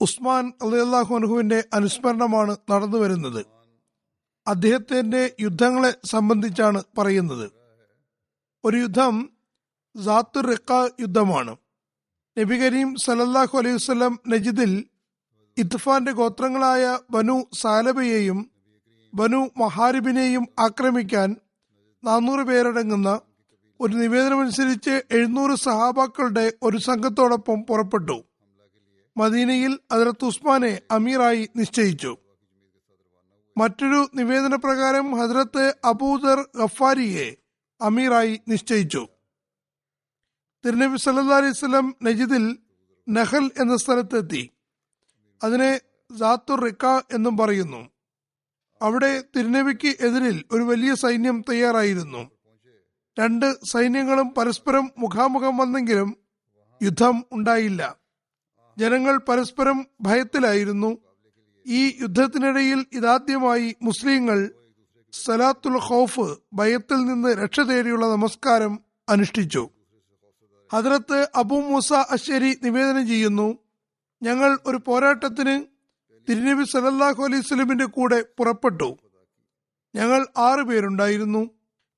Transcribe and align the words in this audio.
ഉസ്മാൻ 0.00 0.52
അള്ളാഹു 0.62 1.14
അനുഹുവിന്റെ 1.14 1.64
അനുസ്മരണമാണ് 1.74 2.56
നടന്നു 2.70 2.98
വരുന്നത് 2.98 3.46
അദ്ദേഹത്തിന്റെ 4.46 5.34
യുദ്ധങ്ങളെ 5.40 5.94
സംബന്ധിച്ചാണ് 6.04 6.82
പറയുന്നത്. 6.98 7.50
ഒരു 8.64 8.76
യുദ്ധം 8.76 9.30
സാത്തുർ 10.04 10.46
റിക്ക 10.46 10.72
യുദ്ധമാണ്. 11.00 11.56
നബി 12.38 12.56
കരീം 12.56 12.96
സലല്ലാഹു 12.96 13.58
അലൈഹി 13.58 13.74
വസ്ലം 13.74 14.20
നജിദിൽ 14.28 14.84
ഇത്ഫാന്റെ 15.58 16.12
ഗോത്രങ്ങളായ 16.12 16.98
ബനു 17.10 17.44
സാലബയെയും 17.60 18.50
ബനു 19.14 19.50
മഹാരിബിനെയും 19.56 20.46
ആക്രമിക്കാൻ 20.58 21.36
നാനൂറ് 22.04 22.46
പേരടങ്ങുന്ന 22.46 23.20
ഒരു 23.80 23.96
നിവേദനമനുസരിച്ച് 23.96 25.02
എഴുന്നൂറ് 25.10 25.58
സഹാബാക്കളുടെ 25.58 26.52
ഒരു 26.62 26.76
സംഘത്തോടൊപ്പം 26.76 27.62
പുറപ്പെട്ടു. 27.62 28.24
മദീനയിൽ 29.16 29.78
ഹജറത്ത് 29.92 30.24
ഉസ്മാനെ 30.24 30.80
അമീറായി 30.90 31.48
നിശ്ചയിച്ചു. 31.56 32.16
മറ്റൊരു 33.58 34.10
നിവേദന 34.14 34.56
പ്രകാരം 34.56 35.14
ഹജ്രത്ത് 35.14 35.74
അബൂദർ 35.84 36.48
ഗഫാരിയെ 36.56 37.36
അമീറായി 37.80 38.40
നിശ്ചയിച്ചു. 38.48 39.08
തിരുനബി 40.66 40.96
സല്ലാ 40.96 41.36
അലൈഹി 41.36 42.04
നജിദിൽ 42.04 42.58
നഹൽ 43.08 43.50
എന്ന 43.60 43.76
സ്ഥലത്തെത്തി. 43.76 44.50
അതിനെ 45.44 45.80
ജാത്തുർ 46.10 46.60
റിക്ക 46.60 46.86
എന്നും 46.86 47.36
പറയുന്നു. 47.36 47.90
അവിടെ 48.82 49.24
തിരുനബിക്ക് 49.36 49.88
എതിരിൽ 49.88 50.44
ഒരു 50.52 50.62
വലിയ 50.62 50.94
സൈന്യം 50.94 51.44
തയ്യാറായിരുന്നു. 51.50 52.30
രണ്ട് 53.18 53.64
സൈന്യങ്ങളും 53.64 54.30
പരസ്പരം 54.30 54.90
മുഖാമുഖം 54.98 55.56
വന്നെങ്കിലും 55.56 56.16
യുദ്ധം 56.82 57.24
ഉണ്ടായില്ല. 57.32 58.05
ജനങ്ങൾ 58.78 59.18
പരസ്പരം 59.18 59.86
ഭയത്തിലായിരുന്നു. 60.00 60.98
ഈ 61.66 61.98
യുദ്ധത്തിനിടയിൽ 62.00 62.86
ഇതാദ്യമായി 62.92 63.76
മുസ്ലിങ്ങൾ 63.82 64.50
സലാത്തുൽ 65.12 65.78
ഖൗഫ് 65.78 66.36
ഭയത്തിൽ 66.52 66.96
നിന്ന് 66.96 67.28
രക്ഷ 67.28 67.60
തേടിയുള്ള 67.60 68.06
നമസ്കാരം 68.06 68.80
അനുഷ്ഠിച്ചു. 69.08 69.68
ഹദ്രത്ത് 70.72 71.28
അബു 71.34 71.54
മൂസ 71.54 71.92
അശ്ശേരി 71.92 72.58
നിവേദനം 72.62 73.06
ചെയ്യുന്നു 73.06 73.58
ഞങ്ങൾ 74.22 74.58
ഒരു 74.66 74.80
പോരാട്ടത്തിന് 74.86 75.64
തിരുനബി 76.28 76.64
സലല്ലാഹു 76.64 77.24
അലൈഹി 77.24 77.42
സ്വലമിന്റെ 77.42 77.84
കൂടെ 77.84 78.24
പുറപ്പെട്ടു. 78.38 78.96
ഞങ്ങൾ 79.94 80.26
ആറു 80.38 80.62
പേരുണ്ടായിരുന്നു. 80.62 81.50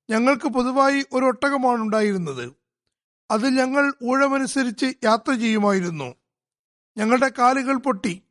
ഞങ്ങൾക്ക് 0.09 0.47
പൊതുവായി 0.47 1.05
ഒരു 1.13 1.25
ഒട്ടകമാണ് 1.25 1.81
ഉണ്ടായിരുന്നത് 1.81 2.53
അതിൽ 3.31 3.49
ഞങ്ങൾ 3.55 3.93
ഊഴമനുസരിച്ച് 4.03 4.85
യാത്ര 5.03 5.33
ചെയ്യുമായിരുന്നു. 5.33 6.18
ഞങ്ങളുടെ 6.97 7.31
കാലുകൾ 7.39 7.77
പൊട്ടി. 7.77 8.21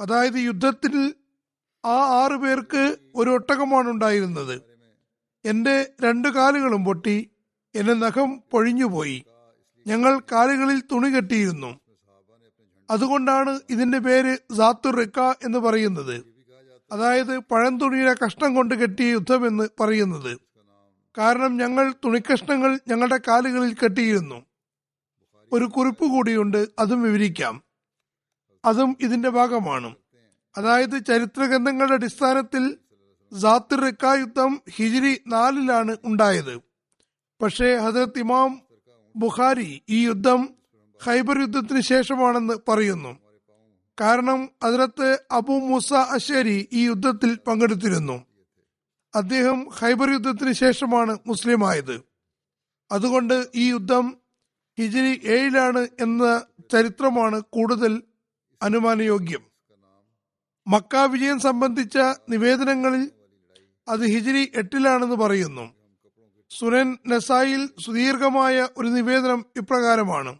അതായത് 0.00 0.36
യുദ്ധത്തിൽ 0.36 1.14
ആ 1.84 2.22
ആറു 2.24 2.36
പേർക്ക് 2.36 2.96
ഒരു 3.14 3.30
ഒട്ടകമാണ് 3.30 3.90
ഉണ്ടായിരുന്നത്. 3.90 4.62
എന്റെ 5.44 5.90
രണ്ടു 6.02 6.28
കാലുകളും 6.28 6.84
പൊട്ടി. 6.84 7.30
എന്റെ 7.74 7.94
നഖം 7.94 8.42
പൊഴിഞ്ഞുപോയി. 8.50 9.24
ഞങ്ങൾ 9.86 10.20
കാലുകളിൽ 10.32 10.80
തുണി 10.80 11.08
കെട്ടിയിരുന്നു. 11.08 11.80
അതുകൊണ്ടാണ് 12.90 13.60
ഇതിന്റെ 13.70 13.98
പേര് 13.98 14.54
സാത്തു 14.56 14.90
റിക്ക 14.90 15.20
എന്ന് 15.20 15.58
പറയുന്നത്. 15.58 16.24
അതായത് 16.92 17.38
പഴംതുണിയുടെ 17.38 18.14
കഷ്ണം 18.24 18.54
കൊണ്ട് 18.54 18.74
കെട്ടിയ 18.74 19.10
യുദ്ധമെന്ന് 19.10 19.68
പറയുന്നത്. 19.80 20.38
കാരണം 21.18 21.56
ഞങ്ങൾ 21.56 21.94
തുണിക്കഷ്ണങ്ങൾ 22.04 22.80
ഞങ്ങളുടെ 22.88 23.20
കാലുകളിൽ 23.28 23.74
കെട്ടിയിരുന്നു. 23.74 24.44
ഒരു 25.52 25.64
കുറിപ്പ് 25.64 26.04
കൂടിയുണ്ട് 26.04 26.66
അതും 26.78 27.02
വിവരിക്കാം. 27.02 27.62
അതും 28.64 28.96
ഇതിന്റെ 29.00 29.28
ഭാഗമാണ്. 29.28 29.96
അതായത് 30.56 31.04
ചരിത്ര 31.04 31.44
ഗ്രന്ഥങ്ങളുടെ 31.44 31.94
അടിസ്ഥാനത്തിൽ 31.94 32.76
ജാത്തിർ 33.32 33.80
റിക്ക 33.80 34.04
യുദ്ധം 34.18 34.60
ഹിജിരി 34.70 35.20
നാലിലാണ് 35.26 35.96
ഉണ്ടായത്. 36.04 36.60
പക്ഷേ 37.42 37.76
ഹജരത് 37.76 38.18
ഇമാം 38.18 38.62
ബുഖാരി 39.16 39.82
ഈ 39.88 40.04
യുദ്ധം 40.06 40.48
ഖൈബർ 41.06 41.40
യുദ്ധത്തിന് 41.40 41.80
ശേഷമാണെന്ന് 41.80 42.54
പറയുന്നു. 42.68 43.18
കാരണം 44.00 44.48
ഹജരത്ത് 44.64 45.22
അബു 45.30 45.52
മൂസ 45.52 45.92
അഷേരി 45.92 46.68
ഈ 46.72 46.86
യുദ്ധത്തിൽ 46.86 47.38
പങ്കെടുത്തിരുന്നു. 47.46 48.26
അദ്ദേഹം 49.14 49.68
ഖൈബർ 49.80 50.10
യുദ്ധത്തിന് 50.10 50.52
ശേഷമാണ് 50.52 51.18
മുസ്ലിമായത്. 51.26 52.02
അതുകൊണ്ട് 52.92 53.46
ഈ 53.54 53.70
യുദ്ധം 53.70 54.16
ഹിജിരി 54.78 55.20
ഏഴിലാണ് 55.24 55.88
എന്ന 56.00 56.42
ചരിത്രമാണ് 56.72 57.40
കൂടുതൽ 57.40 58.02
അനുമാനയോഗ്യം. 58.62 59.42
മക്ക 60.66 60.96
വിജയം 60.96 61.40
സംബന്ധിച്ച 61.40 61.98
നിവേദനങ്ങളിൽ 62.28 63.10
അത് 63.88 64.00
ഹിജിരി 64.00 64.52
എട്ടിലാണെന്ന് 64.54 65.16
പറയുന്നു. 65.16 65.74
സുനൻ 66.50 66.98
നസായിൽ 67.08 67.70
സുദീർഘമായ 67.86 68.68
ഒരു 68.76 68.88
നിവേദനം 68.88 69.44
ഇപ്രകാരമാണ്. 69.56 70.38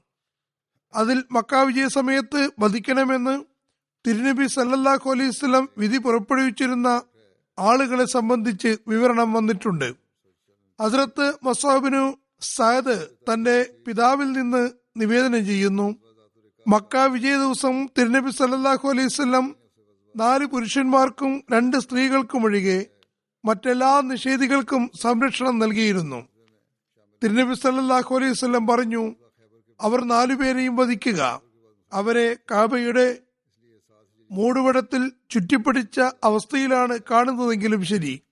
അതിൽ 0.95 1.25
മക്ക 1.33 1.55
വിജയ 1.55 1.89
സമയത്ത് 1.89 2.51
വധിക്കണമെന്ന് 2.59 3.45
തിരുനബി 4.07 4.47
സല്ലല്ലാഹു 4.47 5.11
അലൈഹി 5.11 5.29
വസല്ലം 5.29 5.69
വിധി 5.79 5.99
പുറപ്പെടുവിച്ചിരുന്ന 5.99 7.03
ആളുകളെ 7.59 8.05
സംബന്ധിച്ച് 8.05 8.77
വിവരണം 8.89 9.33
വന്നിട്ടുണ്ട്. 9.33 9.95
ഹസ്രത്ത് 10.83 11.35
മസാബിനു 11.43 12.17
സയദ് 12.41 13.09
തന്റെ 13.33 13.75
പിതാവിൽ 13.87 14.33
നിന്ന് 14.33 14.71
നിവേദനം 14.97 15.47
ചെയ്യുന്നു. 15.47 16.02
മക്ക 16.69 16.97
വിജയ 16.97 17.37
ദിവസം 17.37 17.89
തിരുനബി 17.99 18.31
സല്ലാഹു 18.31 18.89
അലൈഹി 18.89 19.09
സ്വലം 19.09 19.57
നാല് 20.17 20.47
പുരുഷന്മാർക്കും 20.47 21.45
രണ്ട് 21.53 21.77
സ്ത്രീകൾക്കും 21.77 22.45
ഒഴികെ 22.45 22.87
മറ്റെല്ലാ 23.45 24.01
നിഷേധികൾക്കും 24.01 24.91
സംരക്ഷണം 25.03 25.59
നൽകിയിരുന്നു. 25.59 26.29
തിരുനബി 27.23 27.55
സല്ലാഹു 27.55 28.15
അലൈഹി 28.15 28.33
വസല്ലം 28.33 28.67
പറഞ്ഞു 28.67 29.15
അവർ 29.81 30.05
നാലുപേരെയും 30.05 30.77
വധിക്കുക. 30.77 31.43
അവരെ 31.93 32.37
കാബയുടെ 32.51 33.19
മൂടുവടത്തിൽ 34.31 35.13
ചുറ്റിപ്പിടിച്ച 35.31 36.01
അവസ്ഥയിലാണ് 36.01 36.99
കാണുന്നതെങ്കിലും 37.11 37.85
ശരി. 37.85 38.23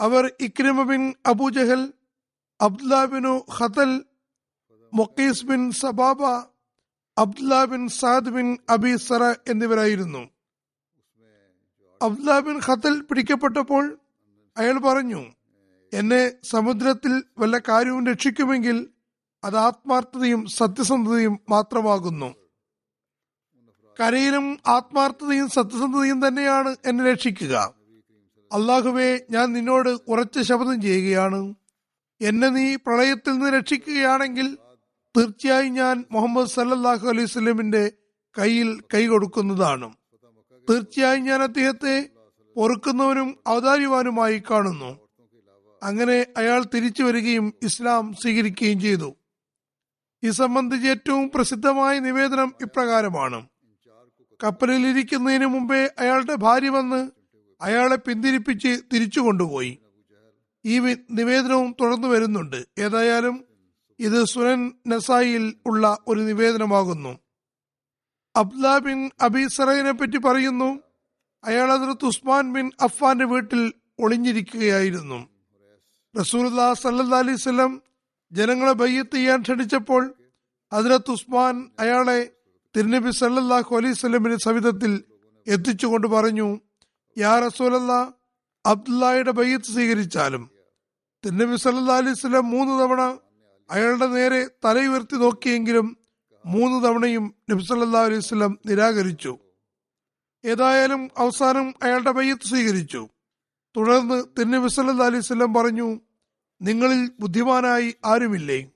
അവർ 0.00 0.32
ഇക്രിമ 0.40 0.82
ബിൻ 0.82 1.14
അബൂജഹൽ 1.26 1.92
അബ്ദുല്ല 2.60 3.04
ബിനു 3.04 3.44
ഖതൽ 3.58 4.04
മൊക്കീസ് 4.94 5.44
bin 5.44 5.72
സബാബ 5.72 6.22
Abdullah 7.18 7.64
bin 7.64 7.88
Saad 7.88 8.30
bin 8.30 8.58
Abi 8.70 8.96
Sara 8.96 9.34
എന്നിവരായിരുന്നു. 9.48 10.30
അബ്ദുല്ല 12.02 12.40
ബിൻ 12.40 12.60
ഖത്തൽ 12.68 13.00
പിടിക്കപ്പെട്ടപ്പോൾ 13.00 13.98
അയാൾ 14.56 14.78
പറഞ്ഞു 14.78 15.26
എന്നെ 15.92 16.32
സമുദ്രത്തിൽ 16.44 17.22
വല്ല 17.38 17.58
കാര്യവും 17.58 18.06
രക്ഷിക്കുമെങ്കിൽ 18.06 18.88
അത് 19.44 19.56
ആത്മാർത്ഥതയും 19.56 20.46
സത്യസന്ധതയും 20.46 21.40
മാത്രമാകുന്നു. 21.48 22.34
കരയിലും 24.00 24.58
ആത്മാർത്ഥതയും 24.66 25.48
സത്യസന്ധതയും 25.48 26.26
തന്നെയാണ് 26.26 26.76
എന്നെ 26.84 27.12
രക്ഷിക്കുക. 27.12 27.74
അള്ളാഹുവെ 28.52 29.26
ഞാൻ 29.30 29.52
നിന്നോട് 29.52 29.98
ഉറച്ച 30.08 30.38
ശബ്ദം 30.40 30.82
ചെയ്യുകയാണ്. 30.82 31.54
എന്നെ 32.20 32.48
നീ 32.48 32.76
പ്രളയത്തിൽ 32.76 33.32
നിന്ന് 33.32 33.50
രക്ഷിക്കുകയാണെങ്കിൽ 33.50 34.58
തീർച്ചയായും 35.16 35.74
ഞാൻ 35.74 36.04
മുഹമ്മദ് 36.12 36.48
സല്ലാഹു 36.48 37.08
അലൈഹി 37.08 37.26
സ്വലമിന്റെ 37.26 37.92
കയ്യിൽ 38.38 38.80
കൈ 38.94 39.06
കൊടുക്കുന്നതാണ്. 39.06 39.94
തീർച്ചയായും 40.70 41.24
ഞാൻ 41.24 41.42
അദ്ദേഹത്തെ 41.42 42.08
പൊറുക്കുന്നവനും 42.56 43.38
അവതാരിവാനുമായി 43.46 44.42
കാണുന്നു. 44.50 44.98
അങ്ങനെ 45.82 46.26
അയാൾ 46.36 46.64
തിരിച്ചു 46.74 47.02
വരികയും 47.02 47.52
ഇസ്ലാം 47.62 48.12
സ്വീകരിക്കുകയും 48.12 48.80
ചെയ്തു. 48.80 49.14
ഈ 50.24 50.30
സംബന്ധിച്ച് 50.30 50.88
ഏറ്റവും 50.88 51.30
പ്രസിദ്ധമായ 51.34 51.98
നിവേദനം 51.98 52.54
ഇപ്രകാരമാണ്. 52.60 53.46
കപ്പലിൽ 54.44 54.86
ഇരിക്കുന്നതിന് 54.86 55.46
മുമ്പേ 55.46 55.90
അയാളുടെ 55.98 56.34
ഭാര്യ 56.34 56.68
വന്ന് 56.68 57.10
അയാളെ 57.62 57.96
പിന്തിരിപ്പിച്ച് 57.96 58.82
തിരിച്ചു 58.92 59.20
കൊണ്ടുപോയി. 59.20 59.78
ഈ 60.64 60.78
നിവേദനവും 61.10 61.76
തുടർന്നു 61.80 62.08
വരുന്നുണ്ട്. 62.08 62.66
ഏതായാലും 62.78 63.53
ഇത് 63.98 64.24
സുനൻ 64.24 64.72
നസായിൽ 64.86 65.54
ഉള്ള 65.66 65.98
ഒരു 66.08 66.20
നിവേദനമാകുന്നു. 66.20 67.18
അബ്ദ 68.36 68.78
ബിൻ 68.78 69.10
അബീസറയിനെ 69.20 69.92
പറ്റി 69.92 70.18
പറയുന്നു 70.18 70.80
അയാൾ 71.44 71.72
അതിർത്ത് 71.72 72.04
ഉസ്മാൻ 72.04 72.52
ബിൻ 72.52 72.70
അഫ്ഫാന്റെ 72.80 73.24
വീട്ടിൽ 73.24 73.72
ഒളിഞ്ഞിരിക്കുകയായിരുന്നു. 73.98 75.28
റസൂലുല്ലാ 76.18 76.74
സല്ലാ 76.74 77.18
അലൈഹി 77.18 77.34
വസല്ലം 77.34 77.82
ജനങ്ങളെ 78.32 78.72
ബയ്യത്ത് 78.72 79.14
ചെയ്യാൻ 79.14 79.42
ക്ഷണിച്ചപ്പോൾ 79.42 80.14
അതിരത്ത് 80.72 81.10
ഉസ്മാൻ 81.10 81.70
അയാളെ 81.78 82.30
തിരുനബി 82.76 83.10
സല്ലല്ലാഹു 83.10 83.76
അലൈഹി 83.76 83.92
വസല്ലമിന്റെ 83.92 84.38
സവിധത്തിൽ 84.44 85.04
എത്തിച്ചുകൊണ്ട് 85.46 86.06
പറഞ്ഞു 86.06 86.60
യാ 87.18 87.38
റസൂലല്ല 87.38 87.92
അബ്ദുല്ലായുടെ 88.66 89.30
ബയ്യത്ത് 89.30 89.64
സ്വീകരിച്ചാലും. 89.64 90.50
തിരുനബി 91.24 91.56
സല്ലാ 91.56 91.96
അലൈഹി 91.96 92.12
വസല്ലം 92.12 92.50
മൂന്ന് 92.50 92.82
തവണ 92.82 93.18
അയാളുടെ 93.70 94.06
നേരെ 94.06 94.50
തലയുയർത്തി 94.64 95.16
നോക്കിയെങ്കിലും 95.16 95.96
മൂന്ന് 96.46 96.84
തവണയും 96.84 97.34
നബ്സല്ലാ 97.50 98.00
അലൈഹി 98.00 98.18
വസല്ലം 98.18 98.58
നിരാകരിച്ചു. 98.66 99.38
ഏതായാലും 100.44 101.10
അവസാനം 101.18 101.74
അയാളുടെ 101.82 102.10
മയ്യത്ത് 102.10 102.48
സ്വീകരിച്ചു. 102.48 103.08
തുടർന്ന് 103.76 104.24
തിരുനബി 104.38 104.68
സല്ലാ 104.68 105.06
അലൈഹി 105.06 105.18
വസല്ലം 105.18 105.54
പറഞ്ഞു 105.54 106.00
നിങ്ങളിൽ 106.62 107.10
ബുദ്ധിമാനായി 107.20 107.94
ആരുമില്ലേ? 108.04 108.70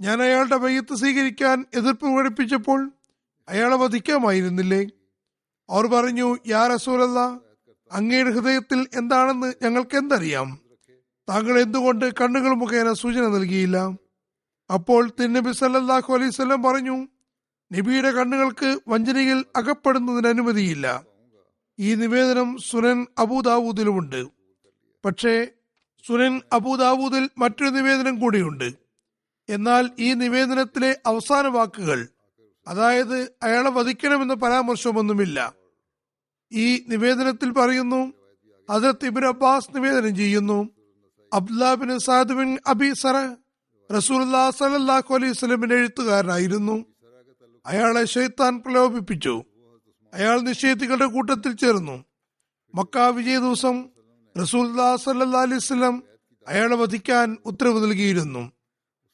ഞാൻ 0.00 0.22
അയാളുടെ 0.22 0.56
മയ്യത്ത് 0.56 0.94
സ്വീകരിക്കാൻ 0.94 1.64
എതിർപ്പ് 1.74 2.06
പ്രകടിപ്പിച്ചപ്പോൾ 2.06 2.90
അയാളെ 3.48 3.76
വധിക്കാമായിരുന്നില്ലേ? 3.76 4.86
അവർ 5.70 5.86
പറഞ്ഞു 5.86 6.36
യാ 6.46 6.66
റസൂലല്ല 6.66 7.18
അങ്ങയുടെ 7.92 8.30
ഹൃദയത്തിൽ 8.30 8.86
എന്താണെന്ന് 8.94 9.54
ഞങ്ങൾക്ക് 9.62 9.96
എന്തറിയാം? 9.96 10.58
താങ്കൾ 11.28 11.60
എന്തുകൊണ്ട് 11.60 12.14
കണ്ണുകൾ 12.20 12.54
മുഖേന 12.54 12.92
സൂചന 12.92 13.28
നൽകിയില്ല? 13.28 14.07
അപ്പോൾ 14.70 15.10
തിരുനബി 15.20 15.52
സല്ലാഹു 15.52 16.14
അലൈഹി 16.14 16.28
വസല്ലം 16.28 16.62
പറഞ്ഞു 16.62 16.96
നബിയുടെ 17.72 18.10
കണ്ണുകൾക്ക് 18.10 18.80
വഞ്ചനയിൽ 18.88 19.44
അകപ്പെടുന്നതിന് 19.56 20.28
അനുമതിയില്ല. 20.28 21.02
ഈ 21.78 21.94
നിവേദനം 21.94 22.58
സുനൻ 22.58 23.06
അബൂദാവൂദിലുമുണ്ട് 23.18 24.26
പക്ഷേ 25.04 25.46
സുനൻ 26.06 26.40
അബൂദാവൂദിൽ 26.52 27.30
മറ്റൊരു 27.38 27.70
നിവേദനം 27.70 28.20
കൂടിയുണ്ട്. 28.20 28.68
എന്നാൽ 29.48 29.90
ഈ 29.98 30.14
നിവേദനത്തിലെ 30.14 31.00
അവസാന 31.06 31.46
വാക്കുകൾ 31.46 32.08
അതായത് 32.66 33.18
അയാളെ 33.42 33.70
വധിക്കണമെന്ന 33.70 34.34
പരാമർശമൊന്നുമില്ല. 34.34 35.54
ഈ 36.52 36.84
നിവേദനത്തിൽ 36.88 37.50
പറയുന്നു 37.50 38.12
അതിർത്തി 38.70 39.06
ഇബിൻ 39.06 39.24
അബ്ബാസ് 39.24 39.76
നിവേദനം 39.76 40.16
ചെയ്യുന്നു. 40.16 40.68
അബ്ദുല്ലാ 41.32 41.74
ബിൻ 41.74 41.98
സാദ് 41.98 42.32
ബിൻ 42.32 42.58
അബി 42.66 42.92
സറ 42.92 43.16
റസൂലുല്ലാ 43.96 44.50
സല്ലല്ലാഹു 44.50 45.14
അലൈഹി 45.14 45.32
സ്വലമിന്റെ 45.32 45.74
എഴുത്തുകാരനായിരുന്നു. 45.74 46.84
അയാളെ 47.66 48.04
ഷെയ്ത്താൻ 48.04 48.58
പ്രലോഭിപ്പിച്ചു. 48.58 49.44
അയാൾ 50.14 50.40
നിഷേധികളുടെ 50.40 51.06
കൂട്ടത്തിൽ 51.06 51.52
ചേർന്നു. 51.52 52.04
മക്ക 52.74 52.98
വിജയ 52.98 53.38
ദിവസം 53.38 53.88
റസൂല്ലാ 54.40 54.96
അലൈഹി 55.42 56.00
അയാളെ 56.46 56.76
വധിക്കാൻ 56.76 57.36
ഉത്തരവ് 57.46 57.84
നൽകിയിരുന്നു. 57.84 58.52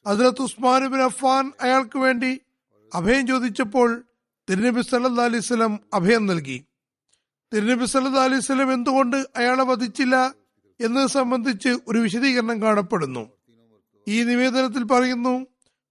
അതിലത്ത് 0.06 0.42
ഉസ്മാൻ 0.42 0.86
ബിൻ 0.86 1.02
അഫ്ഫാൻ 1.02 1.52
അയാൾക്ക് 1.60 1.98
വേണ്ടി 1.98 2.40
അഭയം 2.94 3.26
ചോദിച്ചപ്പോൾ 3.26 4.04
തിരുനബി 4.50 4.80
സല്ലല്ലാഹു 4.80 5.28
അലൈഹി 5.30 5.78
അഭയം 5.94 6.26
നൽകി. 6.26 6.64
തിരുനബി 7.52 7.86
സല്ലാ 7.86 8.24
അലൈഹി 8.24 8.72
എന്തുകൊണ്ട് 8.72 9.16
അയാളെ 9.16 9.64
വധിച്ചില്ല 9.64 10.34
എന്നത് 10.80 11.08
സംബന്ധിച്ച് 11.08 11.68
ഒരു 11.88 11.98
വിശദീകരണം 11.98 12.62
കാണപ്പെടുന്നു. 12.62 13.33
ഈ 14.06 14.22
നിവേദനത്തിൽ 14.22 14.84
പറയുന്നു 14.84 15.46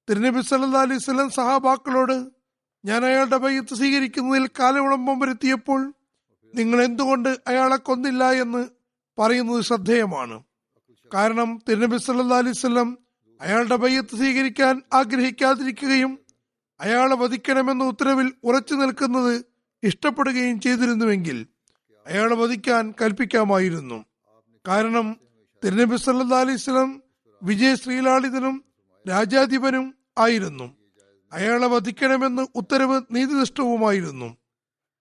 തിരുനബി 0.10 0.42
സല്ലാ 0.42 0.82
അലൈഹി 0.82 0.98
വസല്ലം 0.98 1.30
സഹാബാക്കളോട് 1.30 2.28
ഞാൻ 2.86 3.06
അയാളുടെ 3.06 3.38
ബയ്യത്ത് 3.38 3.76
സ്വീകരിക്കുന്നതിൽ 3.76 4.50
കാലവിളംബം 4.60 5.20
വരുത്തിയപ്പോൾ 5.20 5.94
നിങ്ങൾ 6.56 6.84
എന്തുകൊണ്ട് 6.84 7.38
അയാളെ 7.48 7.76
കൊന്നില്ല 7.76 8.32
എന്ന് 8.32 8.70
പറയുന്നത് 9.20 9.62
ശ്രദ്ധേയമാണ്. 9.62 10.44
കാരണം 11.14 11.62
തിരുനബി 11.70 11.98
സല്ലാ 11.98 12.38
അലൈഹി 12.38 12.58
വസല്ലം 12.58 12.98
അയാളുടെ 13.42 13.76
ബയ്യത്ത് 13.76 14.16
സ്വീകരിക്കാൻ 14.16 14.82
ആഗ്രഹിക്കാതിരിക്കുകയും 14.94 16.20
അയാളെ 16.82 17.16
വധിക്കണമെന്ന 17.16 17.84
ഉത്തരവിൽ 17.84 18.34
ഉറച്ചു 18.44 18.74
നിൽക്കുന്നത് 18.74 19.46
ഇഷ്ടപ്പെടുകയും 19.84 20.62
ചെയ്തിരുന്നുവെങ്കിൽ 20.62 21.46
അയാളെ 22.08 22.36
വധിക്കാൻ 22.36 22.94
കൽപ്പിക്കാമായിരുന്നു. 23.02 24.06
കാരണം 24.68 25.20
തിരുനബി 25.64 25.96
സല്ലാ 25.96 26.40
അലൈഹി 26.40 26.56
വസല്ലം 26.56 27.03
വിജയ 27.44 27.76
ശ്രീലാളിതനും 27.76 28.64
രാജാധിപനും 29.10 29.96
ആയിരുന്നു. 30.18 30.78
അയാളെ 31.34 31.68
വധിക്കണമെന്ന് 31.68 32.48
ഉത്തരവ് 32.56 33.02
നീതിനിഷ്ഠവുമായിരുന്നു. 33.12 34.38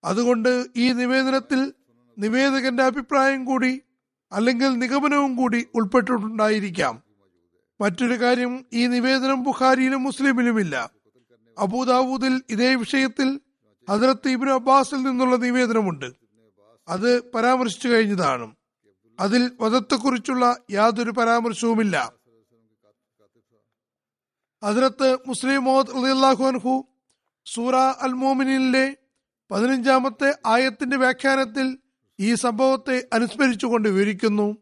അതുകൊണ്ട് 0.05 0.67
ഈ 0.77 0.93
നിവേദനത്തിൽ 0.93 1.73
നിവേദകന്റെ 2.19 2.83
അഭിപ്രായം 2.83 3.45
കൂടി 3.45 3.81
അല്ലെങ്കിൽ 4.33 4.79
നിഗമനവും 4.79 5.37
കൂടി 5.37 5.67
ഉൾപ്പെട്ടിട്ടുണ്ടായിരിക്കാം. 5.75 7.03
മറ്റൊരു 7.81 8.21
കാര്യം 8.21 8.65
ഈ 8.73 8.87
നിവേദനം 8.87 9.43
ബുഖാരിയിലും 9.43 10.03
മുസ്ലിമിലുമില്ല. 10.03 10.91
അബൂദാവൂദിൽ 11.59 12.43
ഇതേ 12.51 12.75
വിഷയത്തിൽ 12.75 13.41
ഹസരത്ത് 13.91 14.29
ഇബിൻ 14.29 14.51
അബ്ബാസിൽ 14.51 15.03
നിന്നുള്ള 15.03 15.37
നിവേദനമുണ്ട്. 15.37 16.13
അത് 16.89 17.33
പരാമർശിച്ചു 17.33 17.89
കഴിഞ്ഞതാണ്. 17.89 18.55
അതിൽ 19.21 19.51
വധത്തെക്കുറിച്ചുള്ള 19.61 20.57
യാതൊരു 20.71 21.11
പരാമർശവുമില്ല. 21.11 22.22
ഹസരത്ത് 24.65 25.19
മുസ്ലിം 25.27 25.65
റളിയല്ലാഹു 25.83 26.45
അൻഹു 26.45 26.87
സൂറ 27.47 27.77
അൽ 27.77 28.13
മോമിനിലെ 28.13 28.97
പതിനഞ്ചാമത്തെ 29.51 30.35
ആയത്തിന്റെ 30.47 30.97
വ്യാഖ്യാനത്തിൽ 30.97 31.79
ഈ 32.21 32.35
സംഭവത്തെ 32.35 33.09
അനുസ്മരിച്ചുകൊണ്ട് 33.13 33.89
വിവരിക്കുന്നു. 33.89 34.57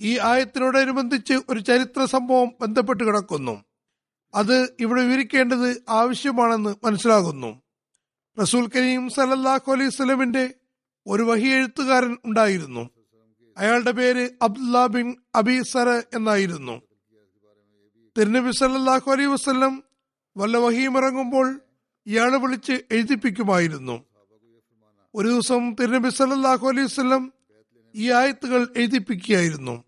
ഈ 0.00 0.18
ആയത്തിനോടനുബന്ധിച്ച് 0.18 1.34
ഒരു 1.48 1.60
ചരിത്ര 1.60 2.04
സംഭവം 2.04 2.52
ബന്ധപ്പെട്ട് 2.60 3.04
കിടക്കുന്നു. 3.04 3.64
അത് 4.34 4.76
ഇവിടെ 4.80 5.02
വിവരിക്കേണ്ടത് 5.02 5.84
ആവശ്യമാണെന്ന് 5.88 6.74
മനസ്സിലാകുന്നു. 6.84 7.62
റസൂൽ 8.40 8.68
കരീം 8.76 9.10
സലല്ലാഹു 9.10 9.72
അലൈഹി 9.72 9.90
സ്വലമിന്റെ 9.90 10.54
ഒരു 11.06 11.22
വഹി 11.22 11.48
എഴുത്തുകാരൻ 11.48 12.16
ഉണ്ടായിരുന്നു. 12.24 12.90
അയാളുടെ 13.56 13.90
പേര് 13.90 14.30
അബ്ദുല്ല 14.42 14.86
ബിൻ 14.86 15.16
അബി 15.34 15.62
സര 15.62 16.02
എന്നായിരുന്നു. 16.14 16.87
തിരുനബി 18.16 18.50
സല്ലാഹു 18.50 19.10
അലൈ 19.10 19.24
വസ്ല്ലം 19.24 19.84
വല്ല 20.36 20.58
വഹീം 20.58 20.96
ഇറങ്ങുമ്പോൾ 20.98 21.60
ഇയാളെ 22.06 22.38
വിളിച്ച് 22.38 22.72
എഴുതിപ്പിക്കുമായിരുന്നു. 22.92 24.04
ഒരു 25.14 25.28
ദിവസം 25.28 25.74
തിരുനബി 25.74 26.08
സല്ലാഹു 26.08 26.68
അലൈഹി 26.68 26.86
വസ്ല്ലം 26.86 27.32
ഈ 27.94 28.10
ആയത്തുകൾ 28.10 28.68
എഴുതിപ്പിക്കുകയായിരുന്നു. 28.76 29.84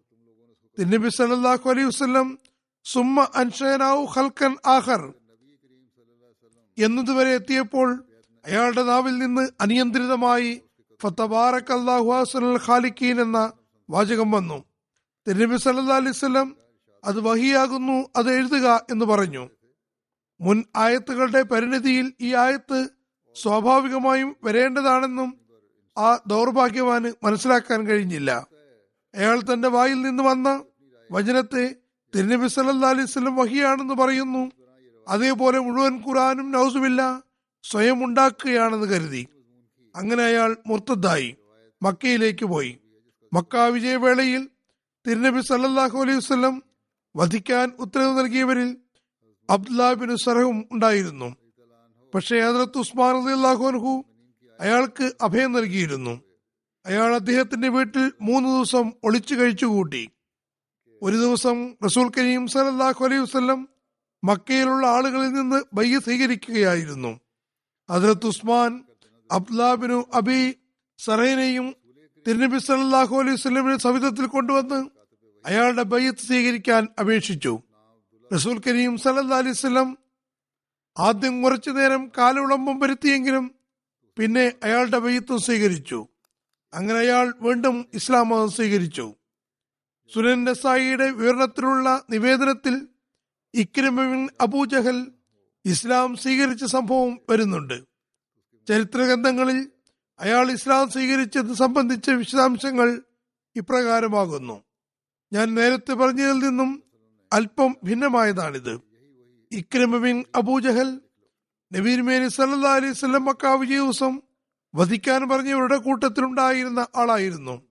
തിരുനബി 0.78 1.08
സല്ലാഹു 1.08 1.70
അലൈഹി 1.70 1.86
വസ്ല്ലം 1.86 2.38
സുമ്മ 2.84 3.28
അൻഷനാവു 3.34 4.04
ഹൽക്കൻ 4.04 4.56
ആഹർ 4.66 5.02
എന്നതുവരെ 6.78 7.30
എത്തിയപ്പോൾ 7.30 8.04
അയാളുടെ 8.46 8.82
നാവിൽ 8.82 9.18
നിന്ന് 9.18 9.48
അനിയന്ത്രിതമായി 9.60 10.62
ഫത്തബാറക് 11.00 11.72
അള്ളാഹു 11.72 12.06
ഖാലിഖീൻ 12.66 13.20
എന്ന 13.20 13.52
വാചകം 13.90 14.30
വന്നു. 14.30 14.64
തിരുനബി 15.26 15.56
സല്ലാ 15.56 15.96
അലൈവല്ലം 15.96 16.56
അത് 17.04 17.20
വഹിയാകുന്നു 17.20 18.08
അത് 18.16 18.34
എഴുതുക 18.34 18.86
എന്ന് 18.90 19.04
പറഞ്ഞു. 19.04 19.48
മുൻ 20.40 20.64
ആയത്തുകളുടെ 20.76 21.42
പരിണിതിയിൽ 21.42 22.12
ഈ 22.20 22.34
ആയത്ത് 22.34 22.88
സ്വാഭാവികമായും 23.34 24.36
വരേണ്ടതാണെന്നും 24.44 25.40
ആ 25.98 26.18
ദൗർഭാഗ്യവാന് 26.26 27.12
മനസ്സിലാക്കാൻ 27.24 27.86
കഴിഞ്ഞില്ല. 27.86 28.46
അയാൾ 29.14 29.40
തന്റെ 29.40 29.68
വായിൽ 29.68 30.02
നിന്ന് 30.02 30.22
വന്ന 30.22 30.64
വചനത്തെ 31.12 31.74
തിരുനബി 32.14 32.46
സല്ലാ 32.46 32.90
അലൈഹി 32.90 33.06
സ്വലം 33.06 33.36
വഹിയാണെന്ന് 33.36 33.94
പറയുന്നു. 33.94 34.50
അതേപോലെ 35.08 35.58
മുഴുവൻ 35.58 36.02
ഖുറാനും 36.06 36.50
നൌസുമില്ല 36.50 37.22
സ്വയം 37.62 38.04
ഉണ്ടാക്കുകയാണെന്ന് 38.04 38.86
കരുതി. 38.86 39.28
അങ്ങനെ 39.96 40.22
അയാൾ 40.22 40.56
മുർത്തദ്ദായി 40.66 41.36
മക്കയിലേക്ക് 41.82 42.46
പോയി. 42.46 42.78
മക്ക 43.32 43.56
വിജയവേളയിൽ 43.56 44.48
തിരുനബി 45.06 45.40
സല്ലാഹു 45.40 45.98
അലൈഹി 45.98 46.18
വധിക്കാൻ 47.16 47.72
ഉത്തരവ് 47.78 48.18
നൽകിയവരിൽ 48.18 48.76
അബ്ദുല്ലാബിൻ 49.50 50.16
സറഹും 50.16 50.64
ഉണ്ടായിരുന്നു. 50.72 51.36
പക്ഷേ 52.14 52.40
ഹജറത്ത് 52.40 52.78
ഉസ്മാൻ 52.78 53.16
അള്ളാഹു 53.16 53.66
അൻഹു 53.66 54.04
അയാൾക്ക് 54.60 55.12
അഭയം 55.20 55.52
നൽകിയിരുന്നു. 55.52 56.22
അയാൾ 56.86 57.14
അദ്ദേഹത്തിന്റെ 57.14 57.68
വീട്ടിൽ 57.68 58.12
മൂന്ന് 58.22 58.48
ദിവസം 58.48 58.92
ഒളിച്ചു 59.04 59.34
കഴിച്ചുകൂട്ടി. 59.34 60.10
ഒരു 61.02 61.16
ദിവസം 61.16 61.74
റസൂൽ 61.84 62.10
കരീം 62.18 62.46
സലല്ലാഹു 62.46 63.04
അലൈഹി 63.04 63.20
വസ്ലം 63.20 63.68
മക്കയിലുള്ള 64.24 64.86
ആളുകളിൽ 64.86 65.28
നിന്ന് 65.28 65.62
ബയ്യ 65.74 65.98
സ്വീകരിക്കുകയായിരുന്നു. 65.98 67.20
ഹജറത്ത് 67.90 68.26
ഉസ്മാൻ 68.26 68.84
അബ്ദുല്ലാബിനു 69.32 70.04
അബി 70.14 70.54
സറൈനെയും 70.98 71.74
തിരുനബി 72.28 72.58
സല്ലാഹു 72.58 73.16
അലൈഹി 73.16 73.34
വസ്ലമിനെ 73.34 73.76
സവിധത്തിൽ 73.76 74.26
കൊണ്ടുവന്ന് 74.26 74.99
അയാളുടെ 75.46 75.82
ബയ്യത്ത് 75.82 76.18
സ്വീകരിക്കാൻ 76.18 76.88
അപേക്ഷിച്ചു. 77.00 77.60
റസൂൽ 78.34 78.60
കരീം 78.66 78.98
സലല്ലാ 78.98 79.38
അലിസ്ലം 79.38 79.98
ആദ്യം 80.98 81.42
കുറച്ചു 81.42 81.70
നേരം 81.70 82.12
കാലുളമ്പം 82.18 82.78
വരുത്തിയെങ്കിലും 82.78 83.54
പിന്നെ 84.18 84.52
അയാളുടെ 84.62 84.98
ബയ്യത്വം 84.98 85.38
സ്വീകരിച്ചു. 85.38 86.06
അങ്ങനെ 86.74 86.98
അയാൾ 86.98 87.34
വീണ്ടും 87.40 87.86
ഇസ്ലാം 87.94 88.28
മതം 88.28 88.50
സ്വീകരിച്ചു. 88.50 89.14
സുനൻ 90.14 90.44
നസായിയുടെ 90.44 91.10
വിവരണത്തിലുള്ള 91.10 92.04
നിവേദനത്തിൽ 92.10 92.88
ഇക്രിമിൻ 93.54 94.28
അബൂജഹൽ 94.40 95.12
ഇസ്ലാം 95.64 96.16
സ്വീകരിച്ച 96.16 96.64
സംഭവം 96.64 97.18
വരുന്നുണ്ട്. 97.30 97.84
ചരിത്ര 98.68 99.02
ഗ്രന്ഥങ്ങളിൽ 99.02 99.70
അയാൾ 100.20 100.50
ഇസ്ലാം 100.50 100.90
സ്വീകരിച്ചത് 100.90 101.52
സംബന്ധിച്ച 101.52 102.10
വിശദാംശങ്ങൾ 102.10 103.02
ഇപ്രകാരമാകുന്നു. 103.56 104.62
ഞാൻ 105.32 105.54
നേരത്തെ 105.54 105.92
പറഞ്ഞതിൽ 105.92 106.38
നിന്നും 106.38 106.82
അല്പം 107.32 107.76
ഭിന്നമായതാണിത്. 107.84 108.80
ഇക്രമിൻ 109.52 110.24
അബൂജഹൽ 110.34 111.00
നബീർമേനി 111.72 112.28
സല്ലാ 112.28 112.74
അലൈഹി 112.74 112.92
സ്വലം 112.92 113.24
മക്ക 113.24 113.46
വിജയ 113.46 113.78
ദിവസം 113.78 114.20
വധിക്കാൻ 114.74 115.28
പറഞ്ഞവരുടെ 115.28 115.76
കൂട്ടത്തിലുണ്ടായിരുന്ന 115.76 116.86
ആളായിരുന്നു. 116.96 117.62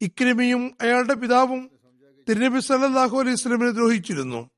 ഇക്രമിയും 0.00 0.70
അയാളുടെ 0.80 1.14
പിതാവും 1.14 1.70
തിരുനബി 2.28 2.60
സല്ലാഹു 2.60 3.18
അലൈഹി 3.18 3.34
സ്വലമിനെ 3.34 3.70
ദ്രോഹിച്ചിരുന്നു. 3.70 4.50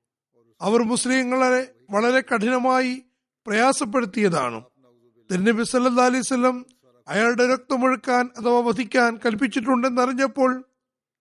അവർ 0.60 0.82
മുസ്ലിങ്ങളെ 0.82 1.74
വളരെ 1.90 2.20
കഠിനമായി 2.20 3.02
പ്രയാസപ്പെടുത്തിയതാണ്. 3.46 4.62
തിരുനബി 5.32 5.62
സല്ലാ 5.62 6.04
അലൈഹി 6.04 6.22
സ്വലം 6.22 6.66
അയാളുടെ 7.08 7.52
രക്തമൊഴുക്കാൻ 7.52 8.30
അഥവാ 8.38 8.60
വധിക്കാൻ 8.60 9.18
കൽപ്പിച്ചിട്ടുണ്ടെന്നറിഞ്ഞപ്പോൾ 9.26 10.64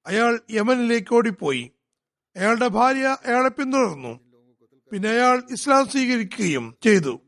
അയാൾ 0.08 0.40
യമനിലേക്ക് 0.52 1.14
ഓടിപ്പോയി 1.16 1.72
അയാളുടെ 2.38 2.68
ഭാര്യ 2.68 3.18
അയാളെ 3.26 3.50
പിന്തുടർന്നു. 3.50 4.20
പിന്നെ 4.92 5.10
അയാൾ 5.10 5.44
ഇസ്ലാം 5.52 5.90
സ്വീകരിക്കുകയും 5.90 6.76
ചെയ്തു. 6.84 7.20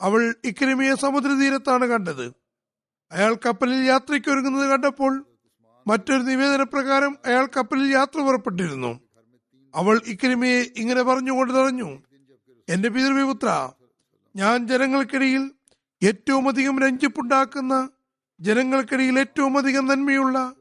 അവൾ 0.00 0.34
ഇക്രമിയെ 0.44 0.94
സമുദ്രതീരത്താണ് 0.94 1.86
കണ്ടത്. 1.86 2.34
അയാൾ 3.12 3.34
കപ്പലിൽ 3.34 3.86
യാത്രയ്ക്ക് 3.86 4.28
ഒരുങ്ങുന്നത് 4.28 4.68
കണ്ടപ്പോൾ 4.68 5.26
മറ്റൊരു 5.86 6.22
നിവേദന 6.22 6.62
പ്രകാരം 6.62 7.18
അയാൾ 7.26 7.46
കപ്പലിൽ 7.46 7.92
യാത്ര 7.92 8.18
പുറപ്പെട്ടിരുന്നു. 8.20 9.00
അവൾ 9.74 10.00
ഇക്രമിയെ 10.06 10.66
ഇങ്ങനെ 10.76 11.02
പറഞ്ഞുകൊണ്ട് 11.02 11.54
തറഞ്ഞു 11.54 12.02
എന്റെ 12.68 12.88
പിതൃവിപുത്ര 12.88 13.72
ഞാൻ 14.36 14.66
ജനങ്ങൾക്കിടയിൽ 14.66 15.50
ഏറ്റവും 16.02 16.48
അധികം 16.48 16.78
രഞ്ജിപ്പുണ്ടാക്കുന്ന 16.78 17.90
ജനങ്ങൾക്കിടയിൽ 18.40 19.18
ഏറ്റവും 19.18 19.58
അധികം 19.58 19.86
നന്മയുള്ള 19.86 20.54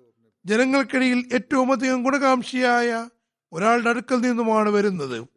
ജനങ്ങൾക്കിടയിൽ 0.45 1.29
ഏറ്റവും 1.33 1.71
അധികം 1.71 2.03
ഗുണകാംക്ഷിയായ 2.03 3.09
ഒരാളുടെ 3.53 3.89
അടുക്കൽ 3.89 4.15
നിന്നുമാണ് 4.15 4.69
വരുന്നത്. 4.69 5.27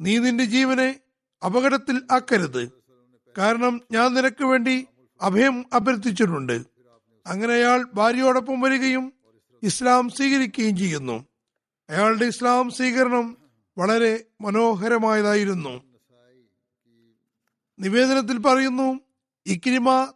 നീ 0.00 0.18
നിന്റെ 0.18 0.44
ജീവനെ 0.44 1.00
അപകടത്തിൽ 1.44 2.02
ആക്കരുത്. 2.10 2.72
കാരണം 3.38 3.80
ഞാൻ 3.92 4.14
നിനക്ക് 4.14 4.44
വേണ്ടി 4.44 4.86
അഭയം 5.22 5.64
അഭ്യർത്ഥിച്ചിട്ടുണ്ട്. 5.72 6.64
അങ്ങനെ 7.26 7.54
അയാൾ 7.54 7.86
ഭാര്യയോടൊപ്പം 7.94 8.60
വരികയും 8.60 9.12
ഇസ്ലാം 9.62 10.08
സ്വീകരിക്കുകയും 10.08 10.76
ചെയ്യുന്നു. 10.76 11.26
അയാളുടെ 11.90 12.24
ഇസ്ലാം 12.24 12.70
സ്വീകരണം 12.70 13.36
വളരെ 13.78 14.24
മനോഹരമായതായിരുന്നു. 14.40 15.82
നിവേദനത്തിൽ 17.80 18.38
പറയുന്നു 18.38 19.00
ഇക്രിമ 19.46 20.12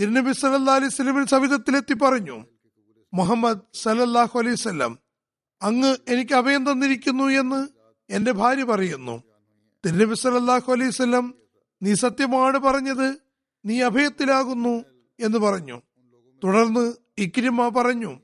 തിരുനബി 0.00 0.32
സല്ലാ 0.32 0.74
അലൈഹി 0.74 1.24
സവിധത്തിലെത്തി 1.24 1.94
പറഞ്ഞു 1.94 2.44
മുഹമ്മദ് 3.14 3.60
സലല്ലാഹു 3.74 4.38
അലൈഹി 4.38 4.54
സ്വല്ലം 4.54 4.98
അങ്ങ് 5.62 5.96
എനിക്ക് 6.08 6.34
അഭയം 6.34 6.72
തന്നിരിക്കുന്നു 6.72 7.24
എന്ന് 7.24 7.68
എന്റെ 8.10 8.32
ഭാര്യ 8.32 8.64
പറയുന്നു. 8.64 9.22
തിരുനബി 9.84 10.14
സല്ലാഹു 10.14 10.72
അലൈഹി 10.72 10.90
സ്വല്ലം 10.90 11.34
നീ 11.82 11.94
സത്യമാണ് 11.94 12.58
പറഞ്ഞത് 12.58 13.18
നീ 13.64 13.80
അഭയത്തിലാകുന്നു 13.80 14.84
എന്ന് 15.20 15.38
പറഞ്ഞു. 15.38 15.82
തുടർന്ന് 16.44 16.94
ഇക്രിമ 17.18 17.68
പറഞ്ഞു 17.68 18.20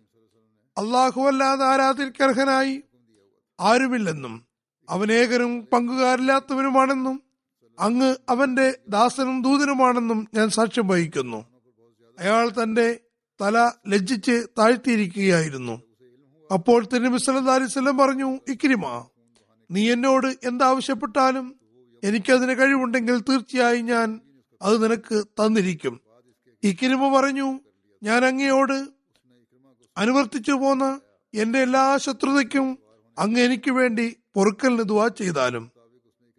അള്ളാഹു 0.79 1.23
അല്ലാതെ 1.23 1.65
ആരാധിക്കർഹനായി 1.65 2.83
ആരുമില്ലെന്നും 3.61 4.47
അവനേകരും 4.91 5.69
പങ്കുകാരില്ലാത്തവനുമാണെന്നും 5.73 7.23
അങ്ങ് 7.81 8.17
അവന്റെ 8.29 8.79
ദാസനും 8.89 9.43
ദൂതനുമാണെന്നും 9.43 10.29
ഞാൻ 10.35 10.51
സാക്ഷ്യം 10.51 10.87
വഹിക്കുന്നു. 10.89 11.47
അയാൾ 12.19 12.49
തന്റെ 12.49 13.01
തല 13.41 13.57
ലജ്ജിച്ച് 13.93 14.37
താഴ്ത്തിയിരിക്കുകയായിരുന്നു. 14.59 15.75
അപ്പോൾ 16.51 16.81
തിരുനബി 16.93 17.19
സല്ലാ 17.25 17.93
പറഞ്ഞു 18.03 18.31
ഇക്രിമ 18.55 18.87
നീ 19.71 19.83
എന്നോട് 19.93 20.29
എന്താവശ്യപ്പെട്ടാലും 20.51 21.47
എനിക്കതിന് 22.03 22.55
കഴിവുണ്ടെങ്കിൽ 22.61 23.17
തീർച്ചയായും 23.29 23.87
ഞാൻ 23.93 24.09
അത് 24.61 24.75
നിനക്ക് 24.83 25.17
തന്നിരിക്കും. 25.39 25.95
ഇക്കിരിമ 26.63 27.03
പറഞ്ഞു 27.17 27.49
ഞാൻ 28.03 28.21
അങ്ങയോട് 28.31 28.77
അനുവർത്തിച്ചു 29.97 30.55
പോന്ന 30.63 30.85
എന്റെ 31.35 31.59
എല്ലാ 31.67 31.85
ശത്രുതയ്ക്കും 32.05 32.67
അങ്ങ് 33.17 33.41
എനിക്ക് 33.47 33.71
വേണ്ടി 33.79 34.07
പൊറുക്കലിന് 34.35 34.85
ദുവാ 34.91 35.07
ചെയ്താലും. 35.21 35.65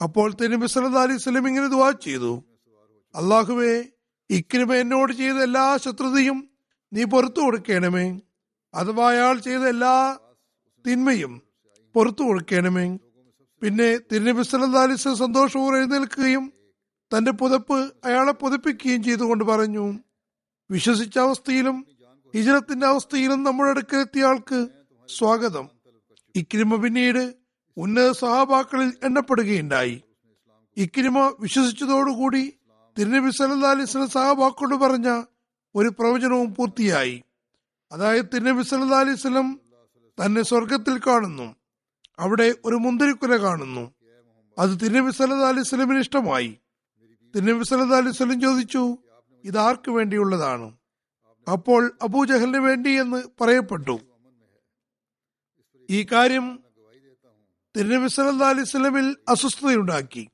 അപ്പോൾ 0.01 0.27
തിരുനബി 0.39 0.67
സല്ലാ 0.71 1.03
അലൈഹി 1.03 1.19
വസല്ലം 1.19 1.47
ഇങ്ങനെ 1.49 1.67
ദുവാ 1.75 1.89
ചെയ്തു 2.05 2.31
അള്ളാഹുവേ 3.15 3.73
ഇക്രിമ 4.29 4.73
എന്നോട് 4.83 5.11
ചെയ്ത 5.21 5.37
എല്ലാ 5.47 5.65
ശത്രുതയും 5.85 6.37
നീ 6.95 7.03
പുറത്തു 7.03 7.41
കൊടുക്കണമേ. 7.41 8.19
അഥവാ 8.73 9.09
അയാൾ 9.11 9.39
ചെയ്ത 9.39 9.59
എല്ലാ 9.59 10.17
തിന്മയും 10.85 11.41
പുറത്തു 11.95 12.23
കൊടുക്കണമേ. 12.23 12.85
പിന്നെ 13.61 13.97
തിരുനബി 13.97 14.39
വസല്ലം 14.39 14.97
സന്തോഷപൂർവം 15.15 15.77
എഴുന്നേൽക്കുകയും 15.77 16.53
തന്റെ 17.11 17.31
പുതപ്പ് 17.31 17.77
അയാളെ 18.05 18.31
പുതപ്പിക്കുകയും 18.31 19.03
ചെയ്തുകൊണ്ട് 19.03 19.43
പറഞ്ഞു 19.43 19.85
വിശ്വസിച്ച 20.71 21.17
അവസ്ഥയിലും 21.19 21.85
ഹിജറത്തിന്റെ 22.35 22.87
അവസ്ഥയിലും 22.87 23.43
നമ്മുടെ 23.43 23.69
അടുക്കലെത്തിയ 23.69 24.25
ആൾക്ക് 24.25 24.67
സ്വാഗതം. 25.09 25.69
ഇക്രിമ 26.35 26.75
പിന്നീട് 26.75 27.23
ഉന്നത 27.77 28.11
സഹാബാക്കളിൽ 28.11 28.93
എണ്ണപ്പെടുകയുണ്ടായി. 29.03 30.03
ഇക്രിമ 30.77 31.19
വിശ്വസിച്ചതോടുകൂടി 31.39 32.53
തിരുനബി 32.97 33.29
സല്ലാ 33.29 33.69
അലൈഹി 33.69 33.83
വസല്ലം 33.83 34.09
സഹാബാക്കളോട് 34.09 34.75
പറഞ്ഞ 34.75 35.09
ഒരു 35.75 35.89
പ്രവചനവും 35.89 36.55
പൂർത്തിയായി. 36.55 37.23
അതായത് 37.91 38.25
തിരുനബി 38.25 38.63
സല്ലാ 38.63 38.99
അലൈഹി 38.99 39.15
തന്നെ 40.25 40.41
സ്വർഗത്തിൽ 40.43 40.99
കാണുന്നു. 40.99 41.55
അവിടെ 42.19 42.55
ഒരു 42.65 42.75
മുന്തിരിക്കുല 42.75 43.37
കാണുന്നു. 43.37 43.93
അത് 44.59 44.69
തിരുനബി 44.69 45.11
സല്ലാ 45.11 45.47
അലൈഹി 45.47 45.63
സ്വലമിന് 45.63 45.99
ഇഷ്ടമായി. 45.99 46.57
തിരുനബി 47.35 47.63
സല്ലാ 47.63 47.97
അലൈഹി 47.97 48.09
വസല്ലം 48.09 48.41
ചോദിച്ചു 48.41 48.97
ഇത് 49.43 49.89
വേണ്ടിയുള്ളതാണ്? 49.89 50.77
അപ്പോൾ 51.51 51.91
അബൂജഹലിന് 52.01 52.57
വേണ്ടി 52.57 52.91
എന്ന് 52.91 53.23
പറയപ്പെട്ടു. 53.41 53.99
ഈ 55.89 56.05
കാര്യം 56.11 56.63
തിരുനബി 57.77 58.07
സല്ലാ 58.07 58.47
അലൈഹി 58.47 58.61
വസല്ലമിൽ 58.61 59.15
അസ്വസ്ഥതയുണ്ടാക്കി. 59.29 60.27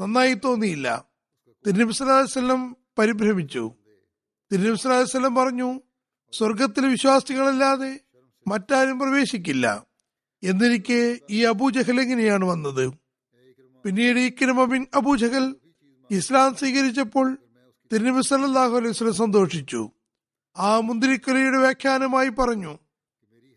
നന്നായി 0.00 0.34
തോന്നിയില്ല. 0.34 1.04
തിരുനബി 1.66 1.92
സല്ലാ 1.92 2.14
അലൈഹി 2.14 2.38
വസല്ലം 2.38 2.76
പരിഭ്രമിച്ചു. 2.98 3.74
വസല്ലം 4.52 5.34
പറഞ്ഞു 5.34 5.80
സ്വർഗത്തിലെ 6.32 6.88
വിശ്വാസികളല്ലാതെ 6.88 8.00
മറ്റാരും 8.48 8.98
പ്രവേശിക്കില്ല. 8.98 9.86
എന്നിരിക്കെ 10.42 11.18
ഈ 11.30 11.44
അബൂജഹൽ 11.44 12.00
എങ്ങനെയാണ് 12.00 12.44
വന്നത്? 12.44 12.92
പിന്നീട് 13.84 14.18
ഈ 14.18 14.28
കിരമബിൻ 14.28 14.86
അബൂജഹൽ 14.94 15.56
ഇസ്ലാം 16.10 16.56
സ്വീകരിച്ചപ്പോൾ 16.56 17.38
തിരുനബി 17.92 18.22
സല്ലാഹു 18.22 18.76
അലൈഹി 18.76 19.12
സന്തോഷിച്ചു. 19.12 19.90
ആ 20.56 20.80
മുന്തിരിക്കലയുടെ 20.80 21.58
വ്യാഖ്യാനമായി 21.58 22.28
പറഞ്ഞു 22.28 22.78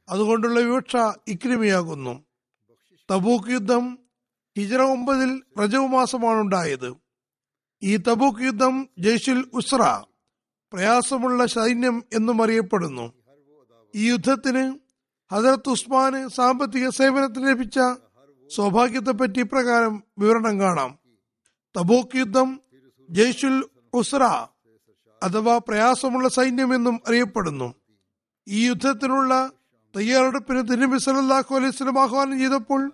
അതുകൊണ്ടുള്ള 0.10 0.60
വിവക്ഷ 0.60 0.96
ഇക്രിമയാകുന്നു. 1.28 2.26
തബൂക്ക് 3.12 3.50
യുദ്ധം 3.50 4.00
ഹിജറ 4.58 4.82
ഒമ്പതിൽ 4.82 5.44
റജവ് 5.60 5.88
മാസമാണുണ്ടായത് 5.88 6.96
ഈ 7.84 7.98
തബൂക്ക് 7.98 8.42
യുദ്ധം 8.42 8.90
ജയ്ഷുൽ 9.00 9.44
ഉസ്ര 9.54 10.04
പ്രയാസമുള്ള 10.74 11.46
സൈന്യം 11.46 12.04
എന്നും 12.14 12.44
അറിയപ്പെടുന്നു. 12.44 13.14
ഈ 13.96 14.10
യുദ്ധത്തിന് 14.10 14.80
ഹജറത്ത് 15.32 15.70
ഉസ്മാന് 15.70 16.30
സാമ്പത്തിക 16.30 16.90
സേവനത്തിന് 16.90 17.48
ലഭിച്ച 17.48 17.80
സൗഭാഗ്യത്തെപ്പറ്റി 18.56 19.40
ഇപ്രകാരം 19.40 20.04
വിവരണം 20.20 20.60
കാണാം. 20.60 21.00
തബൂക്ക് 21.78 22.18
യുദ്ധം 22.18 22.62
ജയ്ഷുൽ 23.10 23.64
ഉസ്ര 23.94 24.24
അഥവാ 25.24 25.58
പ്രയാസമുള്ള 25.58 26.28
സൈന്യം 26.28 26.76
എന്നും 26.76 27.00
അറിയപ്പെടുന്നു. 27.08 27.76
ഈ 28.48 28.68
യുദ്ധത്തിനുള്ള 28.68 29.52
തയ്യാറെടുപ്പിന് 29.96 30.68
തിരുനബി 30.68 30.98
സല്ലല്ലാഹു 30.98 31.56
അലൈഹി 31.56 31.70
വസല്ലം 31.70 32.02
ആഹ്വാനം 32.02 32.40
ചെയ്തപ്പോൾ 32.40 32.92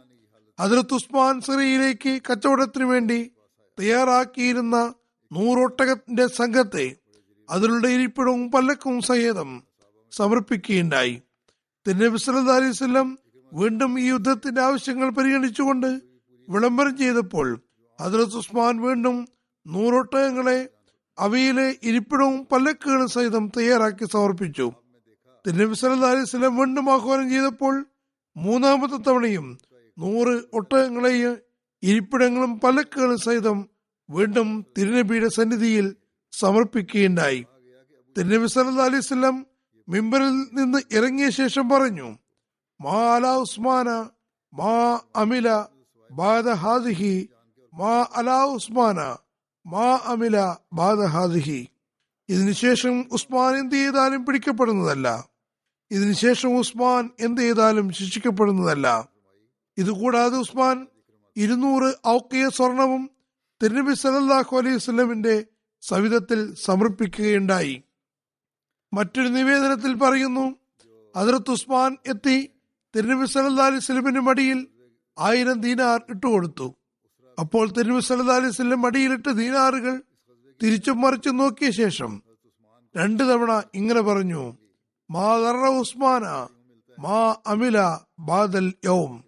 ഹജറത്ത് 0.60 0.94
ഉസ്മാൻ 0.94 1.42
സിറിയയിലേക്ക് 1.42 2.22
കച്ചവടത്തിനു 2.32 2.86
വേണ്ടി 2.86 3.32
തയ്യാറാക്കിയിരുന്ന 3.80 4.94
നൂറൊട്ടകത്തിന്റെ 5.32 6.28
സംഘത്തെ 6.28 6.96
അതിലുള്ള 7.50 7.88
ഇരിപ്പിടവും 7.88 8.52
പല്ലക്കും 8.52 9.02
സഹേതം 9.02 9.64
സമർപ്പിക്കുകയുണ്ടായി. 10.12 11.22
തിരുനബി 11.88 13.18
വീണ്ടും 13.54 14.00
ഈ 14.00 14.04
യുദ്ധത്തിന്റെ 14.04 14.62
ആവശ്യങ്ങൾ 14.62 15.10
പരിഗണിച്ചുകൊണ്ട് 15.10 16.02
വിളംബരം 16.50 16.98
ചെയ്തപ്പോൾ 16.98 17.60
ഹജറത്ത് 18.02 18.36
ഉസ്മാൻ 18.36 18.82
വീണ്ടും 18.82 19.28
നൂറൊട്ടകങ്ങളെ 19.68 20.70
അവയിലെ 21.20 21.76
ഇരിപ്പിടവും 21.84 22.48
പല്ലക്കുകളും 22.52 23.08
സഹിതം 23.08 23.52
തയ്യാറാക്കി 23.58 24.06
സമർപ്പിച്ചു. 24.14 24.72
തിരുനബി 25.48 25.72
വസല്ലം 25.72 26.58
വീണ്ടും 26.58 26.94
ആഹ്വാനം 26.94 27.30
ചെയ്തപ്പോൾ 27.30 27.86
മൂന്നാമത്തെ 28.38 28.98
തവണയും 28.98 29.58
നൂറ് 29.98 30.42
ഒട്ടകങ്ങളെയും 30.54 31.38
ഇരിപ്പിടങ്ങളും 31.84 32.60
പല്ലക്കുകളും 32.60 33.18
സഹിതം 33.18 33.70
വീണ്ടും 34.10 34.66
തിരുനബിയുടെ 34.78 35.28
സന്നിധിയിൽ 35.28 35.96
സമർപ്പിക്കുകയുണ്ടായി. 36.32 37.46
തിരുനബി 38.18 38.48
സല്ല 38.48 38.82
അലൈഹി 38.82 39.44
മിമ്പറിൽ 39.88 40.30
നിന്ന് 40.30 40.78
ഇറങ്ങിയ 40.92 41.30
ശേഷം 41.30 41.70
പറഞ്ഞു 41.70 42.18
മാ 42.82 43.16
അല 43.16 43.28
ഉസ്മാന 43.28 43.90
മാ 44.54 45.00
അമില 45.16 45.66
ബാദ 46.12 46.50
ഹാദിഹി 46.50 47.30
മാ 47.74 48.08
അല 48.16 48.30
ഉസ്മാന 48.32 49.16
മാ 49.68 50.00
അമില 50.06 50.56
ബാദ 50.74 51.04
ഹാദിഹി. 51.04 51.68
ഇതിനുശേഷം 52.30 53.06
ഉസ്മാൻ 53.12 53.56
എന്ത് 53.56 53.76
ചെയ്താലും 53.76 54.26
പിടിക്കപ്പെടുന്നതല്ല. 54.26 55.30
ഇതിനുശേഷം 55.92 56.58
ഉസ്മാൻ 56.58 57.10
എന്ത് 57.20 57.42
ചെയ്താലും 57.42 57.92
ശിക്ഷിക്കപ്പെടുന്നതല്ല. 57.92 59.10
ഇതുകൂടാതെ 59.78 60.38
ഉസ്മാൻ 60.38 60.88
ഇരുന്നൂറ് 61.36 61.94
ഔക്കിയ 62.08 62.50
സ്വർണവും 62.50 63.10
തിരുനബി 63.64 63.94
സലല്ലാഹു 63.94 64.58
അലൈഹി 64.58 64.76
വസല്ലമിന്റെ 64.76 65.46
സവിധത്തിൽ 65.82 66.54
സമർപ്പിക്കുകയുണ്ടായി. 66.54 67.84
മറ്റൊരു 68.94 69.28
നിവേദനത്തിൽ 69.28 69.94
പറയുന്നു 69.94 70.56
അതിർത്ത് 71.16 71.52
ഉസ്മാൻ 71.52 71.98
എത്തി 72.08 72.50
തിരുനബി 72.96 73.26
സല്ലാ 73.26 73.66
അലൈഹി 73.66 74.20
മടിയിൽ 74.20 74.68
ആയിരം 75.20 75.62
ദീനാർ 75.62 76.02
ഇട്ടുകൊടുത്തു 76.10 76.76
അപ്പോൾ 77.40 77.72
തിരുനബി 77.72 78.00
സല്ലാ 78.00 78.36
അലൈഹി 78.36 78.76
മടിയിലിട്ട് 78.76 79.30
ദീനാറുകൾ 79.30 80.02
തിരിച്ചും 80.64 81.02
മറിച്ചും 81.02 81.38
നോക്കിയ 81.38 81.72
ശേഷം 81.72 82.24
രണ്ടു 82.98 83.24
തവണ 83.24 83.64
ഇങ്ങനെ 83.74 84.02
പറഞ്ഞു 84.02 84.58
മാ 85.12 85.36
ഉസ്മാന 85.68 86.26
മാ 87.00 87.36
അമില 87.48 88.00
ബാദൽ 88.20 88.74
യൗം. 88.86 89.24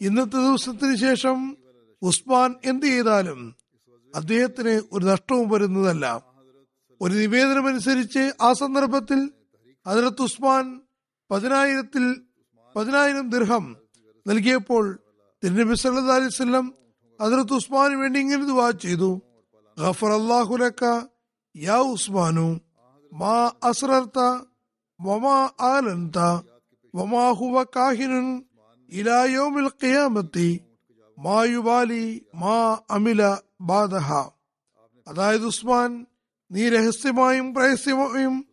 ഇന്നത്തെ 0.00 0.36
ദിവസത്തിന് 0.36 0.96
ശേഷം 0.96 1.56
ഉസ്മാൻ 2.02 2.54
എന്ത് 2.64 2.86
ചെയ്താലും 2.86 3.40
അദ്ദേഹത്തിന് 4.14 4.74
ഒരു 4.92 5.04
നഷ്ടവും 5.04 5.48
വരുന്നതല്ല. 5.48 6.04
ഒരു 7.00 7.14
നിവേദനമനുസരിച്ച് 7.14 8.22
ആ 8.40 8.52
സന്ദർഭത്തിൽ 8.52 9.20
ഹജറത്ത് 9.86 10.22
ഉസ്മാൻ 10.22 10.66
പതിനായിരത്തിൽ 11.30 12.04
പതിനായിരം 12.76 13.30
ദിർഹം 13.30 13.64
നൽകിയപ്പോൾ 14.26 14.84
തിരുനബി 15.42 15.74
സല്ലല്ലാഹു 15.74 16.18
അലൈഹി 16.18 16.34
വസല്ലം 16.34 16.66
ഹജറത്ത് 17.20 17.52
ഉസ്മാന് 17.52 17.94
വേണ്ടി 17.94 18.18
ഇങ്ങനെ 18.20 18.44
ദുവാ 18.44 18.70
ചെയ്തു. 18.84 19.10
ഗഫർ 19.76 20.10
അള്ളാഹുലക്ക 20.12 20.84
ലക 20.84 21.08
യാ 21.54 21.78
ഉസ്മാനു 21.94 22.48
മാ 23.12 23.36
അസ്രർത്ത 23.64 24.18
വമാ 25.00 25.36
ആലന്ത 25.60 26.18
വമാ 26.94 27.24
ഹുവ 27.40 27.64
കാഹിനുൻ 27.76 28.26
ഇലാ 28.92 29.20
ഖിയാമത്തി 29.82 30.48
മാ 31.18 31.38
യുബാലി 31.44 32.04
മാ 32.34 32.56
അമില 32.90 33.22
ബാദഹ 33.62 34.12
അതായത് 35.08 35.46
ഉസ്മാൻ 35.46 36.06
നീ 36.52 36.68
രഹസ്യമായും 36.68 37.54
പ്രഹസ്യമായും 37.54 38.46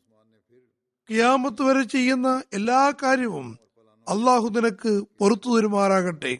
കിയാമത്ത് 1.09 1.61
വരെ 1.61 1.83
ചെയ്യുന്ന 1.83 2.43
എല്ലാ 2.53 2.93
കാര്യവും 3.03 3.59
അള്ളാഹു 4.09 4.49
നിനക്ക് 4.49 5.03
പുറത്തു 5.19 5.57
തരുമാറാകട്ടെ. 5.57 6.37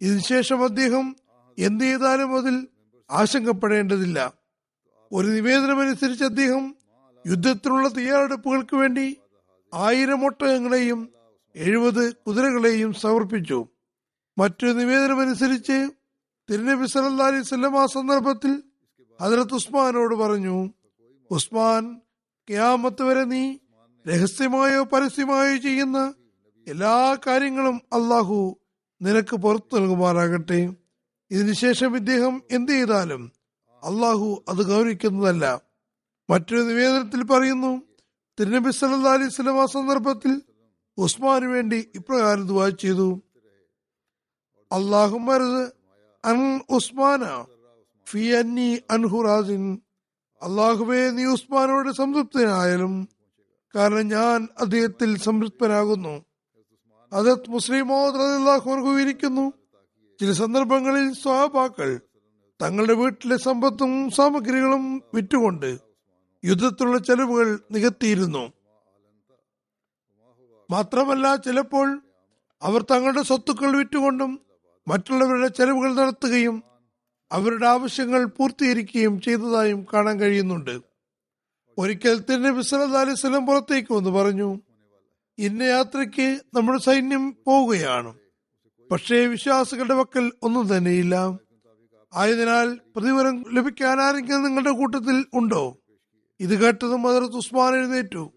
ഇതിനുശേഷം 0.00 0.64
അദ്ദേഹം 0.64 1.16
എന്ത് 1.58 1.84
ചെയ്താലും 1.84 2.36
അതിൽ 2.36 2.68
ആശങ്കപ്പെടേണ്ടതില്ല. 3.10 4.32
ഒരു 5.12 5.28
നിവേദനമനുസരിച്ച് 5.28 6.24
അദ്ദേഹം 6.24 6.76
യുദ്ധത്തിനുള്ള 7.26 7.88
തയ്യാറെടുപ്പുകൾക്ക് 7.88 8.76
വേണ്ടി 8.76 9.16
ആയിരം 9.74 10.24
ഒട്ടകങ്ങളെയും 10.24 11.12
എഴുപത് 11.56 12.14
കുതിരകളെയും 12.14 12.92
സമർപ്പിച്ചു. 12.92 13.68
മറ്റൊരു 14.38 14.72
നിവേദനമനുസരിച്ച് 14.72 15.99
തിരുനബി 16.50 16.86
സല്ലാ 16.92 17.26
അലൈഹി 17.30 17.44
സ്വല്ലം 17.48 17.74
ആ 17.80 17.86
സന്ദർഭത്തിൽ 17.86 18.52
ഹജറത്ത് 19.20 19.54
ഉസ്മാനോട് 19.54 20.14
പറഞ്ഞു 20.14 20.56
ഉസ്മാൻ 21.30 21.84
ക്യാമത്ത് 22.48 23.02
വരെ 23.08 23.24
നീ 23.24 23.42
രഹസ്യമായോ 24.06 24.80
പരസ്യമായോ 24.84 25.56
ചെയ്യുന്ന 25.56 25.98
എല്ലാ 26.66 26.94
കാര്യങ്ങളും 27.26 27.76
അള്ളാഹു 27.92 28.38
നിനക്ക് 29.00 29.36
പുറത്തു 29.36 29.74
നൽകുമാറാകട്ടെ. 29.76 30.58
ഇതിനുശേഷം 31.30 31.96
ഇദ്ദേഹം 31.96 32.34
എന്ത് 32.50 32.72
ചെയ്താലും 32.72 33.22
അള്ളാഹു 33.82 34.28
അത് 34.48 34.62
ഗൗരവിക്കുന്നതല്ല. 34.70 35.44
മറ്റൊരു 36.28 36.62
നിവേദനത്തിൽ 36.62 37.22
പറയുന്നു 37.24 37.72
തിരുനബി 38.38 38.70
സല്ലാ 38.70 39.14
അലൈഹി 39.18 39.32
സ്വലം 39.36 39.60
ആ 39.62 39.66
സന്ദർഭത്തിൽ 39.76 40.34
ഉസ്മാനു 40.98 41.46
വേണ്ടി 41.54 41.80
ഇപ്രകാരം 41.98 42.44
ദുആ 42.50 42.68
ചെയ്തു 42.82 43.08
അള്ളാഹു 44.70 45.16
അൻ 46.24 46.60
ഉസ്മാന 46.70 47.44
ഫി 48.06 48.32
അന്നി 48.32 48.78
അൻഹുറാസിൻ 48.90 49.78
അള്ളാഹുവെ 50.42 51.10
നീ 51.10 51.24
ഉസ്മാനോട് 51.24 51.90
സംതൃപ്തനായാലും 51.92 53.08
കാരണം 53.76 54.08
ഞാൻ 54.08 54.48
അദ്ദേഹത്തിൽ 54.60 55.18
സംതൃപ്തനാകുന്നു. 55.18 56.24
അതത് 57.12 57.50
മുസ്ലിം 57.50 57.88
മോഹൻഹു 57.88 59.00
ഇരിക്കുന്നു 59.00 59.52
ചില 60.20 60.32
സന്ദർഭങ്ങളിൽ 60.32 61.12
സ്വഭാക്കൾ 61.12 62.00
തങ്ങളുടെ 62.62 62.92
വീട്ടിലെ 62.92 63.36
സമ്പത്തും 63.36 64.10
സാമഗ്രികളും 64.10 65.02
വിറ്റുകൊണ്ട് 65.14 65.78
യുദ്ധത്തിലുള്ള 66.44 66.98
ചെലവുകൾ 66.98 67.58
നികത്തിയിരുന്നു. 67.70 68.52
മാത്രമല്ല 70.70 71.36
ചിലപ്പോൾ 71.36 72.02
അവർ 72.62 72.82
തങ്ങളുടെ 72.82 73.22
സ്വത്തുക്കൾ 73.22 73.76
വിറ്റുകൊണ്ടും 73.76 74.49
മറ്റുള്ളവരുടെ 74.88 75.48
ചെലവുകൾ 75.48 75.94
നടത്തുകയും 75.94 76.62
അവരുടെ 77.32 77.66
ആവശ്യങ്ങൾ 77.66 78.24
പൂർത്തീകരിക്കുകയും 78.24 79.20
ചെയ്തതായും 79.20 79.86
കാണാൻ 79.94 80.20
കഴിയുന്നുണ്ട്. 80.20 80.80
ഒരിക്കൽ 81.78 82.20
തന്നെ 82.20 82.50
വസല്ലം 82.50 83.46
പുറത്തേക്ക് 83.46 83.94
വന്ന് 83.94 84.10
പറഞ്ഞു 84.10 84.60
ഇന്ന 85.38 85.62
യാത്രയ്ക്ക് 85.62 86.40
നമ്മുടെ 86.54 86.78
സൈന്യം 86.78 87.36
പോവുകയാണ്. 87.46 88.14
പക്ഷേ 88.90 89.26
വിശ്വാസികളുടെ 89.26 89.94
വക്കൽ 89.94 90.32
ഒന്നും 90.42 90.76
തന്നെയില്ല. 90.76 91.38
ആയതിനാൽ 92.14 92.80
പ്രതിഫലം 92.96 93.44
ലഭിക്കാൻ 93.52 94.00
ആരെങ്കിലും 94.00 94.42
നിങ്ങളുടെ 94.42 94.70
കൂട്ടത്തിൽ 94.70 95.24
ഉണ്ടോ? 95.34 95.78
ഇത് 96.40 96.62
കേട്ടതും 96.62 97.02
ഹജറത്ത് 97.02 97.36
ഉസ്മാൻ 97.36 97.74
എഴുന്നേറ്റു. 97.74 98.32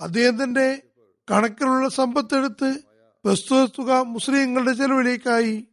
അദ്ദേഹം 0.00 0.44
തന്റെ 0.44 0.82
കണക്കിലുള്ള 1.30 1.88
സമ്പത്തെടുത്ത് 1.88 2.78
പ്രസ്തുത 3.24 3.64
തുക 3.64 3.92
മുസ്ലിങ്ങളുടെ 3.92 4.72
ചെലവിലേക്കായി 4.72 5.68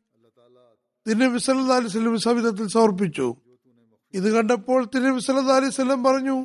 തിരുനബി 1.06 1.38
സല്ലാ 1.38 1.76
അലൈഹി 1.76 1.92
സ്വലം 1.92 2.18
സവിധത്തിൽ 2.20 2.68
സമർപ്പിച്ചു. 2.68 3.28
ഇത് 4.14 4.28
കണ്ടപ്പോൾ 4.36 4.80
തിരുനബി 4.86 5.20
സല്ലാ 5.20 5.56
അലൈഹി 5.56 5.74
സ്വലം 5.76 6.04
പറഞ്ഞു 6.04 6.38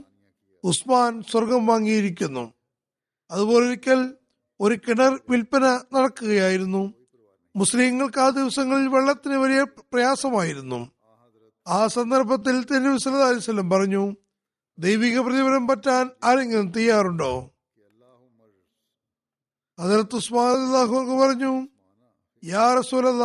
ഉസ്മാൻ 0.64 1.22
സ്വർഗം 1.30 1.62
വാങ്ങിയിരിക്കുന്നു. 1.66 2.44
അതുപോലെ 3.30 3.64
ഒരിക്കൽ 3.66 4.00
ഒരു 4.60 4.74
കിണർ 4.86 5.12
വിൽപ്പന 5.30 5.64
നടക്കുകയായിരുന്നു. 5.94 6.82
മുസ്ലിങ്ങൾക്ക് 7.56 8.20
ആ 8.20 8.28
ദിവസങ്ങളിൽ 8.28 8.86
വെള്ളത്തിന് 8.88 9.36
വലിയ 9.44 9.62
പ്രയാസമായിരുന്നു. 9.92 10.80
ആ 11.66 11.86
സന്ദർഭത്തിൽ 11.86 12.56
തിരുനബി 12.70 12.98
സല്ലാ 13.04 13.28
അലൈഹി 13.28 13.46
സ്വലം 13.48 13.70
പറഞ്ഞു 13.70 14.04
ദൈവിക 14.78 15.18
പ്രതിഫലം 15.20 15.66
പറ്റാൻ 15.66 16.04
ആരെങ്കിലും 16.24 16.68
തയ്യാറുണ്ടോ? 16.76 17.32
അതിർത്ത് 19.78 20.16
ഉസ്മാൻ 20.16 21.18
പറഞ്ഞു 21.22 21.52
യാ 22.42 22.64
റസൂലല്ല 22.78 23.24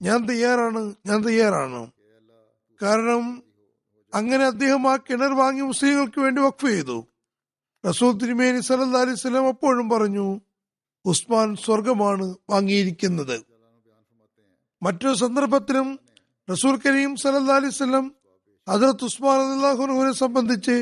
ഞാൻ 0.00 0.18
തയ്യാറാണ് 0.28 0.94
ഞാൻ 1.06 1.18
തയ്യാറാണ്. 1.26 1.80
കാരണം 2.82 3.22
അങ്ങനെ 4.12 4.44
അദ്ദേഹം 4.44 4.92
ആ 4.92 4.96
കിണർ 4.96 5.32
വാങ്ങി 5.40 5.60
മുസ്ലിങ്ങൾക്ക് 5.60 6.20
വേണ്ടി 6.20 6.40
വഖഫ് 6.40 6.66
ചെയ്തു. 6.66 6.98
റസൂൽ 7.84 8.12
തിരുമേനി 8.22 8.60
സല്ലല്ലാഹു 8.68 9.04
അലൈഹി 9.06 9.18
വസല്ലം 9.18 9.48
അപ്പോഴും 9.48 9.86
പറഞ്ഞു 9.90 10.40
ഉസ്മാൻ 11.04 11.56
സ്വർഗമാണ് 11.56 12.26
വാങ്ങിയിരിക്കുന്നത്. 12.50 13.36
മറ്റൊരു 14.82 15.14
സന്ദർഭത്തിലും 15.14 15.88
റസൂൽ 16.50 16.74
കരീം 16.86 17.16
സല്ലല്ലാഹു 17.16 17.60
അലൈഹി 17.60 17.74
വസല്ലം 17.74 18.06
ഹദ്രത്ത് 18.66 19.04
ഉസ്മാൻ 19.04 19.38
അള്ളാഹുനെ 19.54 20.12
സംബന്ധിച്ച് 20.12 20.76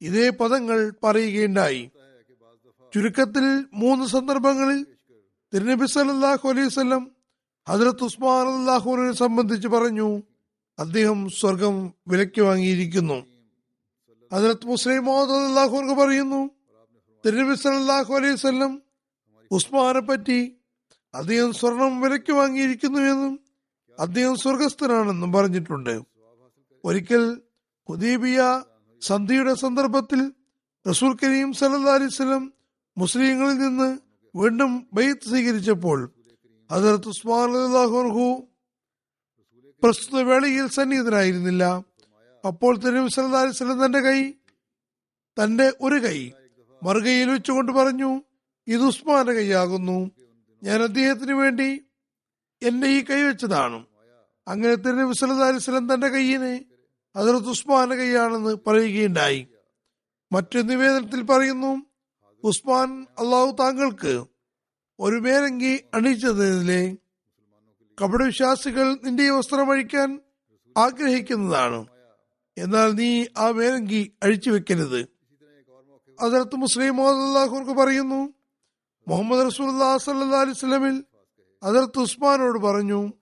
ഇതേ 0.00 0.30
പദങ്ങൾ 0.30 0.78
പറയുകയുണ്ടായി. 1.04 1.82
ചുരുക്കത്തിൽ 2.92 3.46
മൂന്ന് 3.82 4.04
സന്ദർഭങ്ങളിൽ 4.06 4.80
തിരുനബി 5.52 5.86
സല്ലല്ലാഹു 5.96 6.48
അലൈഹി 6.48 6.68
ഹദ്രത്ത് 7.68 8.04
ഉസ്മാൻ 8.04 8.46
അള്ളാഹുനെ 8.56 9.12
സംബന്ധിച്ച് 9.12 9.68
പറഞ്ഞു 9.68 10.08
അദ്ദേഹം 10.78 11.28
സ്വർഗം 11.28 11.94
വിലയ്ക്ക് 12.10 12.42
വാങ്ങിയിരിക്കുന്നു. 12.42 13.18
ഹദ്രത്ത് 14.32 14.66
മുസ്ലിം 14.66 15.04
മുഹമ്മദ് 15.04 15.46
അള്ളാഹു 15.48 15.94
പറയുന്നു 16.00 16.40
തിരുനബി 17.24 17.54
അലൈഹി 18.18 18.36
സ്വല്ലം 18.36 18.72
ഉസ്മാനെ 19.50 20.00
പറ്റി 20.00 20.38
അദ്ദേഹം 21.14 21.50
സ്വർണം 21.52 22.00
വിലയ്ക്ക് 22.00 22.32
വാങ്ങിയിരിക്കുന്നു 22.32 23.00
എന്നും 23.12 23.34
അദ്ദേഹം 23.98 24.36
സ്വർഗസ്ഥനാണെന്നും 24.36 25.32
പറഞ്ഞിട്ടുണ്ട്. 25.32 25.94
ഒരിക്കൽ 26.84 27.24
ഹുദീബിയ 27.88 28.40
സന്ധിയുടെ 29.02 29.54
സന്ദർഭത്തിൽ 29.54 30.20
റസൂൽ 30.86 31.12
കരീം 31.22 31.52
സല്ലാ 31.52 31.94
അലൈഹി 31.94 32.12
വസല്ലം 32.14 32.44
മുസ്ലിങ്ങളിൽ 32.96 33.58
നിന്ന് 33.58 33.88
വീണ്ടും 34.34 34.72
ബൈത്ത് 34.92 35.28
സ്വീകരിച്ചപ്പോൾ 35.30 35.98
ഹജറത്ത് 36.70 37.08
ഉസ്മാൻ 37.08 37.52
പ്രസ്തുത 39.82 40.20
വേളയിൽ 40.20 40.66
സന്നിഹിതനായിരുന്നില്ല. 40.66 41.64
അപ്പോൾ 42.46 42.78
വസല്ലം 43.48 43.84
തന്റെ 43.84 44.00
കൈ 44.00 44.32
തന്റെ 45.42 45.72
ഒരു 45.80 46.06
കൈ 46.06 46.32
മറുകൈയിൽ 46.82 47.30
വെച്ചുകൊണ്ട് 47.30 47.72
പറഞ്ഞു 47.72 48.22
ഇത് 48.66 48.82
ഉസ്മാന്റെ 48.82 49.32
കൈയാകുന്നു. 49.32 50.10
ഞാൻ 50.62 50.82
അദ്ദേഹത്തിന് 50.82 51.32
വേണ്ടി 51.32 51.84
എന്റെ 52.62 52.86
ഈ 52.86 53.04
കൈ 53.04 53.22
വെച്ചതാണ്. 53.22 53.86
അങ്ങനെ 54.48 54.74
അലൈഹി 54.74 55.56
വസല്ലം 55.56 55.94
തന്റെ 55.94 56.08
കൈയിനെ 56.08 56.64
അതിർത്ത് 57.16 57.48
ഉസ്മാന്റെ 57.48 57.96
കൈയാണെന്ന് 57.96 58.56
പറയുകയുണ്ടായി. 58.66 59.46
മറ്റൊരു 60.32 60.62
നിവേദനത്തിൽ 60.62 61.22
പറയുന്നു 61.22 61.86
ഉസ്മാൻ 62.42 63.06
അള്ളാഹു 63.18 63.56
താങ്കൾക്ക് 63.60 64.12
ഒരു 65.00 65.16
മേലങ്കി 65.16 65.84
അണിയിച്ചതിലെ 65.94 66.96
കപടവിശ്വാസികൾ 68.02 68.94
നിന്റെ 69.04 69.30
വസ്ത്രം 69.30 69.70
അഴിക്കാൻ 69.70 70.20
ആഗ്രഹിക്കുന്നതാണ്. 70.76 71.86
എന്നാൽ 72.58 72.88
നീ 72.92 73.26
ആ 73.38 73.50
മേലങ്കി 73.50 74.12
അഴിച്ചു 74.22 74.50
വെക്കരുത് 74.50 75.00
അതിർത്ത് 76.20 76.56
മുസ്ലിം 76.56 77.00
അള്ളാഹുർക്ക് 77.08 77.70
പറയുന്നു 77.70 78.20
മുഹമ്മദ് 79.08 79.46
റസൂല്ലാ 79.46 79.98
സല്ലാ 79.98 80.40
അലിസ്ലമിൽ 80.40 81.04
അതിർത്ത് 81.62 81.98
ഉസ്മാനോട് 81.98 82.58
പറഞ്ഞു 82.58 83.12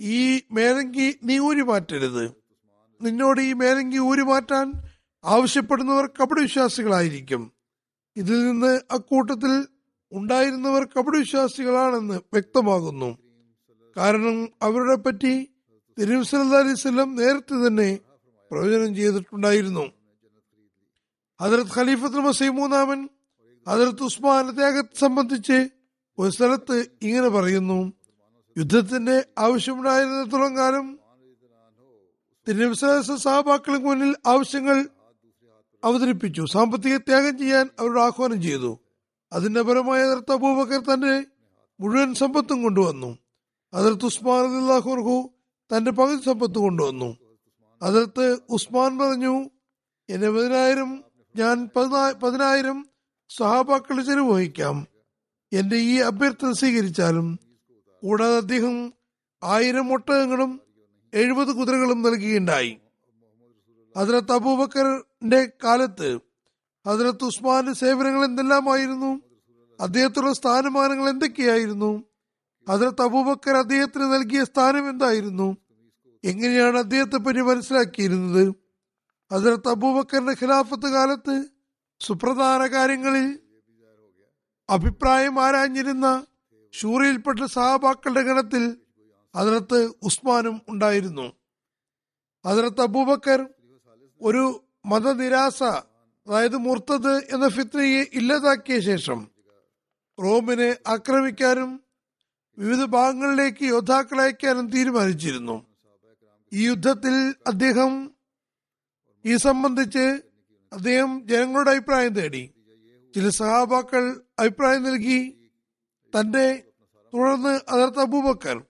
ഈ 0.00 0.42
മേലങ്കി 0.52 1.18
നീ 1.22 1.38
ഊരി 1.38 1.60
മാറ്റരുത്. 1.60 2.24
നിന്നോട് 3.02 3.40
ഈ 3.40 3.52
മേലങ്കി 3.52 3.98
ഊരി 3.98 4.22
മാറ്റാൻ 4.22 4.72
ആവശ്യപ്പെടുന്നവർ 5.24 6.06
കപടവിശ്വാസികളായിരിക്കും. 6.06 7.52
ഇതിൽ 8.16 8.46
നിന്ന് 8.46 8.80
അക്കൂട്ടത്തിൽ 8.90 9.52
ഉണ്ടായിരുന്നവർ 10.12 10.84
കപടവിശ്വാസികളാണെന്ന് 10.84 12.14
വ്യക്തമാകുന്നു. 12.14 13.18
കാരണം 13.96 14.48
അവരുടെ 14.62 14.96
പറ്റി 14.96 15.50
തിരുവസല 15.98 16.38
നേരത്തെ 17.04 17.66
തന്നെ 17.66 17.98
പ്രവചനം 18.50 18.94
ചെയ്തിട്ടുണ്ടായിരുന്നു. 18.94 19.92
ഹജറത് 21.42 21.78
ഖലീഫത്തുൽ 21.78 22.20
മസീം 22.20 22.54
മൂന്നാമൻ 22.54 23.08
ഹജറത്ത് 23.68 24.02
ഉസ്മാൻ 24.02 24.50
ത്യാഗത്തെ 24.50 24.98
സംബന്ധിച്ച് 24.98 25.68
ഒരു 26.18 26.30
സ്ഥലത്ത് 26.30 26.86
ഇങ്ങനെ 27.02 27.28
പറയുന്നു 27.28 27.92
യുദ്ധത്തിന്റെ 28.58 29.24
ആവശ്യമുണ്ടായിരുന്നിടത്തോളം 29.38 30.56
കാലം 30.56 30.98
തിരുവിശ്വാസ 32.48 33.10
സഹപാക്കൾക്ക് 33.10 33.86
മുന്നിൽ 33.86 34.16
ആവശ്യങ്ങൾ 34.26 34.88
അവതരിപ്പിച്ചു. 35.84 36.44
സാമ്പത്തിക 36.52 36.96
ത്യാഗം 36.96 37.38
ചെയ്യാൻ 37.38 37.70
അവരോട് 37.80 38.00
ആഹ്വാനം 38.00 38.42
ചെയ്തു. 38.42 38.78
അതിന്റെ 39.32 39.62
പരമായ 39.62 40.00
അതിർത്ത് 40.00 40.32
അബൂബക്കർ 40.32 40.80
തന്റെ 40.80 41.24
മുഴുവൻ 41.80 42.14
സമ്പത്തും 42.14 42.62
കൊണ്ടുവന്നു. 42.62 43.18
അതിർത്ത് 43.74 44.04
ഉസ്മാൻ 44.04 44.72
അലിഹുർഹു 44.72 45.30
തന്റെ 45.72 45.90
പകുതി 45.90 46.24
സമ്പത്ത് 46.24 46.58
കൊണ്ടുവന്നു. 46.58 47.16
അതിർത്ത് 47.82 48.38
ഉസ്മാൻ 48.48 48.98
പറഞ്ഞു 48.98 49.50
എന്റെ 50.10 50.30
പതിനായിരം 50.30 51.04
ഞാൻ 51.36 51.68
പതിനായിരം 52.22 52.86
സഹാബാക്കൾ 53.36 54.02
ചെലവ് 54.02 54.30
വഹിക്കാം. 54.30 54.86
എന്റെ 55.52 55.76
ഈ 55.76 55.94
അഭ്യർത്ഥന 55.94 56.52
സ്വീകരിച്ചാലും 56.52 57.38
കൂടാതെ 58.02 58.36
അദ്ദേഹം 58.36 58.92
ആയിരം 59.44 59.92
ഒട്ടകങ്ങളും 59.92 60.60
എഴുപത് 61.14 61.48
കുതിരകളും 61.48 62.02
നൽകുകയുണ്ടായി. 62.02 62.78
അതിലത്ത് 63.96 64.32
അബൂബക്കറിന്റെ 64.32 65.50
കാലത്ത് 65.64 66.18
ഹജറത്ത് 66.88 67.24
ഉസ്മാന്റെ 67.24 67.72
സേവനങ്ങൾ 67.72 68.24
എന്തെല്ലാമായിരുന്നു? 68.24 69.20
അദ്ദേഹത്തിനുള്ള 69.80 70.32
സ്ഥാനമാനങ്ങൾ 70.32 71.08
എന്തൊക്കെയായിരുന്നു? 71.08 72.04
ഹജറത്ത് 72.68 73.02
അബൂബക്കർ 73.02 73.56
അദ്ദേഹത്തിന് 73.56 74.04
നൽകിയ 74.04 74.44
സ്ഥാനം 74.44 74.90
എന്തായിരുന്നു? 74.90 75.56
എങ്ങനെയാണ് 76.24 76.78
അദ്ദേഹത്തെ 76.78 77.16
പറ്റി 77.16 77.40
മനസ്സിലാക്കിയിരുന്നത്? 77.40 78.54
ഹജറത്ത് 79.32 79.68
അബൂബക്കറിന്റെ 79.68 80.32
ഖിലാഫത്ത് 80.32 80.88
കാലത്ത് 80.92 81.44
സുപ്രധാന 82.00 82.66
കാര്യങ്ങളിൽ 82.66 83.38
അഭിപ്രായം 84.70 85.40
ആരാഞ്ഞിരുന്ന 85.40 86.26
ഷൂറിയിൽപ്പെട്ട 86.72 87.44
സഹാബാക്കളുടെ 87.44 88.22
ഗണത്തിൽ 88.22 88.76
അതിനകത്ത് 89.34 89.92
ഉസ്മാനും 90.02 90.62
ഉണ്ടായിരുന്നു. 90.68 91.32
അതിനകത്ത് 92.44 92.80
അബൂബക്കർ 92.80 93.48
ഒരു 94.22 94.64
മതനിരാസ 94.86 95.62
അതായത് 96.26 96.56
മുർത്തത് 96.56 97.16
എന്ന 97.16 97.48
ഫിത്നയെ 97.48 98.06
ഇല്ലാതാക്കിയ 98.12 98.80
ശേഷം 98.80 99.28
റോമിനെ 100.22 100.76
ആക്രമിക്കാനും 100.86 101.80
വിവിധ 102.58 102.84
ഭാഗങ്ങളിലേക്ക് 102.84 103.64
യോദ്ധാക്കളെ 103.64 104.22
അയക്കാനും 104.22 104.70
തീരുമാനിച്ചിരുന്നു. 104.70 105.66
ഈ 106.52 106.66
യുദ്ധത്തിൽ 106.66 107.34
അദ്ദേഹം 107.46 108.14
ഈ 109.26 109.36
സംബന്ധിച്ച് 109.36 110.20
അദ്ദേഹം 110.72 111.28
ജനങ്ങളുടെ 111.28 111.70
അഭിപ്രായം 111.70 112.14
തേടി. 112.14 112.50
ചില 113.14 113.28
സഹാബാക്കൾ 113.28 114.20
അഭിപ്രായം 114.38 114.82
നൽകി. 114.82 115.50
തന്റെ 116.18 116.62
തുടർന്ന് 117.14 117.60
അതിർത്ത് 117.68 118.00
അബൂബക്കർ 118.00 118.64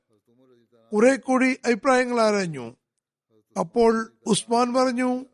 കുറെ 0.93 1.17
കൂടി 1.17 1.57
അഭിപ്രായങ്ങൾ 1.65 2.21
ആരാഞ്ഞു. 2.21 2.77
അപ്പോൾ 3.59 4.13
ഉസ്മാൻ 4.27 4.75
പറഞ്ഞു 4.75 5.25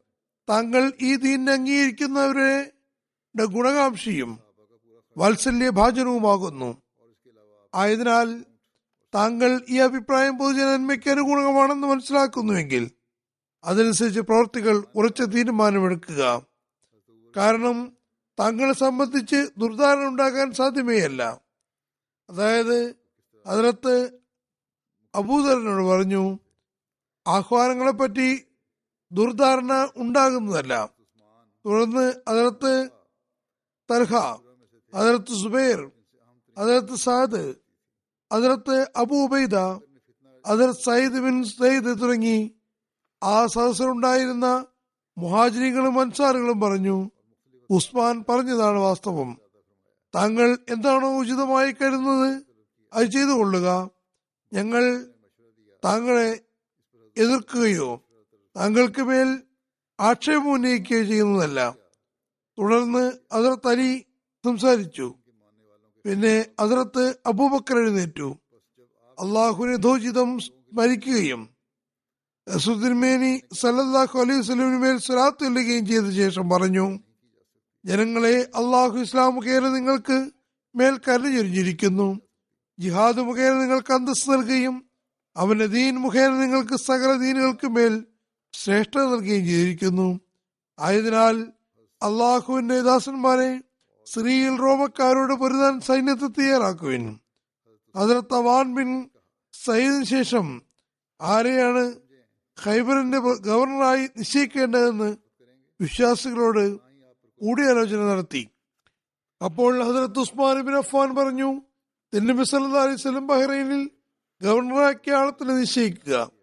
താങ്കൾ 0.49 0.93
ഈ 1.01 1.17
ദീനിനെ 1.17 1.53
അംഗീകരിക്കുന്നവരുടെ 1.53 3.45
ഗുണകാംക്ഷിയും 3.45 4.39
വാത്സല്യ 5.17 5.71
ഭാജനവുമാകുന്നു 5.71 6.83
ആയതിനാൽ 7.75 8.45
താങ്കൾ 9.15 9.67
ഈ 9.69 9.79
അഭിപ്രായം 9.79 10.39
പൊതുജനന്മയ്ക്ക് 10.39 11.11
അനുകൂലമാണെന്ന് 11.11 11.87
മനസ്സിലാക്കുന്നുവെങ്കിൽ 11.87 12.91
അതനുസരിച്ച് 13.65 14.21
പ്രവർത്തികൾ 14.21 14.85
ഉറച്ച 14.95 15.23
തീരുമാനമെടുക്കുക. 15.23 16.47
കാരണം 17.37 17.97
താങ്കളെ 18.41 18.73
സംബന്ധിച്ച് 18.73 19.51
ദുർധാരണ 19.59 20.03
ഉണ്ടാകാൻ 20.03 20.53
സാധ്യമേയല്ല. 20.53 21.41
അതായത് 22.31 22.95
അതിനകത്ത് 23.47 24.19
അബൂദറിനോട് 25.15 25.83
പറഞ്ഞു 25.83 26.39
ആഹ്വാനങ്ങളെപ്പറ്റി 27.27 28.45
ദുർധാരണ 29.13 29.89
ഉണ്ടാകുന്നതല്ല. 29.97 30.91
തുടർന്ന് 31.67 32.15
അതിലത്ത് 32.29 32.91
തൽഹ 33.91 34.17
അതിലത്ത് 34.95 35.33
സുബൈർ 35.43 35.91
അതിലത്ത് 36.59 36.95
സാദ് 36.95 37.55
അതിലത്ത് 38.33 38.93
അബുബൈദ 38.97 39.57
അതിർത്ത് 40.47 40.81
സയ്യിദ് 40.81 41.21
ബിൻ 41.21 41.45
സയ്യിദ് 41.45 42.01
തുടങ്ങി 42.01 42.39
ആ 43.23 43.47
സദസ്സിലുണ്ടായിരുന്ന 43.47 44.67
മുഹാജിനികളും 45.19 46.01
അൻസാറുകളും 46.01 46.61
പറഞ്ഞു 46.61 47.11
ഉസ്മാൻ 47.71 48.25
പറഞ്ഞതാണ് 48.29 48.79
വാസ്തവം. 48.79 49.41
താങ്കൾ 50.15 50.59
എന്താണോ 50.71 51.09
ഉചിതമായി 51.19 51.71
കരുതുന്നത് 51.73 52.31
അത് 52.93 53.07
ചെയ്തു 53.07 53.31
കൊള്ളുക. 53.31 53.91
ഞങ്ങൾ 54.53 54.85
താങ്കളെ 55.85 56.41
എതിർക്കുകയോ 57.17 57.91
താങ്കൾക്ക് 58.57 59.03
മേൽ 59.03 59.29
ആക്ഷേപം 59.99 60.53
ഉന്നയിക്കുകയോ 60.55 61.03
ചെയ്യുന്നതല്ല. 61.05 61.61
തുടർന്ന് 62.59 63.05
അതിർത്ത് 63.33 63.69
അലി 63.69 63.91
സംസാരിച്ചു. 64.45 65.07
പിന്നെ 66.05 66.35
അതിർത്ത് 66.59 67.05
അബൂബക്കർ 67.27 67.77
എഴുന്നേറ്റു. 67.79 68.29
അള്ളാഹുവിനെ 69.19 69.77
ധോചിതം 69.77 70.31
സ്മരിക്കുകയും 70.41 71.43
റസൂദ്ദിൻമേനി 72.47 73.33
സല്ലല്ലാഹു 73.61 74.15
അലൈഹി 74.19 74.43
സ്വലമിന് 74.43 74.79
മേൽ 74.85 74.97
സ്വലാത്ത് 74.99 75.41
ചൊല്ലുകയും 75.45 75.85
ചെയ്ത 75.87 76.07
ശേഷം 76.13 76.45
പറഞ്ഞു 76.51 76.87
ജനങ്ങളെ 77.85 78.37
അള്ളാഹു 78.61 78.97
ഇസ്ലാം 78.99 79.35
മുഖേന 79.35 79.69
നിങ്ങൾക്ക് 79.69 80.17
മേൽ 80.75 80.95
കരഞ്ഞൊരിഞ്ഞിരിക്കുന്നു 81.07 82.09
ജിഹാദ് 82.79 83.23
മുഖേന 83.23 83.53
നിങ്ങൾക്ക് 83.63 83.93
അന്തസ് 83.93 84.31
നൽകുകയും 84.31 84.77
അവന്റെ 85.37 85.67
ദീൻ 85.67 85.95
മുഖേന 85.99 86.33
നിങ്ങൾക്ക് 86.43 86.77
സകല 86.89 87.11
ദീനുകൾക്ക് 87.15 87.69
മേൽ 87.69 87.95
ശ്രേഷ്ഠത 88.53 89.01
നൽകുകയും 89.01 89.47
ചെയ്തിരിക്കുന്നു. 89.47 90.21
ആയതിനാൽ 90.79 91.53
അള്ളാഹുവിന്റെ 92.03 92.81
ദാസന്മാരെ 92.81 93.61
സ്ത്രീയിൽ 94.07 94.59
റോമക്കാരോട് 94.59 95.33
പൊരുതാൻ 95.33 95.81
സൈന്യത്തെ 95.81 96.27
തയ്യാറാക്കുവിൻ. 96.27 97.19
ഹസരത്ത് 97.97 98.35
അവാൻ 98.35 98.75
ബിൻ 98.75 99.11
സയ്യിദിന് 99.65 100.05
ശേഷം 100.05 100.63
ആരെയാണ് 101.21 101.93
ഖൈബറിന്റെ 102.65 103.19
ഗവർണറായി 103.19 104.09
നിശ്ചയിക്കേണ്ടതെന്ന് 104.17 105.17
വിശ്വാസികളോട് 105.81 106.77
കൂടിയാലോചന 107.41 107.97
നടത്തി. 107.97 108.49
അപ്പോൾ 109.45 109.73
ഹസരത്ത് 109.85 110.19
ഉസ്മാൻ 110.19 110.61
ബിൻ 110.61 110.77
അഫ്വാൻ 110.77 111.15
പറഞ്ഞു 111.15 111.63
അലൈഹി 112.15 112.95
വസല്ലം 112.95 113.27
ബഹ്റൈനിൽ 113.27 113.91
ഗവർണറാക്കിയ 114.43 115.15
ആളത്തിന് 115.15 115.61
നിശ്ചയിക്കുക. 115.61 116.42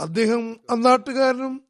അദ്ദേഹം 0.00 0.56
അന്നാട്ടുകാരനും 0.70 1.64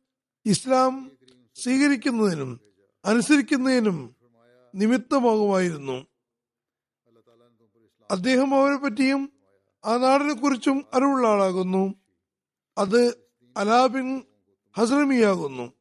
ഇസ്ലാം 0.46 1.10
സ്വീകരിക്കുന്നതിനും 1.54 2.60
അനുസരിക്കുന്നതിനും 3.04 4.16
നിമിത്തമാകുമായിരുന്നു 4.74 6.06
അദ്ദേഹം 8.10 8.54
അവരെ 8.54 8.76
പറ്റിയും 8.76 9.32
ആ 9.84 9.96
നാടിനെ 9.96 10.34
കുറിച്ചും 10.34 10.84
അറിവുള്ള 10.94 11.28
ആളാകുന്നു. 11.28 11.94
അത് 12.78 13.28
അലാബിൻ 13.56 14.22
ഹസ്രമിയാകുന്നു. 14.78 15.72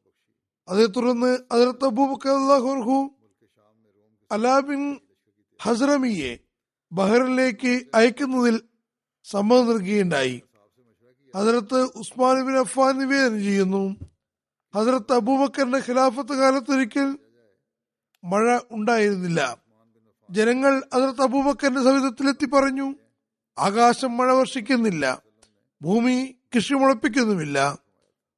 അതേ 0.68 0.86
തുടർന്ന് 0.86 1.38
അതിർത്ത് 1.52 1.84
അബൂബക്കർഹു 1.84 3.10
അലാബിൻ 4.32 5.00
ഹസ്രമിയെ 5.62 6.38
ബഹറിലേക്ക് 6.92 7.86
അയക്കുന്നതിൽ 7.94 8.62
സമ്മതം 9.24 9.66
നൽകുകയുണ്ടായി. 9.66 10.42
ഹസരത്ത് 11.38 11.74
ഉസ്മാൻ 11.74 12.46
ബിൻ 12.46 12.58
അഫ്ഫാൻ 12.58 12.98
നിവേദനം 12.98 13.42
ചെയ്യുന്നു. 13.42 13.96
ഹസരത്ത് 14.74 15.12
അബൂബക്കറിന്റെ 15.12 15.78
ഖിലാഫത്ത് 15.78 16.34
കാലത്തൊരിക്കൽ 16.38 17.18
മഴ 18.24 18.58
ഉണ്ടായിരുന്നില്ല. 18.70 19.58
ജനങ്ങൾ 20.30 20.82
ഹസരത്ത് 20.94 21.22
അബൂബക്കറിന്റെ 21.22 21.82
സവിധത്തിലെത്തി 21.82 22.44
പറഞ്ഞു 22.44 22.94
ആകാശം 23.58 24.16
മഴ 24.16 24.32
വർഷിക്കുന്നില്ല 24.32 25.22
ഭൂമി 25.82 26.36
കൃഷി 26.56 26.74
മുളപ്പിക്കുന്നുമില്ല 26.74 27.78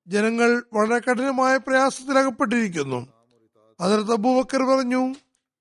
ജനങ്ങൾ 0.08 0.62
വളരെ 0.72 0.98
കഠിനമായ 0.98 1.56
പ്രയാസത്തിലകപ്പെട്ടിരിക്കുന്നു. 1.56 3.06
ഹസരത്ത് 3.80 4.12
അബൂബക്കർ 4.12 4.62
പറഞ്ഞു 4.62 5.14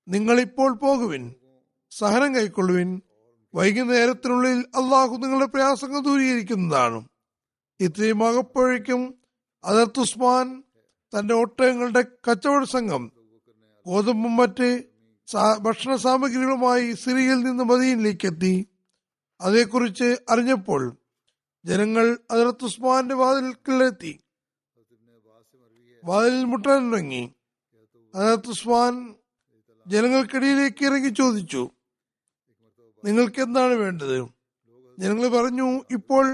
നിങ്ങൾ 0.08 0.40
ഇപ്പോൾ 0.40 0.76
പോകുവിൻ 0.76 1.34
സഹനം 1.90 2.34
കൈക്കൊള്ളുവിൻ 2.34 3.00
വൈകുന്നേരത്തിനുള്ളിൽ 3.54 4.58
അള്ളാഹു 4.58 5.16
നിങ്ങളുടെ 5.16 5.46
പ്രയാസങ്ങൾ 5.46 6.00
ദൂരീകരിക്കുന്നതാണ്. 6.00 7.09
ഇത്രയും 7.80 8.24
ആകപ്പോഴേക്കും 8.28 9.02
അതിർത്ത് 9.64 10.00
ഉസ്മാൻ 10.00 10.46
തന്റെ 11.12 11.34
ഒട്ടകങ്ങളുടെ 11.34 12.02
കച്ചവട 12.26 12.64
സംഘം 12.64 13.04
ഗോതമ്പും 13.86 14.36
മറ്റ് 14.36 14.68
ഭക്ഷണ 15.60 15.94
സാമഗ്രികളുമായി 15.96 16.92
സിറിയയിൽ 16.92 17.38
നിന്ന് 17.42 17.64
മദീനിലേക്ക് 17.64 18.26
എത്തി 18.26 18.54
അതേക്കുറിച്ച് 19.40 20.08
അറിഞ്ഞപ്പോൾ 20.30 20.82
ജനങ്ങൾ 21.64 22.06
അതിർത്ത് 22.30 22.64
ഉസ്മാന്റെ 22.64 23.14
വാതിൽക്കിലെത്തി. 23.14 24.12
വാതിലിൽ 26.04 26.44
മുട്ടാൻ 26.44 26.92
തുടങ്ങി 26.92 27.34
അതിർത്ത് 28.14 28.48
ഉസ്മാൻ 28.48 28.94
ജനങ്ങൾക്കിടയിലേക്ക് 29.86 30.82
ഇറങ്ങി 30.84 31.08
ചോദിച്ചു 31.08 31.62
നിങ്ങൾക്ക് 33.04 33.40
എന്താണ് 33.40 33.74
വേണ്ടത്? 33.74 34.18
ജനങ്ങൾ 34.98 35.28
പറഞ്ഞു 35.28 35.68
ഇപ്പോൾ 35.90 36.26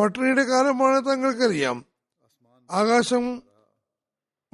പട്ടിണിയുടെ 0.00 0.44
കാലമാണ് 0.44 1.06
തങ്ങൾക്കറിയാം. 1.06 1.84
ആകാശം 2.70 3.42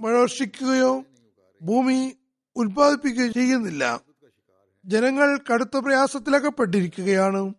മഴ 0.01 0.13
വർഷിക്കുകയോ 0.13 1.05
ഭൂമി 1.63 2.17
ഉൽപ്പാദിപ്പിക്കുകയോ 2.57 3.29
ചെയ്യുന്നില്ല. 3.29 4.01
ജനങ്ങൾ 4.87 5.39
കടുത്ത 5.53 5.77
പ്രയാസത്തിലകപ്പെട്ടിരിക്കുകയാണ്. 5.77 7.55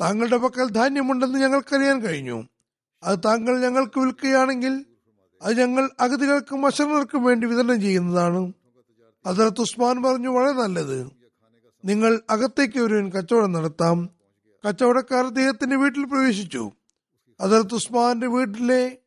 താങ്കളുടെ 0.00 0.36
പക്കൽ 0.36 0.70
ധാന്യമുണ്ടെന്ന് 0.70 1.38
ഞങ്ങൾക്കറിയാൻ 1.38 2.00
കഴിഞ്ഞു. 2.00 2.44
അത് 3.02 3.18
താങ്കൾ 3.24 3.60
ഞങ്ങൾക്ക് 3.60 4.00
വിൽക്കുകയാണെങ്കിൽ 4.00 4.84
അത് 5.42 5.60
ഞങ്ങൾ 5.60 5.90
അഗതികൾക്കും 6.00 6.66
അശരണർക്കും 6.66 7.24
വേണ്ടി 7.24 7.46
വിതരണം 7.46 7.80
ചെയ്യുന്നതാണ്. 7.80 8.52
അതിർത്ത് 9.26 9.60
ഉസ്മാൻ 9.60 10.02
പറഞ്ഞു 10.02 10.28
വളരെ 10.28 10.52
നല്ലത്. 10.52 11.10
നിങ്ങൾ 11.84 12.20
അകത്തേക്ക് 12.30 12.78
ഒരുവൻ 12.78 13.10
കച്ചവടം 13.10 13.52
നടത്താം. 13.52 14.10
കച്ചവടക്കാർ 14.68 15.26
അദ്ദേഹത്തിന്റെ 15.26 15.76
വീട്ടിൽ 15.76 16.04
പ്രവേശിച്ചു. 16.04 16.72
അതിർത്ത് 17.42 17.74
ഉസ്മാന്റെ 17.74 18.26
വീട്ടിലെ 18.26 18.98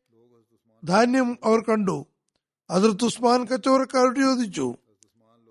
ധാന്യം 0.84 1.38
അവർ 1.44 1.60
കണ്ടു. 1.60 2.06
അതിർത്ത് 2.70 3.04
ഉസ്മാൻ 3.04 3.44
കച്ചവടക്കാരോട് 3.44 4.20
ചോദിച്ചു 4.20 4.76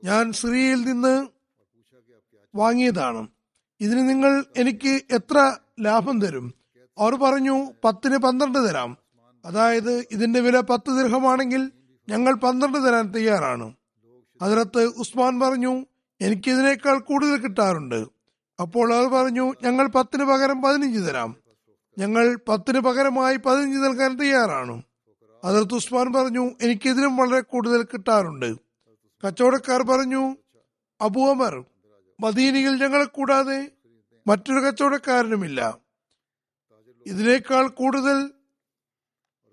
ഞാൻ 0.03 0.31
സിറിയയിൽ 0.31 0.81
നിന്ന് 0.81 1.27
വാങ്ങിയതാണ്. 2.55 3.27
ഇതിന് 3.81 4.09
നിങ്ങൾ 4.09 4.45
എനിക്ക് 4.57 5.01
എത്ര 5.11 5.55
ലാഭം 5.79 6.21
തരും? 6.21 6.53
അവർ 6.97 7.15
പറഞ്ഞു 7.15 7.73
പത്തിന് 7.83 8.17
പന്ത്രണ്ട് 8.17 8.69
തരാം. 8.69 8.97
അതായത് 9.45 10.05
ഇതിന്റെ 10.11 10.39
വില 10.39 10.59
പത്ത് 10.59 10.97
ദീർഘമാണെങ്കിൽ 10.97 11.71
ഞങ്ങൾ 12.09 12.33
പന്ത്രണ്ട് 12.33 12.87
തരാൻ 12.87 13.11
തയ്യാറാണ്. 13.11 13.73
അതിനകത്ത് 14.41 14.83
ഉസ്മാൻ 14.85 15.39
പറഞ്ഞു 15.39 15.85
എനിക്ക് 16.21 16.51
ഇതിനേക്കാൾ 16.51 16.99
കൂടുതൽ 16.99 17.37
കിട്ടാറുണ്ട്. 17.37 18.05
അപ്പോൾ 18.61 18.93
അവർ 18.93 19.07
പറഞ്ഞു 19.07 19.53
ഞങ്ങൾ 19.63 19.87
പത്തിന് 19.87 20.23
പകരം 20.23 20.61
പതിനഞ്ച് 20.61 20.99
തരാം. 20.99 21.44
ഞങ്ങൾ 21.97 22.39
പത്തിന് 22.47 22.79
പകരമായി 22.79 23.35
പതിനഞ്ച് 23.35 23.77
നൽകാൻ 23.77 24.17
തയ്യാറാണ്. 24.17 24.83
അതിർത്ത് 25.43 25.73
ഉസ്മാൻ 25.73 26.13
പറഞ്ഞു 26.13 26.51
എനിക്ക് 26.61 26.89
ഇതിലും 26.89 27.15
വളരെ 27.17 27.41
കൂടുതൽ 27.41 27.83
കിട്ടാറുണ്ട്. 27.83 28.55
കച്ചവടക്കാർ 29.23 29.81
പറഞ്ഞു 29.81 30.37
അബു 31.01 31.19
അമർ 31.19 31.65
മദീനയിൽ 32.19 32.83
ഞങ്ങളെ 32.83 33.03
കൂടാതെ 33.03 33.71
മറ്റൊരു 34.27 34.59
കച്ചവടക്കാരനുമില്ല. 34.59 35.77
ഇതിനേക്കാൾ 37.05 37.67
കൂടുതൽ 37.67 38.27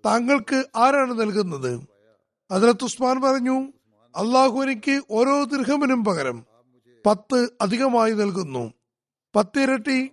താങ്കൾക്ക് 0.05 0.63
ആരാണ് 0.75 1.19
നൽകുന്നത്? 1.19 1.81
അതിലത്ത് 2.51 2.83
ഉസ്മാൻ 2.83 3.21
പറഞ്ഞു 3.21 3.73
അള്ളാഹു 4.15 4.63
എനിക്ക് 4.63 5.01
ഓരോ 5.11 5.43
ദീർഘമിനും 5.43 6.05
പകരം 6.05 6.45
പത്ത് 7.05 7.49
അധികമായി 7.61 8.11
നൽകുന്നു. 8.11 8.73
പത്തിരട്ടി 9.35 10.11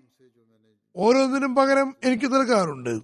ഓരോന്നിനും 0.97 1.55
പകരം 1.55 1.97
എനിക്ക് 2.05 2.27
നൽകാറുണ്ട്. 2.27 3.01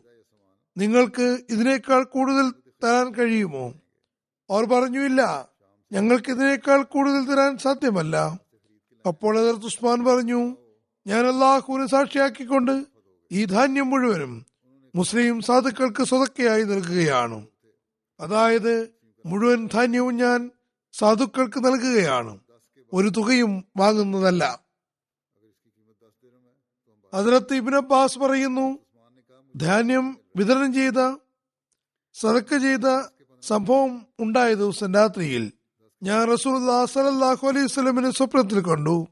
നിങ്ങൾക്ക് 0.77 1.39
ഇതിനേക്കാൾ 1.51 2.05
കൂടുതൽ 2.05 2.51
തരാൻ 2.85 3.15
കഴിയുമോ? 3.15 3.75
അവർ 4.51 4.65
പറഞ്ഞു 4.65 5.01
ഇല്ല 5.01 5.49
ഞങ്ങൾക്ക് 5.93 6.31
ഇതിനേക്കാൾ 6.31 6.83
കൂടുതൽ 6.83 7.25
തരാൻ 7.25 7.59
സാധ്യമല്ല. 7.59 8.41
അപ്പോൾ 9.09 9.39
അതിർത്ത് 9.39 9.65
ഉസ്മാൻ 9.65 10.05
പറഞ്ഞു 10.05 10.57
ഞാൻ 11.07 11.27
അള്ളാഹുവിനെ 11.27 11.87
സാക്ഷിയാക്കിക്കൊണ്ട് 11.87 12.85
ഈ 13.33 13.45
ധാന്യം 13.45 13.91
മുഴുവനും 13.91 14.47
മുസ്ലിം 14.95 15.41
സാധുക്കൾക്ക് 15.41 16.05
സ്വതക്കയായി 16.05 16.63
നൽകുകയാണ്. 16.63 17.47
അതായത് 18.21 18.89
മുഴുവൻ 19.27 19.67
ധാന്യവും 19.67 20.17
ഞാൻ 20.17 20.51
സാധുക്കൾക്ക് 20.93 21.65
നൽകുകയാണ്. 21.65 22.39
ഒരു 22.93 23.09
തുകയും 23.09 23.65
വാങ്ങുന്നതല്ല. 23.77 24.66
അതിലത്ത് 27.17 27.55
ഇബിൻ 27.55 27.77
അബ്ബാസ് 27.77 28.19
പറയുന്നു 28.19 28.79
ധാന്യം 29.55 30.07
വിതരണം 30.37 30.75
ചെയ്ത 30.75 31.01
സദക്ക 32.15 32.59
ചെയ്ത 32.59 32.87
സംഭവം 33.43 34.07
ഉണ്ടായ 34.21 34.55
ദിവസം 34.55 34.95
രാത്രിയിൽ 34.95 35.53
ഞാൻ 36.03 36.29
റസൂൽ 36.29 36.85
സലല്ലാഹു 36.87 37.49
അലൈഹി 37.49 37.67
സ്വലമിനെ 37.67 38.11
സ്വപ്നത്തിൽ 38.11 38.61
കണ്ടു. 38.61 39.07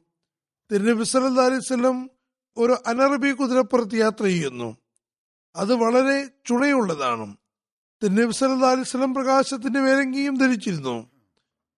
തിരുനബി 0.71 1.05
സല്ലാ 1.05 1.45
അലൈഹി 1.45 1.61
സ്വലം 1.61 2.11
ഒരു 2.57 2.75
അനറബി 2.87 3.31
കുതിരപ്പുറത്ത് 3.31 3.97
യാത്ര 3.97 4.25
ചെയ്യുന്നു. 4.25 4.77
അത് 5.57 5.75
വളരെ 5.75 6.31
ചുണയുള്ളതാണ്. 6.47 7.37
തിരുനബി 8.03 8.33
സല്ലാ 8.33 8.71
അലൈഹി 8.71 8.89
സ്വലം 8.89 9.15
പ്രകാശത്തിന്റെ 9.15 9.81
വേലങ്കിയും 9.81 10.35
ധരിച്ചിരുന്നു. 10.39 10.97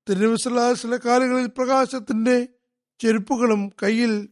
തിരുനബി 0.08 0.36
സല്ലാ 0.36 0.64
അലൈഹി 0.64 0.80
സ്വലം 0.80 1.00
കാലുകളിൽ 1.04 1.46
പ്രകാശത്തിന്റെ 1.46 2.48
ചെരുപ്പുകളും 3.00 3.72
കയ്യിൽ 3.82 4.28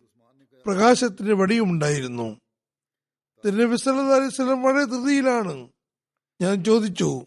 പ്രകാശത്തിന്റെ 0.67 1.35
വടിയും 1.35 1.71
ഉണ്ടായിരുന്നു. 1.71 2.41
തിരുനബി 3.45 3.77
സല്ലല്ലാഹു 3.77 4.15
അലൈഹി 4.15 4.29
വസല്ലം 4.29 4.63
വളരെ 4.63 4.85
ധൃതിയിലാണ്. 4.85 5.69
ഞാൻ 6.41 6.65
ചോദിച്ചു 6.65 7.27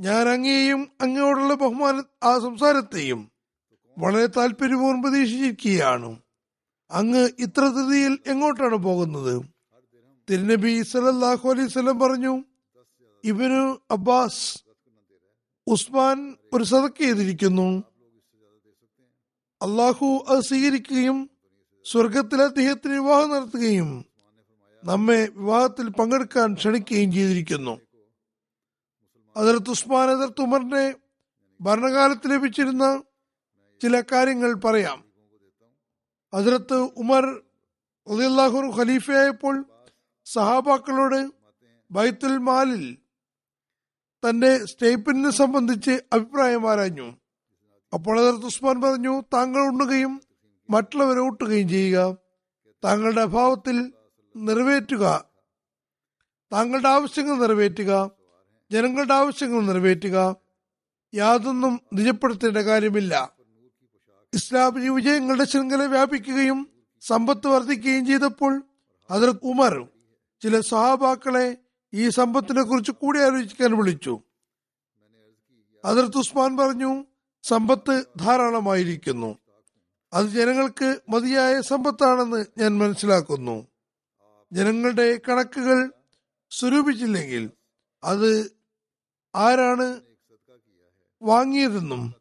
ഞാൻ 0.00 0.28
അങ്ങേയും 0.28 0.88
അങ്ങയോടുള്ള 1.00 1.54
ബഹുമാന 1.54 2.02
ആ 2.22 2.38
സംസാരത്തെയും 2.38 3.30
വളരെ 3.98 4.26
താല്പര്യപൂർവം 4.26 5.02
പ്രതീക്ഷിച്ചിരിക്കുകയാണ്. 5.02 6.20
അങ്ങ് 6.90 7.30
ഇത്ര 7.38 7.68
ധൃതിയിൽ 7.68 8.18
എങ്ങോട്ടാണ് 8.26 8.76
പോകുന്നത്? 8.76 9.42
തിരുനബി 10.30 10.82
സലല്ലാഹു 10.82 11.50
അലൈഹി 11.50 11.68
സ്വലം 11.68 11.98
പറഞ്ഞു 11.98 12.44
ഇവന് 13.24 13.76
അബ്ബാസ് 13.90 14.64
ഉസ്മാൻ 15.66 16.36
ഒരു 16.52 16.64
സതക്ക് 16.64 17.02
ചെയ്തിരിക്കുന്നു. 17.02 17.82
അള്ളാഹു 19.62 20.24
അത് 20.28 20.40
സ്വീകരിക്കുകയും 20.40 21.30
സ്വർഗത്തിൽ 21.84 22.42
അദ്ദേഹത്തിന് 22.42 22.92
വിവാഹം 22.92 23.30
നടത്തുകയും 23.30 24.04
നമ്മെ 24.84 25.28
വിവാഹത്തിൽ 25.36 25.88
പങ്കെടുക്കാൻ 25.88 26.54
ക്ഷണിക്കുകയും 26.54 27.12
ചെയ്തിരിക്കുന്നു. 27.12 27.80
അതിർത്ത് 29.36 29.70
ഉസ്മാൻ 29.70 30.10
അതിർത്ത് 30.10 30.40
ഉമറിന്റെ 30.40 30.94
ഭരണകാലത്ത് 31.60 32.30
ലഭിച്ചിരുന്ന 32.30 33.02
ചില 33.82 34.00
കാര്യങ്ങൾ 34.00 34.54
പറയാം. 34.54 35.04
അതിർത്ത് 36.34 36.74
ഉമർ 36.74 37.24
അള്ളാഹു 38.06 38.58
ഖലീഫയായപ്പോൾ 38.58 39.64
സഹാബാക്കളോട് 40.24 41.30
ബൈത്തുൽ 41.90 42.38
മാലിൽ 42.38 42.96
തന്റെ 44.28 44.64
സ്റ്റേപ്പിനെ 44.64 45.30
സംബന്ധിച്ച് 45.30 46.00
അഭിപ്രായം 46.12 46.70
ആരാഞ്ഞു. 46.70 47.16
അപ്പോൾ 47.94 48.20
അതിർത്ത് 48.20 48.46
ഉസ്മാൻ 48.46 48.80
പറഞ്ഞു 48.80 49.22
താങ്കൾ 49.34 49.60
ഉണ്ണുകയും 49.60 50.22
മറ്റുള്ളവരെ 50.70 51.20
ഊട്ടുകയും 51.20 51.68
ചെയ്യുക. 51.68 52.16
താങ്കളുടെ 52.84 53.20
അഭാവത്തിൽ 53.20 53.92
നിറവേറ്റുക. 54.36 55.24
താങ്കളുടെ 56.52 56.88
ആവശ്യങ്ങൾ 56.88 57.38
നിറവേറ്റുക. 57.38 58.10
ജനങ്ങളുടെ 58.72 59.14
ആവശ്യങ്ങൾ 59.14 59.62
നിറവേറ്റുക. 59.62 60.36
യാതൊന്നും 61.14 61.80
നിജപ്പെടുത്തേണ്ട 61.94 62.58
കാര്യമില്ല. 62.58 63.32
ഇസ്ലാമിക 64.34 64.90
വിജയങ്ങളുടെ 64.90 65.44
ശൃംഖല 65.44 65.86
വ്യാപിക്കുകയും 65.86 66.70
സമ്പത്ത് 67.00 67.46
വർദ്ധിക്കുകയും 67.46 68.06
ചെയ്തപ്പോൾ 68.06 68.62
അതിൽ 69.10 69.28
ഉമർ 69.42 69.88
ചില 70.42 70.60
സഹാബാക്കളെ 70.60 71.56
ഈ 71.94 72.08
സമ്പത്തിനെ 72.08 72.62
കുറിച്ച് 72.62 72.92
കൂടി 72.92 73.20
ആലോചിക്കാൻ 73.20 73.76
വിളിച്ചു. 73.76 74.20
അതിർത്ത് 75.84 76.18
ഉസ്മാൻ 76.18 76.56
പറഞ്ഞു 76.56 77.04
സമ്പത്ത് 77.42 78.04
ധാരാളമായിരിക്കുന്നു. 78.18 79.38
അത് 80.12 80.26
ജനങ്ങൾക്ക് 80.26 81.00
മതിയായ 81.08 81.60
സമ്പത്താണെന്ന് 81.60 82.46
ഞാൻ 82.58 82.78
മനസ്സിലാക്കുന്നു. 82.78 83.66
ജനങ്ങളുടെ 84.52 85.20
കണക്കുകൾ 85.28 85.92
സ്വരൂപിച്ചില്ലെങ്കിൽ 86.50 87.50
അത് 88.04 88.50
ആരാണ് 89.34 90.00
വാങ്ങിയതെന്നും 91.22 92.14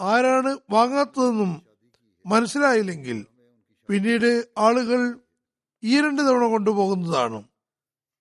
ആരാണ് 0.00 0.58
വാങ്ങാത്തതെന്നും 0.70 1.66
മനസ്സിലായില്ലെങ്കിൽ 2.26 3.26
പിന്നീട് 3.88 4.48
ആളുകൾ 4.58 5.20
ഈ 5.82 6.00
രണ്ട് 6.00 6.22
തവണ 6.22 6.44
കൊണ്ടുപോകുന്നതാണ്. 6.44 7.48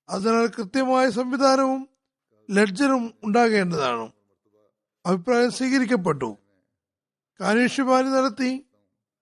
അതിനാൽ 0.09 0.47
കൃത്യമായ 0.47 1.09
സംവിധാനവും 1.09 1.89
ലഡ്ജറും 2.51 3.13
ഉണ്ടാകേണ്ടതാണ്. 3.23 4.11
അഭിപ്രായം 5.05 5.51
സ്വീകരിക്കപ്പെട്ടു. 5.51 6.37
കാനേഷ്യമാനി 7.39 8.07
നടത്തി 8.07 8.65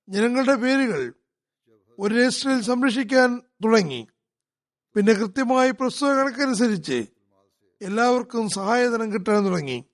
ജനങ്ങളുടെ 0.10 0.56
പേരുകൾ 0.56 1.14
ഒരു 2.00 2.16
രജിസ്റ്ററിൽ 2.16 2.62
സംരക്ഷിക്കാൻ 2.62 3.42
തുടങ്ങി. 3.64 4.08
പിന്നെ 4.96 5.14
കൃത്യമായി 5.14 5.72
പ്രസ്തുത 5.72 6.08
കണക്കനുസരിച്ച് 6.08 7.06
എല്ലാവർക്കും 7.82 8.50
സഹായധനം 8.50 9.14
കിട്ടാൻ 9.14 9.46
തുടങ്ങി. 9.46 9.86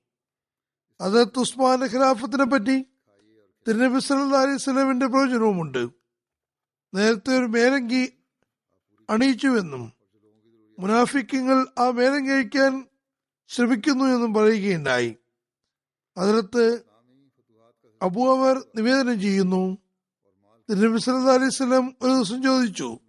അത് 1.02 1.28
തുസ്മാന്റെ 1.28 1.86
ഖിലാഫത്തിനെ 1.86 2.44
പറ്റി 2.44 2.86
തിരുനബി 3.68 4.00
സല്ലാ 4.00 4.42
അലൈഹി 4.42 4.58
സ്വലമിന്റെ 4.58 5.08
പ്രയോജനവുമുണ്ട്. 5.08 5.90
നേരത്തെ 6.94 7.38
ഒരു 7.38 7.46
മേലങ്കി 7.46 8.14
അണിയിച്ചുവെന്നും 9.10 9.94
മുനാഫിക്കങ്ങൾ 10.80 11.68
ആ 11.80 11.90
മേലങ്കി 11.90 12.32
അഴിക്കാൻ 12.32 12.88
ശ്രമിക്കുന്നു 13.48 14.06
എന്നും 14.06 14.34
പറയുകയുണ്ടായി. 14.34 15.16
അതിലത്ത് 16.18 16.89
അബു 18.02 18.22
അവർ 18.36 18.56
നിവേദനം 18.76 19.22
ചെയ്യുന്നു. 19.22 19.78
തിരുനബി 20.70 20.98
സല്ലാ 20.98 21.34
അലൈഹി 21.34 21.50
സ്വലം 21.50 21.96
ഒരു 22.02 22.12
ദിവസം 22.12 22.44
ചോദിച്ചു 22.44 23.00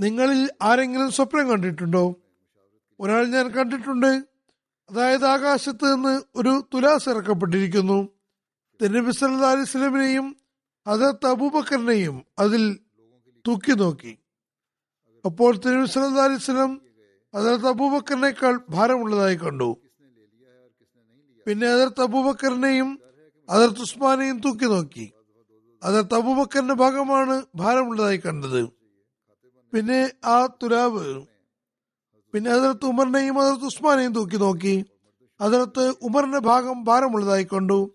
നിങ്ങളിൽ 0.00 0.50
ആരെങ്കിലും 0.62 1.10
സ്വപ്നം 1.12 1.48
കണ്ടിട്ടുണ്ടോ? 1.50 2.14
ഒരാൾ 3.00 3.26
ഞാൻ 3.26 3.46
കണ്ടിട്ടുണ്ട്. 3.48 4.12
അതായത് 4.90 5.24
ആകാശത്ത് 5.24 5.94
നിന്ന് 5.94 6.22
ഒരു 6.36 6.64
തുലാസ് 6.74 7.08
ഇറക്കപ്പെട്ടിരിക്കുന്നു. 7.08 8.08
തിരുനബി 8.82 9.10
സല്ലാ 9.10 9.50
അലൈഹി 9.50 9.64
സ്വലമിനെയും 9.64 10.36
ഹജറത്ത് 10.88 11.26
അബൂബക്കറിനെയും 11.26 12.26
അതിൽ 12.38 12.78
തൂക്കി 13.46 13.72
നോക്കി. 13.72 14.18
അപ്പോൾ 15.24 15.56
തിരുനബി 15.56 15.86
സല്ലാ 15.86 16.24
അലൈഹി 16.24 16.38
സ്വലം 16.38 16.80
ഹജറത്ത് 17.34 17.68
അബൂബക്കറിനേക്കാൾ 17.68 18.60
ഭാരമുള്ളതായി 18.70 19.34
കണ്ടു. 19.34 19.76
പിന്നെ 21.46 21.66
ഹജറത്ത് 21.72 22.02
അബൂബക്കറിനെയും 22.02 23.00
ഹജറത്ത് 23.50 23.80
ഉസ്മാനെയും 23.80 24.40
തൂക്കി 24.40 24.64
നോക്കി. 24.64 25.12
അതർ 25.82 26.14
അബൂബക്കറിന്റെ 26.14 26.74
ഭാഗമാണ് 26.74 27.42
ഭാരമുള്ളതായി 27.54 28.16
കണ്ടത്. 28.16 28.70
പിന്നെ 29.74 30.12
ആ 30.24 30.46
തുലാവ്. 30.46 31.26
പിന്നെ 32.34 32.50
അതിർത്ത് 32.50 32.86
ഉമറിനെയും 32.86 33.40
അതിർത്ത് 33.40 33.64
ഉസ്മാനെയും 33.64 34.12
തൂക്കി 34.12 34.36
നോക്കി. 34.36 34.84
അതിർത്ത് 35.40 35.94
ഉമറിന്റെ 36.02 36.38
ഭാഗം 36.38 36.84
ഭാരമുള്ളതായി 36.84 37.44
കണ്ടു. 37.44 37.94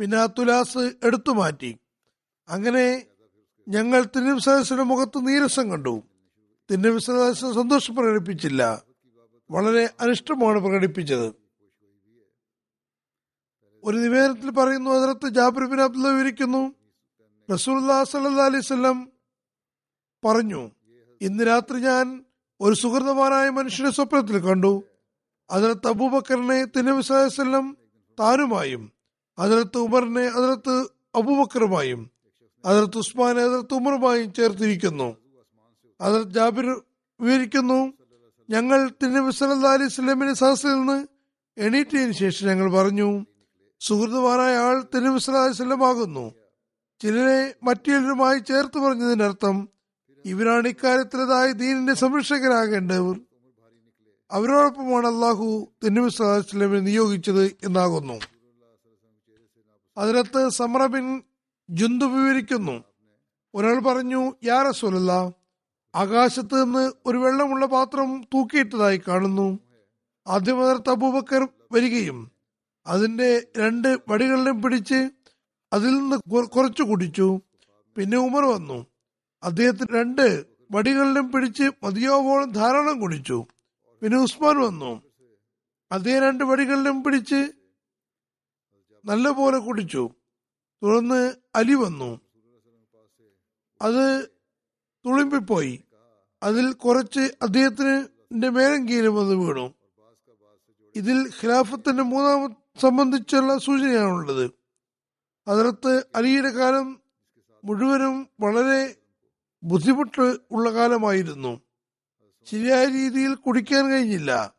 പിന്നെ 0.00 0.18
ആ 0.18 0.26
തുലാസ് 0.26 0.92
എടുത്തു 1.04 1.30
മാറ്റി. 1.30 1.78
അങ്ങനെ 2.48 3.02
ഞങ്ങൾ 3.68 4.04
തിരുവിസാസിന്റെ 4.04 4.82
മുഖത്ത് 4.82 5.28
നീരസം 5.28 5.70
കണ്ടു. 5.70 6.02
തിരുവിസാസ് 6.70 7.40
സന്തോഷം 7.40 7.94
പ്രകടിപ്പിച്ചില്ല. 7.94 8.82
വളരെ 9.50 9.90
അനിഷ്ടമാണ് 10.00 10.58
പ്രകടിപ്പിച്ചത്. 10.58 11.41
ഒരു 13.84 13.96
നിവേദനത്തിൽ 13.96 14.50
പറയുന്നു 14.50 14.90
അതിർത്ത് 14.90 15.28
ജാബിർ 15.28 15.64
ബിൻ 15.70 15.80
അബ്ദുള്ള 15.80 16.08
വിവരിക്കുന്നു. 16.08 16.74
റസൂൽ 17.52 17.78
സല്ലാ 18.10 18.44
അലൈവല്ലം 18.44 19.10
പറഞ്ഞു 20.24 20.70
ഇന്ന് 21.20 21.46
രാത്രി 21.46 21.78
ഞാൻ 21.80 22.24
ഒരു 22.60 22.74
സുഹൃതമാനായ 22.74 23.48
മനുഷ്യനെ 23.48 23.90
സ്വപ്നത്തിൽ 23.90 24.38
കണ്ടു. 24.38 24.82
അതിലത്ത് 25.50 25.88
അബൂബക്കറിനെ 25.88 26.64
തിരുവല്ലം 26.64 27.76
താനുമായും 28.20 28.92
അതിലത്ത് 29.38 29.78
ഉമറിനെ 29.78 30.24
അതിലത്ത് 30.26 30.74
അബൂബക്കറുമായും 31.14 32.10
അതിലത്ത് 32.66 32.98
ഉസ്മാനെ 32.98 33.42
അതിലത്ത് 33.42 33.74
ഉമറുമായും 33.74 34.32
ചേർത്തിരിക്കുന്നു. 34.32 35.16
അതിൽ 36.00 36.22
ജാബിർ 36.22 36.82
വിവരിക്കുന്നു 37.20 37.92
ഞങ്ങൾ 38.50 38.90
തിരുനബി 39.02 39.30
സല്ലാ 39.30 39.72
അലൈഹി 39.72 39.88
സ്വലമിന്റെ 39.88 40.34
സഹസിൽ 40.34 40.68
നിന്ന് 40.68 41.06
എണീറ്റതിന് 41.58 42.12
ശേഷം 42.12 42.46
ഞങ്ങൾ 42.48 42.72
പറഞ്ഞു 42.72 43.26
സുഹൃത്തുമാനായ 43.86 44.56
ആൾ 44.56 44.82
ആകുന്നു. 45.84 46.34
ചിലരെ 47.00 47.54
മറ്റു 47.62 47.90
ചേർത്ത് 48.38 48.78
പറഞ്ഞതിനർത്ഥം 48.78 49.68
ഇവരാണ് 50.24 50.68
ഇക്കാര്യത്തിലതായ 50.68 51.52
ദീനിന്റെ 51.52 51.94
സംരക്ഷകരാകേണ്ടവർ. 51.94 53.20
അവരോടൊപ്പമാണ് 54.30 55.06
അള്ളാഹു 55.06 55.72
തിരുനബി 55.84 56.08
സ്വലാസ്ലമിനെ 56.08 56.80
നിയോഗിച്ചത് 56.80 57.44
എന്നാകുന്നു. 57.44 58.20
അതിനകത്ത് 59.96 60.48
സമറബിൻ 60.48 61.22
ജുന്തു 61.70 62.04
വിവരിക്കുന്നു. 62.04 62.84
ഒരാൾ 63.54 63.78
പറഞ്ഞു 63.78 64.32
യാ 64.44 64.72
ആകാശത്ത് 65.94 66.64
നിന്ന് 66.64 66.92
ഒരു 67.06 67.18
വെള്ളമുള്ള 67.18 67.66
പാത്രം 67.66 68.22
തൂക്കിയിട്ടതായി 68.34 69.00
കാണുന്നു. 69.08 69.58
ആദ്യം 70.26 70.58
തബൂബക്കർ 70.88 71.48
വരികയും 71.72 72.41
അതിന്റെ 72.86 73.46
രണ്ട് 73.58 73.98
വടികളിലും 74.08 74.62
പിടിച്ച് 74.62 75.10
അതിൽ 75.72 75.90
നിന്ന് 75.94 76.44
കുറച്ചു 76.44 76.82
കുടിച്ചു. 76.82 77.40
പിന്നെ 77.96 78.18
ഉമർ 78.18 78.44
വന്നു. 78.44 78.86
അദ്ദേഹത്തിന് 79.42 79.96
രണ്ട് 79.96 80.44
വടികളിലും 80.70 81.32
പിടിച്ച് 81.32 81.70
മതിയാവോളം 81.82 82.50
ധാരാളം 82.50 83.00
കുടിച്ചു. 83.00 83.46
പിന്നെ 84.02 84.18
ഉസ്മാൻ 84.18 84.60
വന്നു. 84.60 85.02
അദ്ദേഹം 85.92 86.22
രണ്ട് 86.22 86.44
വടികളിലും 86.44 87.04
പിടിച്ച് 87.04 87.52
നല്ലപോലെ 89.04 89.58
കുടിച്ചു. 89.58 90.10
തുടർന്ന് 90.82 91.32
അലി 91.54 91.74
വന്നു. 91.74 92.20
അത് 93.82 94.26
തുളുമ്പിപ്പോയി. 95.06 95.84
അതിൽ 96.42 96.72
കുറച്ച് 96.72 97.20
അദ്ദേഹത്തിന് 97.42 98.06
മേലങ്കീലും 98.48 99.20
അത് 99.20 99.34
വീണു. 99.34 99.74
ഇതിൽ 100.96 101.30
ഖിലാഫത്തിന്റെ 101.42 102.02
മൂന്നാമ 102.02 102.61
സംബന്ധിച്ചുള്ള 102.80 103.58
സൂചനയാണുള്ളത്. 103.58 104.50
അതിനകത്ത് 105.48 106.06
അലിയുടെ 106.14 106.48
കാലം 106.48 107.00
മുഴുവനും 107.64 108.28
വളരെ 108.40 108.96
ബുദ്ധിമുട്ട് 109.62 110.36
ഉള്ള 110.50 110.72
കാലമായിരുന്നു. 110.72 111.60
ശരിയായ 112.44 112.84
രീതിയിൽ 112.84 113.34
കുടിക്കാൻ 113.34 113.90
കഴിഞ്ഞില്ല 113.90 114.54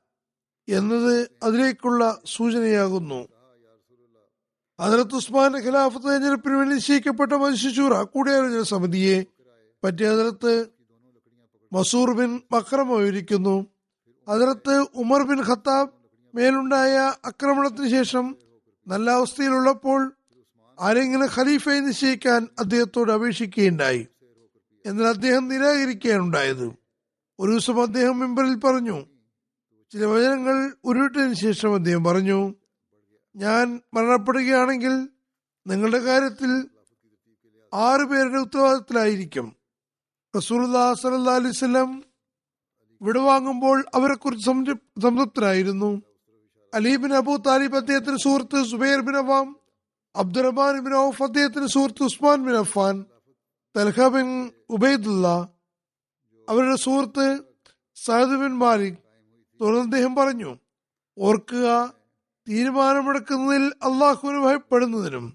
എന്നത് 0.69 1.31
അതിലേക്കുള്ള 1.43 2.21
സൂചനയാകുന്നു. 2.25 3.27
അതിലത്ത് 4.79 5.15
ഉസ്മാന്റെ 5.15 5.59
ഖിലാഫത്ത് 5.59 6.05
തെരഞ്ഞെടുപ്പിന് 6.05 6.53
വേണ്ടി 6.53 6.75
നിശ്ചയിക്കപ്പെട്ട 6.75 7.33
മനുഷ്യശൂറ 7.33 8.03
കൂടിയാലോചന 8.03 8.61
സമിതിയെ 8.61 9.25
പറ്റി 9.83 10.03
അതിലത്ത് 10.03 10.69
മസൂർ 11.73 12.11
ബിൻ 12.11 12.41
മക്രം 12.51 12.87
വിവരിക്കുന്നു. 12.89 13.67
അതിലത്ത് 14.27 14.85
ഉമർ 14.95 15.21
ബിൻ 15.23 15.43
ഖത്താബ് 15.43 16.02
മേലുണ്ടായ 16.35 16.97
ആക്രമണത്തിന് 17.25 17.89
ശേഷം 17.89 18.35
നല്ല 18.87 19.11
അവസ്ഥയിലുള്ളപ്പോൾ 19.11 20.13
ആരെങ്കിലും 20.79 21.29
ഖലീഫയെ 21.35 21.79
നിശ്ചയിക്കാൻ 21.79 22.47
അദ്ദേഹത്തോട് 22.59 23.11
അപേക്ഷിക്കുകയുണ്ടായി. 23.11 24.07
എന്നാൽ 24.85 25.07
അദ്ദേഹം 25.07 25.47
നിരാകരിക്കുകയാണുണ്ടായത് 25.47 26.73
ഒരു 27.39 27.51
ദിവസം 27.51 27.81
അദ്ദേഹം 27.81 28.19
മെമ്പറിൽ 28.19 28.55
പറഞ്ഞു 28.55 29.05
ചില 29.91 30.05
വചനങ്ങൾ 30.05 30.71
ഉരുവിട്ടതിന് 30.83 31.33
ശേഷം 31.33 31.73
അദ്ദേഹം 31.73 32.03
പറഞ്ഞു 32.03 32.53
ഞാൻ 33.35 33.81
മരണപ്പെടുകയാണെങ്കിൽ 33.93 35.09
നിങ്ങളുടെ 35.67 35.97
കാര്യത്തിൽ 35.97 36.69
ആറു 37.73 38.03
പേരുടെ 38.03 38.37
ഉത്തരവാദിത്തത്തിലായിരിക്കും. 38.37 39.55
റസൂലുല്ലാ 40.35 40.93
സലഹ് 40.93 41.29
അലൈഹി 41.29 41.49
വസല്ലം 41.49 42.03
വിടവാങ്ങുമ്പോൾ 43.01 43.85
അവരെക്കുറിച്ച് 43.95 44.45
സംതൃപ്തരായിരുന്നു. 45.01 46.01
അലീബിൻ 46.73 47.15
അബൂ 47.15 47.37
താലിബ് 47.37 47.77
അദ്ദേഹത്തിന്റെ 47.77 48.21
സുഹൃത്ത് 48.23 48.63
Zubair 48.71 48.99
bin 48.99 49.17
Awam 49.17 49.47
Abdurrahman 50.15 50.79
bin 50.79 50.95
ഔഫ് 50.97 51.23
അദ്ദേഹത്തിന്റെ 51.23 51.67
സുഹൃത്ത് 51.67 52.03
ഉസ്മാൻ 52.03 52.45
ബിൻ 52.45 52.57
അഫാൻ 52.57 53.05
തൽഹ 53.75 54.07
ബിൻ 54.07 54.27
ഉബൈദുള്ള 54.69 55.27
അവരുടെ 56.49 56.75
സുഹൃത്ത് 56.75 57.25
സഹദ് 57.97 58.37
ബിൻ 58.41 58.53
മാലിക് 58.57 58.99
തുടർന്ന് 59.59 59.81
അദ്ദേഹം 59.81 60.15
പറഞ്ഞു 60.15 60.51
ഓർക്കുക 61.17 61.67
തീരുമാനമെടുക്കുന്നതിൽ 62.47 63.63
അള്ളാഹുവിനെ 63.83 64.39
ഭയപ്പെടുന്നതിനും 64.45 65.25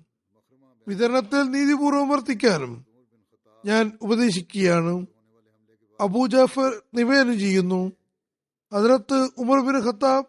വിതരണത്തിൽ 0.86 1.42
നീതിപൂർവം 1.42 2.08
വർത്തിക്കാനും 2.08 2.72
ഞാൻ 3.64 3.92
ഉപദേശിക്കുകയാണ്. 4.02 5.06
അബൂ 6.00 6.26
ജാഫർ 6.26 6.82
നിവേദനം 6.94 7.38
ചെയ്യുന്നു. 7.38 7.92
അതിനകത്ത് 8.72 9.18
ഉമർ 9.38 9.58
ബിൻ 9.66 9.76
ഖത്താബ് 9.86 10.28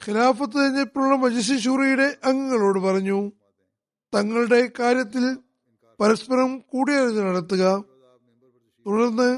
ഖിലാഫത്ത് 0.00 0.56
തെരഞ്ഞെടുപ്പുള്ള 0.58 1.14
മജിസി 1.16 1.56
ഷൂറിയുടെ 1.58 2.16
അംഗങ്ങളോട് 2.24 2.78
പറഞ്ഞു 2.78 3.32
തങ്ങളുടെ 4.14 4.72
കാര്യത്തിൽ 4.78 5.24
പരസ്പരം 6.00 6.58
കൂടിയാലോചന 6.58 7.24
നടത്തുക. 7.30 7.64
തുടർന്ന് 8.86 9.28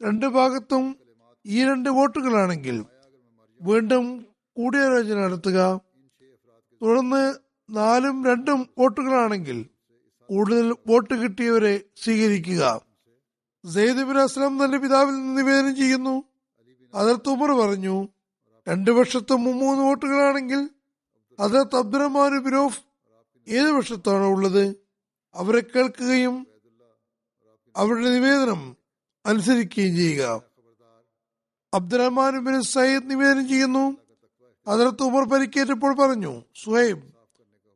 രണ്ട് 0.00 0.26
ഭാഗത്തും 0.26 0.96
ഈ 1.46 1.64
രണ്ട് 1.64 1.88
വോട്ടുകളാണെങ്കിൽ 1.88 2.84
വീണ്ടും 3.60 4.26
കൂടിയാലോചന 4.56 5.18
നടത്തുക. 5.24 5.80
തുടർന്ന് 6.82 7.22
നാലും 7.70 8.24
രണ്ടും 8.24 8.68
വോട്ടുകളാണെങ്കിൽ 8.78 9.58
കൂടുതൽ 10.30 10.76
വോട്ട് 10.86 11.14
കിട്ടിയവരെ 11.14 11.80
സ്വീകരിക്കുക. 12.04 12.62
സെയ്ദ് 13.64 14.02
ബിൻ 14.08 14.18
അസ്ലം 14.18 14.64
തന്റെ 14.64 14.78
പിതാവിൽ 14.78 15.14
നിന്ന് 15.14 15.42
നിവേദനം 15.42 15.76
ചെയ്യുന്നു. 15.76 16.24
അതിർത്ത് 16.94 17.30
പറഞ്ഞു 17.62 17.96
രണ്ടു 18.70 18.90
പക്ഷത്തും 18.90 19.44
മൂന്ന് 19.44 19.82
വോട്ടുകളാണെങ്കിൽ 19.82 20.70
അതിർത്ത് 21.40 21.76
അബ്ദുറഹ്മാൻ 21.76 22.38
ബിരോഫ് 22.38 22.80
ഏത് 23.48 23.70
വർഷത്താണ് 23.70 24.24
ഉള്ളത്? 24.24 24.76
അവരെ 25.34 25.60
കേൾക്കുകയും 25.60 26.46
അവരുടെ 27.76 28.10
നിവേദനം 28.10 28.76
അനുസരിക്കുകയും 29.26 29.96
ചെയ്യുക. 29.96 30.42
അബ്ദുറഹ്മാൻ 31.74 32.44
ബിൻ 32.44 32.62
സയ്യിദ് 32.62 33.10
നിവേദനം 33.10 33.48
ചെയ്യുന്നു. 33.48 33.96
അതിർത്ത് 34.66 35.02
ഉമർ 35.02 35.28
പരിക്കേറ്റപ്പോൾ 35.28 35.94
പറഞ്ഞു 35.98 36.42
സുഹൈബ് 36.64 37.02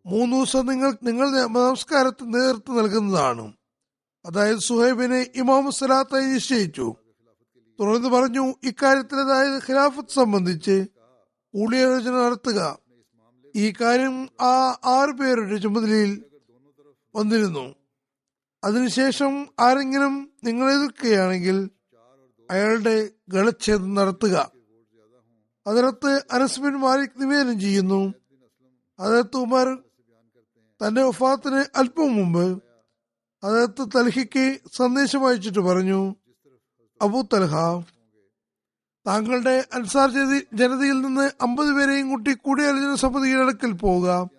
മൂന്ന് 0.06 0.36
ദിവസം 0.36 0.66
നിങ്ങൾ 0.66 0.96
നിങ്ങൾ 1.02 1.42
നമസ്കാരത്തിന് 1.42 2.34
നേതൃത്വം 2.34 2.76
നൽകുന്നതാണ്. 2.76 3.52
അതായത് 4.24 4.58
സുഹൈബിനെ 4.58 5.26
ഇമാമു 5.34 5.70
സലാത്തായി 5.70 6.24
നിശ്ചയിച്ചു. 6.24 6.94
തുടർന്ന് 7.80 8.08
പറഞ്ഞു 8.08 8.54
ഇക്കാര്യത്തിൽ 8.64 9.16
അതായത് 9.16 9.62
ഖിലാഫത്ത് 9.62 10.08
സംബന്ധിച്ച് 10.08 10.86
കൂടിയാലോചന 11.54 12.10
നടത്തുക. 12.10 12.78
ഈ 13.56 13.72
കാര്യം 13.80 14.28
ആ 14.40 14.78
ആറ് 14.84 15.10
പേരുടെ 15.10 15.56
ചുമതലയിൽ 15.56 16.24
വന്നിരുന്നു. 17.14 17.74
അതിനുശേഷം 18.64 19.46
ആരെങ്കിലും 19.60 20.32
നിങ്ങൾ 20.44 20.72
എതിർക്കുകയാണെങ്കിൽ 20.72 21.70
അയാളുടെ 22.50 23.10
ഗളച്ഛേദം 23.28 23.94
നടത്തുക. 23.94 24.50
അതിനകത്ത് 25.66 26.22
അനസ്ബിൻ 26.32 26.72
മാലിക് 26.72 27.20
നിവേദനം 27.20 27.60
ചെയ്യുന്നു. 27.60 28.14
അതിനകത്ത് 28.98 29.36
ഉമർ 29.36 29.78
തന്റെ 30.86 31.02
ഒഫാത്തിന് 31.02 31.64
അല്പം 31.76 32.14
മുമ്പ് 32.14 32.62
അതിനകത്ത് 33.44 33.88
തൽഹിക്ക് 33.96 34.58
സന്ദേശം 34.72 35.28
അയച്ചിട്ട് 35.28 35.58
പറഞ്ഞു 35.58 36.14
അബൂ 37.04 37.22
തൽഹ. 37.22 37.54
താങ്കളുടെ 39.06 39.64
അൻസാർ 39.72 40.10
ജനതയിൽ 40.54 41.00
നിന്ന് 41.00 41.30
അമ്പത് 41.42 41.72
പേരെയും 41.72 42.08
കൂട്ടി 42.08 42.32
കൂടിയാലോചന 42.32 42.94
സമിതിയുടെ 42.94 43.42
അടുക്കൽ 43.42 43.72
പോവുക. 43.72 44.30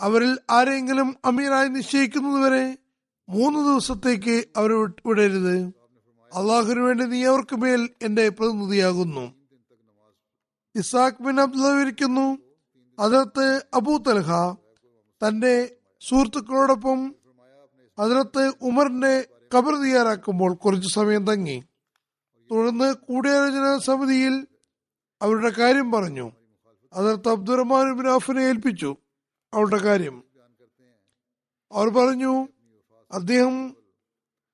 അവരിൽ 0.00 0.38
ആരെങ്കിലും 0.50 1.16
അമീറായി 1.24 1.68
നിശ്ചയിക്കുന്നതുവരെ 1.68 2.78
മൂന്ന് 3.28 3.58
ദിവസത്തേക്ക് 3.58 4.44
അവരെ 4.56 4.74
വിടരുത്. 4.74 5.56
അള്ളാഹുവിന് 6.34 6.80
വേണ്ടി 6.80 7.04
നീ 7.04 7.24
അവർക്ക് 7.24 7.56
മേൽ 7.56 7.90
എന്റെ 8.02 8.28
പ്രതിനിധിയാകുന്നു. 8.28 9.24
ഇസാഖ് 10.74 11.22
ബിൻ 11.22 11.40
അബ്ദുള്ള 11.40 11.68
വിവരിക്കുന്നു 11.72 12.38
അതിനകത്ത് 12.98 13.66
അബൂ 13.74 13.98
തൽഹ 13.98 14.30
തന്റെ 15.22 15.76
സുഹൃത്തുക്കളോടൊപ്പം 16.08 17.14
അതിർത്ത് 17.98 18.52
ഉമറിന്റെ 18.62 19.26
കബർ 19.54 19.74
തയ്യാറാക്കുമ്പോൾ 19.74 20.54
കുറച്ചു 20.54 20.88
സമയം 20.88 21.26
തങ്ങി. 21.26 21.62
തുടർന്ന് 22.50 22.94
കൂടിയാലോചന 22.94 23.78
സമിതിയിൽ 23.78 24.46
അവരുടെ 25.22 25.48
കാര്യം 25.48 25.92
പറഞ്ഞു. 25.92 26.32
അതിർത്ത് 26.92 27.28
അബ്ദുറഹ്മാൻ 27.28 27.92
ബിൻ 27.92 28.40
ഏൽപ്പിച്ചു 28.40 28.96
അവരുടെ 29.54 29.76
കാര്യം. 29.76 30.24
അവർ 31.72 31.88
പറഞ്ഞു 31.88 32.48
അദ്ദേഹം 33.12 33.76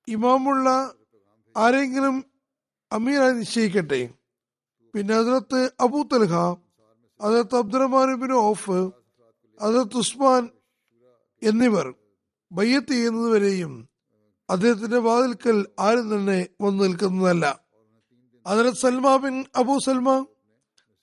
ഇമാമുള്ള 0.07 0.93
ആരെങ്കിലും 1.57 2.25
അമീറായി 2.91 3.33
നിശ്ചയിക്കട്ടെ. 3.33 4.09
പിന്നെ 4.95 5.15
അതിലത്ത് 5.15 5.71
അബൂ 5.79 6.03
തൽഹ 6.03 6.33
അതിലത്ത് 7.21 7.55
അബ്ദുറഹ്മാൻ 7.55 8.15
ബിൻ 8.15 8.33
ഓഫ് 8.33 8.71
അതിലത്ത് 9.61 9.97
ഉസ്മാൻ 9.97 10.49
എന്നിവർ 11.43 11.93
ബയ്യത്ത് 12.51 12.87
ചെയ്യുന്നതുവരെയും 12.87 13.89
അദ്ദേഹത്തിന്റെ 14.49 14.97
വാതിൽക്കൽ 14.97 15.67
ആരും 15.79 16.15
തന്നെ 16.15 16.47
വന്നു 16.61 16.83
നിൽക്കുന്നതല്ല. 16.83 17.62
അതിലത്ത് 18.45 18.77
സൽമാ 18.77 19.15
ബിൻ 19.15 19.45
അബൂ 19.55 19.79
സൽമ 19.79 20.25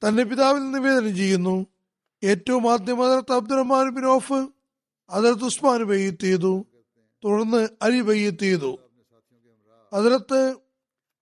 തന്റെ 0.03 0.23
പിതാവിൽ 0.23 0.71
നിവേദനം 0.71 1.17
ചെയ്യുന്നു. 1.17 1.67
ഏറ്റവും 2.25 2.73
ആദ്യം 2.73 3.05
അതിലത്ത് 3.05 3.33
അബ്ദുറഹ്മാൻ 3.33 3.89
ബിൻ 3.89 4.05
ഓഫ് 4.05 4.49
അതിലത്ത് 5.11 5.45
ഉസ്മാൻ 5.45 5.83
ബയ്യത്ത് 5.83 6.19
ചെയ്തു. 6.19 6.67
തുടർന്ന് 7.25 7.69
അലി 7.83 8.01
ബയ്യത്ത് 8.01 8.39
ചെയ്തു. 8.39 8.79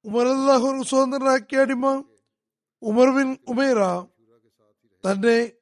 ഉമർ 0.04 0.26
അള്ളാഹു 0.26 0.82
സ്വതന്ത്രനാക്കിയ 0.82 1.60
അടിമ 1.60 2.04
ഉമർ 2.82 3.08
ബിൻ 3.16 3.36
ഉമേറ 3.48 3.80
തന്റെ 5.04 5.52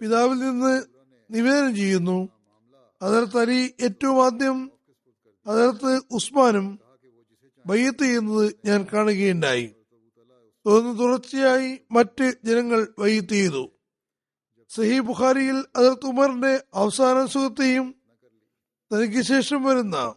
പിതാവിൽ 0.00 0.38
നിന്ന് 0.38 0.82
നിവേദനം 1.30 1.76
ചെയ്യുന്നു. 1.76 2.28
അതിലത്ത് 3.02 3.38
അലി 3.38 3.74
ഏറ്റവും 3.80 4.24
ആദ്യം 4.24 4.70
അതിലത്ത് 5.46 6.02
ഉസ്മാനും 6.10 6.80
ബയ്യത്ത് 7.66 7.98
ചെയ്യുന്നത് 7.98 8.54
ഞാൻ 8.64 8.86
കാണുകയുണ്ടായി. 8.92 9.74
തുടർന്ന് 10.66 10.98
തുടർച്ചയായി 10.98 11.80
മറ്റ് 11.90 12.36
ജനങ്ങൾ 12.44 12.88
വൈകിട്ട് 12.98 13.32
ചെയ്തു 13.32 13.72
സഹി 14.68 15.00
ബുഖാരിയിൽ 15.00 15.64
അതിർത്ത് 15.76 16.06
ഉമറിന്റെ 16.06 16.64
അവസാന 16.74 17.26
സുഖത്തെയും 17.26 17.94
തനിക്ക് 18.92 19.22
ശേഷം 19.22 19.64
വരുന്ന 19.64 20.14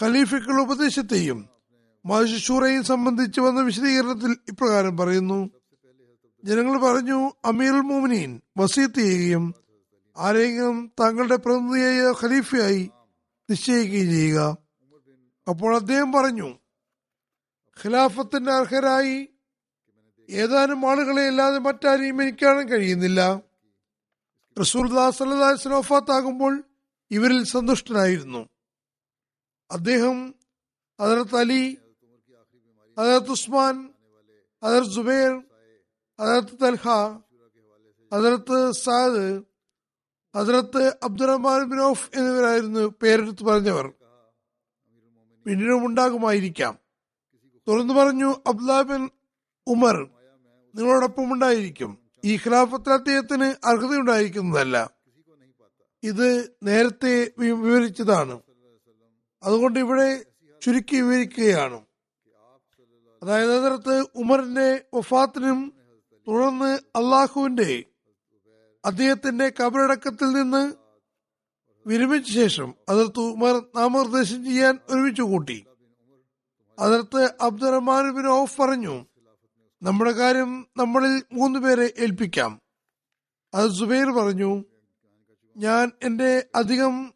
ഖലീഫയ്ക്കുള്ള 0.00 0.62
ഉപദേശത്തെയും 0.62 1.48
മാഷൂറയും 2.06 2.84
സംബന്ധിച്ച് 2.84 3.40
വന്ന 3.40 3.60
വിശദീകരണത്തിൽ 3.60 4.36
ഇപ്രകാരം 4.48 4.96
പറയുന്നു. 4.96 5.50
ജനങ്ങൾ 6.44 6.80
പറഞ്ഞു 6.80 7.32
അമീറുൽ 7.44 7.80
മോമിനീൻ 7.80 8.40
വസീത്ത് 8.58 8.94
ചെയ്യുകയും 8.94 9.54
ആരെങ്കിലും 10.18 10.92
താങ്കളുടെ 11.00 11.36
പ്രതിനിധിയായ 11.36 12.14
ഖലീഫയായി 12.22 12.90
നിശ്ചയിക്കുകയും 13.50 14.10
ചെയ്യുക. 14.10 14.56
അപ്പോൾ 15.48 15.76
അദ്ദേഹം 15.76 16.12
പറഞ്ഞു 16.12 16.58
ഖിലാഫത്തിന്റെ 17.84 18.52
അർഹരായി 18.52 19.28
ഏതാനും 20.30 20.90
ആളുകളെ 20.90 21.26
അല്ലാതെ 21.26 21.58
മറ്റാരെയും 21.58 22.22
എനിക്ക് 22.22 22.38
കാണാൻ 22.38 22.68
കഴിയുന്നില്ല. 22.68 23.42
റസൂൽ 24.60 24.86
വഫാത്താകുമ്പോൾ 25.68 26.64
ഇവരിൽ 27.10 27.44
സന്തുഷ്ടനായിരുന്നു. 27.44 28.48
അദ്ദേഹം 29.70 30.34
ഹജറത്ത് 31.00 31.36
അലി 31.36 31.78
ഹജറത്ത് 32.98 33.30
ഉസ്മാൻ 33.30 33.92
ഹജറത്ത് 34.64 34.90
സുബൈർ 34.90 35.42
ഹജറത്ത് 36.20 36.64
തൽഹ 36.64 36.88
ഹജറത്ത് 38.14 38.72
സാദ് 38.72 39.42
ഹസ്രത്ത് 40.36 40.98
അബ്ദുറഹ്മാൻ 41.02 41.62
ബിൻ 41.62 41.80
ഔഫ് 41.82 42.10
എന്നിവരായിരുന്നു 42.14 42.94
പേരെടുത്ത് 43.02 43.44
പറഞ്ഞവർ. 43.44 43.86
പിന്നീടും 45.46 45.86
ഉണ്ടാകുമായിരിക്കാം. 45.86 46.78
തുറന്നു 47.68 47.94
പറഞ്ഞു 47.94 48.34
അബ്ദുലാബിൻ 48.46 49.08
ഉമർ 49.66 50.19
നിങ്ങളോടൊപ്പം 50.74 51.32
ഉണ്ടായിരിക്കും 51.32 51.98
ഈ 52.24 52.36
ഖിലാഫത്തിൽ 52.36 52.92
അദ്ദേഹത്തിന് 52.92 53.44
അർഹതയുണ്ടായിരിക്കുന്നതല്ല. 53.44 54.90
ഇത് 56.02 56.56
നേരത്തെ 56.62 57.30
വിവരിച്ചതാണ്. 57.38 58.40
അതുകൊണ്ട് 59.42 59.80
ഇവിടെ 59.80 60.24
ചുരുക്കി 60.62 60.96
വിവരിക്കുകയാണ്. 60.96 61.80
അതായത് 63.22 63.56
അതിർത്ത് 63.58 64.06
ഉമറിന്റെ 64.14 64.84
വഫാത്തിനും 64.94 65.72
തുടർന്ന് 66.28 66.78
അള്ളാഹുവിന്റെ 66.96 67.84
അദ്ദേഹത്തിന്റെ 68.84 69.52
കബറടക്കത്തിൽ 69.60 70.24
നിന്ന് 70.24 70.72
വിരമിച്ച 71.86 72.32
ശേഷം 72.32 72.74
അതിർത്ത് 72.88 73.20
ഉമർ 73.20 73.62
നാമനിർദ്ദേശം 73.76 74.44
ചെയ്യാൻ 74.44 74.78
ഒരുമിച്ച് 74.88 75.22
കൂട്ടി. 75.22 75.66
അതിർത്ത് 76.78 77.34
അബ്ദുറഹ്മാൻ 77.40 78.14
ബിൻ 78.14 78.28
ഔഫ് 78.28 78.60
പറഞ്ഞു 78.60 79.06
നമ്മുടെ 79.82 80.12
കാര്യം 80.12 80.66
നമ്മളിൽ 80.76 81.22
മൂന്ന് 81.32 81.58
പേരെ 81.58 81.92
ഏൽപ്പിക്കാം. 81.98 82.60
അത് 83.54 83.70
സുബൈർ 83.70 84.10
പറഞ്ഞു 84.10 84.64
ഞാൻ 85.56 85.92
എന്റെ 86.02 86.46
അധികം 86.54 87.14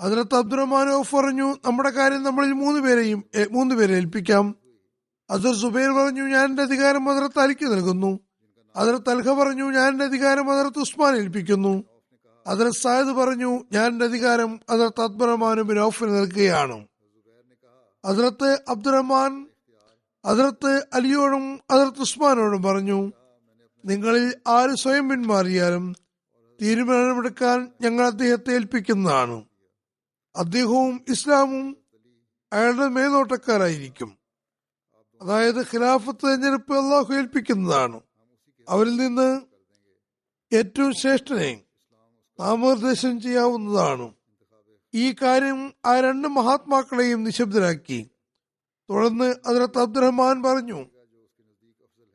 അതിലത്ത് 0.00 0.34
അബ്ദുറഹ്മാൻ 0.34 0.88
ഓഫ് 0.90 1.16
പറഞ്ഞു 1.16 1.56
നമ്മുടെ 1.66 1.90
കാര്യം 1.90 2.22
നമ്മളിൽ 2.22 2.52
മൂന്ന് 2.52 2.80
പേരെയും 2.80 3.24
മൂന്ന് 3.50 3.74
പേരെ 3.74 3.94
ഏൽപ്പിക്കാം. 3.94 4.54
അതിർ 5.30 5.54
സുബൈർ 5.54 5.90
പറഞ്ഞു 5.90 6.22
ഞാൻ 6.22 6.44
എന്റെ 6.44 6.62
അധികാരം 6.62 7.10
അതിർത്ത് 7.10 7.40
അലിക്ക് 7.40 7.66
നൽകുന്നു. 7.66 8.20
അതിർ 8.76 8.96
തൽഹ 8.96 9.32
പറഞ്ഞു 9.32 9.70
ഞാൻ 9.70 9.88
എന്റെ 9.88 10.04
അധികാരം 10.04 10.52
അതിർത്ത് 10.52 10.78
ഉസ്മാൻ 10.78 11.16
ഏൽപ്പിക്കുന്നു. 11.16 11.84
അതിർ 12.46 12.70
സായദ് 12.70 13.12
പറഞ്ഞു 13.12 13.64
ഞാൻ 13.72 13.86
എന്റെ 13.86 14.04
അധികാരം 14.04 14.60
അതിർത്ത് 14.70 15.02
അബ്ദുറഹ്മാനും 15.02 15.84
ഔഫിന് 15.84 16.16
നൽകുകയാണ്. 16.18 16.86
അതിർത്ത് 18.04 18.62
അബ്ദുറഹ്മാൻ 18.68 19.32
അതിർത്ത് 20.24 20.86
അലിയോടും 20.92 21.60
അതിർത്ത് 21.70 22.00
ഉസ്മാനോടും 22.00 22.62
പറഞ്ഞു 22.62 23.12
നിങ്ങളിൽ 23.84 24.34
ആര് 24.48 24.76
സ്വയം 24.76 25.08
പിന്മാറിയാലും 25.08 25.94
തീരുമാനമെടുക്കാൻ 26.62 27.72
ഞങ്ങൾ 27.80 28.06
അദ്ദേഹത്തെ 28.06 28.54
ഏൽപ്പിക്കുന്നതാണ്. 28.54 29.44
അദ്ദേഹവും 30.36 31.04
ഇസ്ലാമും 31.08 31.76
അയാളുടെ 32.52 32.88
മേൽനോട്ടക്കാരായിരിക്കും. 32.88 34.18
അതായത് 35.22 35.60
ഖിലാഫത്ത് 35.60 36.26
തെരഞ്ഞെടുപ്പ് 36.26 36.74
അള്ളാഹു 36.74 37.12
ഏൽപ്പിക്കുന്നതാണ്. 37.12 38.00
അവരിൽ 38.68 38.96
നിന്ന് 38.96 39.40
ഏറ്റവും 40.54 40.92
ശ്രേഷ്ഠനെ 40.92 41.62
നാമനിർദ്ദേശം 42.40 43.20
ചെയ്യാവുന്നതാണ്. 43.20 44.12
ഈ 44.94 45.12
കാര്യം 45.12 45.72
ആ 45.84 46.00
രണ്ട് 46.00 46.28
മഹാത്മാക്കളെയും 46.28 47.24
നിശബ്ദരാക്കി. 47.24 48.10
തുടർന്ന് 48.90 49.34
അതിലത്ത് 49.46 49.78
അബ്ദുറഹ്മാൻ 49.78 50.42
പറഞ്ഞു 50.42 50.86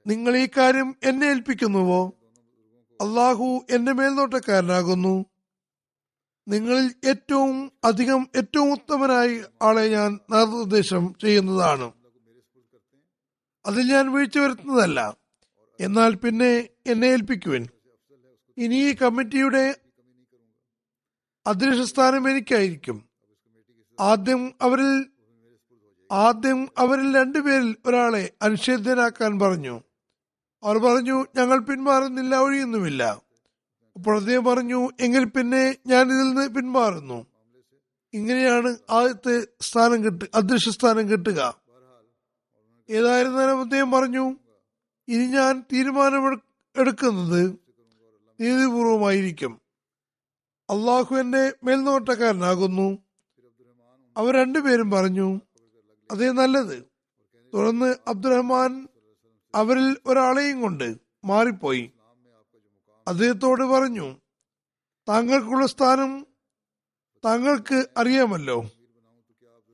നിങ്ങൾ 0.08 0.38
ഈ 0.38 0.48
കാര്യം 0.58 0.96
എന്നെ 1.04 1.28
ഏൽപ്പിക്കുന്നുവോ? 1.28 2.14
അള്ളാഹു 3.02 3.66
എന്റെ 3.70 3.94
മേൽനോട്ടക്കാരനാകുന്നു. 3.94 5.26
നിങ്ങളിൽ 6.48 6.96
ഏറ്റവും 7.06 7.72
അധികം 7.84 8.28
ഏറ്റവും 8.36 8.72
ഉത്തമനായി 8.72 9.42
ആളെ 9.62 9.88
ഞാൻ 9.88 10.20
നിർദ്ദേശം 10.32 11.16
ചെയ്യുന്നതാണ്. 11.22 11.94
അതിൽ 13.66 13.92
ഞാൻ 13.92 14.14
വീഴ്ച 14.14 14.38
വരുത്തുന്നതല്ല. 14.38 15.18
എന്നാൽ 15.80 16.16
പിന്നെ 16.16 16.70
എന്നെ 16.88 17.08
ഏൽപ്പിക്കുവൻ. 17.08 17.68
ഇനി 18.58 18.76
ഈ 18.76 18.94
കമ്മിറ്റിയുടെ 18.94 19.76
അധ്യക്ഷ 21.48 21.92
സ്ഥാനം 21.92 22.30
എനിക്കായിരിക്കും. 22.30 23.10
ആദ്യം 24.00 24.54
അവരിൽ 24.62 25.06
ആദ്യം 26.12 26.70
അവരിൽ 26.78 27.18
രണ്ടുപേരിൽ 27.18 27.76
ഒരാളെ 27.86 28.32
അനുഷേദ്യനാക്കാൻ 28.42 29.40
പറഞ്ഞു. 29.40 29.82
അവർ 30.64 30.78
പറഞ്ഞു 30.78 31.26
ഞങ്ങൾ 31.36 31.60
പിന്മാറുന്നില്ല 31.60 32.36
ഒഴിയുന്നുമില്ല. 32.36 33.04
അപ്പോൾ 33.96 34.18
അദ്ദേഹം 34.18 34.46
പറഞ്ഞു 34.46 34.90
എങ്കിൽ 35.00 35.26
പിന്നെ 35.26 35.76
ഞാൻ 35.88 36.08
ഇതിൽ 36.08 36.30
നിന്ന് 36.30 36.50
പിന്മാറുന്നു. 36.50 37.26
ഇങ്ങനെയാണ് 38.14 38.78
ആദ്യത്തെ 38.90 39.48
സ്ഥാനം 39.62 40.04
കിട്ട 40.04 40.24
അദൃശ്യ 40.36 40.72
സ്ഥാനം 40.72 41.10
കിട്ടുക. 41.10 41.62
ഏതായിരുന്നാലും 42.90 43.62
അദ്ദേഹം 43.62 43.92
പറഞ്ഞു 43.92 44.36
ഇനി 45.08 45.26
ഞാൻ 45.26 45.64
തീരുമാനം 45.74 46.42
എടുക്കുന്നത് 46.76 47.56
നീതിപൂർവമായിരിക്കും. 48.42 49.62
അള്ളാഹു 50.70 51.16
എന്റെ 51.16 51.54
മേൽനോട്ടക്കാരനാകുന്നു. 51.64 52.98
അവർ 54.18 54.36
രണ്ടുപേരും 54.36 54.92
പറഞ്ഞു 54.92 55.42
അതേ 56.12 56.32
നല്ലത്. 56.32 56.84
തുടർന്ന് 57.54 57.96
അബ്ദുറഹ്മാൻ 58.08 58.88
അവരിൽ 59.56 59.98
ഒരാളെയും 60.06 60.62
കൊണ്ട് 60.62 60.98
മാറിപ്പോയി. 61.26 61.92
അദ്ദേഹത്തോട് 63.08 63.64
പറഞ്ഞു 63.64 64.16
താങ്കൾക്കുള്ള 65.10 65.66
സ്ഥാനം 65.68 66.28
താങ്കൾക്ക് 67.26 67.88
അറിയാമല്ലോ. 67.98 68.70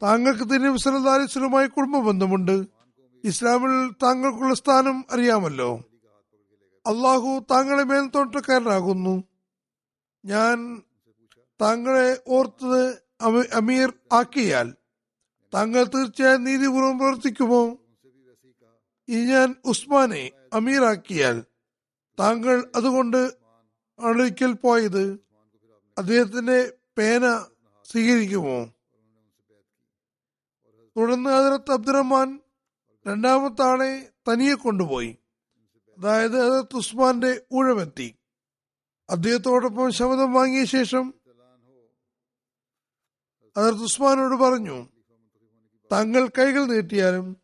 താങ്കൾക്ക് 0.03 0.43
അലൈഹി 0.53 1.23
വസല്ലമയുമായി 1.23 1.67
കുടുംബ 1.67 1.97
ബന്ധമുണ്ട്. 1.97 2.65
ഇസ്ലാമിൽ 3.23 3.91
താങ്കൾക്കുള്ള 3.91 4.53
സ്ഥാനം 4.53 5.05
അറിയാമല്ലോ. 5.11 5.83
അള്ളാഹു 6.85 7.45
താങ്കളെ 7.51 7.83
മേൽത്തോട്ടക്കാരനാകുന്നു 7.83 9.23
ഞാൻ 10.25 10.81
താങ്കളെ 11.61 12.23
ഓർത്തത് 12.27 13.03
അമീർ 13.53 13.93
ആക്കിയാൽ 14.11 14.73
താങ്കൾ 15.55 15.83
തീർച്ചയായും 15.83 16.43
നീതിപൂർവം 16.43 16.97
പ്രവർത്തിക്കുമോ? 16.97 17.77
ഇനി 19.07 19.25
ഞാൻ 19.25 19.55
ഉസ്മാനെ 19.65 20.31
അമീറാക്കിയാൽ 20.53 21.43
താങ്കൾ 22.19 22.71
അതുകൊണ്ട് 22.75 23.33
ഒരിക്കൽ 23.99 24.53
പോയത് 24.53 25.19
അദ്ദേഹത്തിന്റെ 25.97 26.73
പേന 26.97 27.45
സ്വീകരിക്കുമോ? 27.91 28.73
തുടർന്ന് 30.97 31.29
ഹജറത്ത് 31.29 31.71
അബ്ദുറഹ്മാൻ 31.71 32.39
രണ്ടാമത്തെ 33.07 33.61
ആളെ 33.61 34.09
തനിയെ 34.31 34.53
കൊണ്ടുപോയി. 34.53 35.17
അതായത് 35.97 36.47
ഹജറത്ത് 36.47 36.75
ഉസ്മാന്റെ 36.75 37.41
ഊഴമെത്തി. 37.53 38.15
അദ്ദേഹത്തോടൊപ്പം 39.09 39.91
ശബ്ദം 39.91 40.33
വാങ്ങിയ 40.33 40.65
ശേഷം 40.65 41.13
ഹജറത്ത് 43.57 43.83
ഉസ്മാനോട് 43.83 44.35
പറഞ്ഞു 44.35 44.94
താങ്കൾ 45.91 46.27
കൈകൾ 46.27 46.65
നീട്ടിയാലും. 46.65 47.37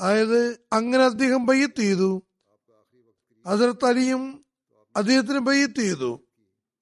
അതായത് 0.00 0.60
അങ്ങനെ 0.72 1.04
അദ്ദേഹം 1.04 1.46
ബയ്യത്ത് 1.46 1.80
ചെയ്തു. 1.80 2.22
ഹജറത്ത് 3.46 3.84
അലിയും 3.84 4.44
അദ്ദേഹത്തിന് 4.96 5.38
ബയ്യത്ത് 5.38 5.74
ചെയ്തു. 5.74 6.20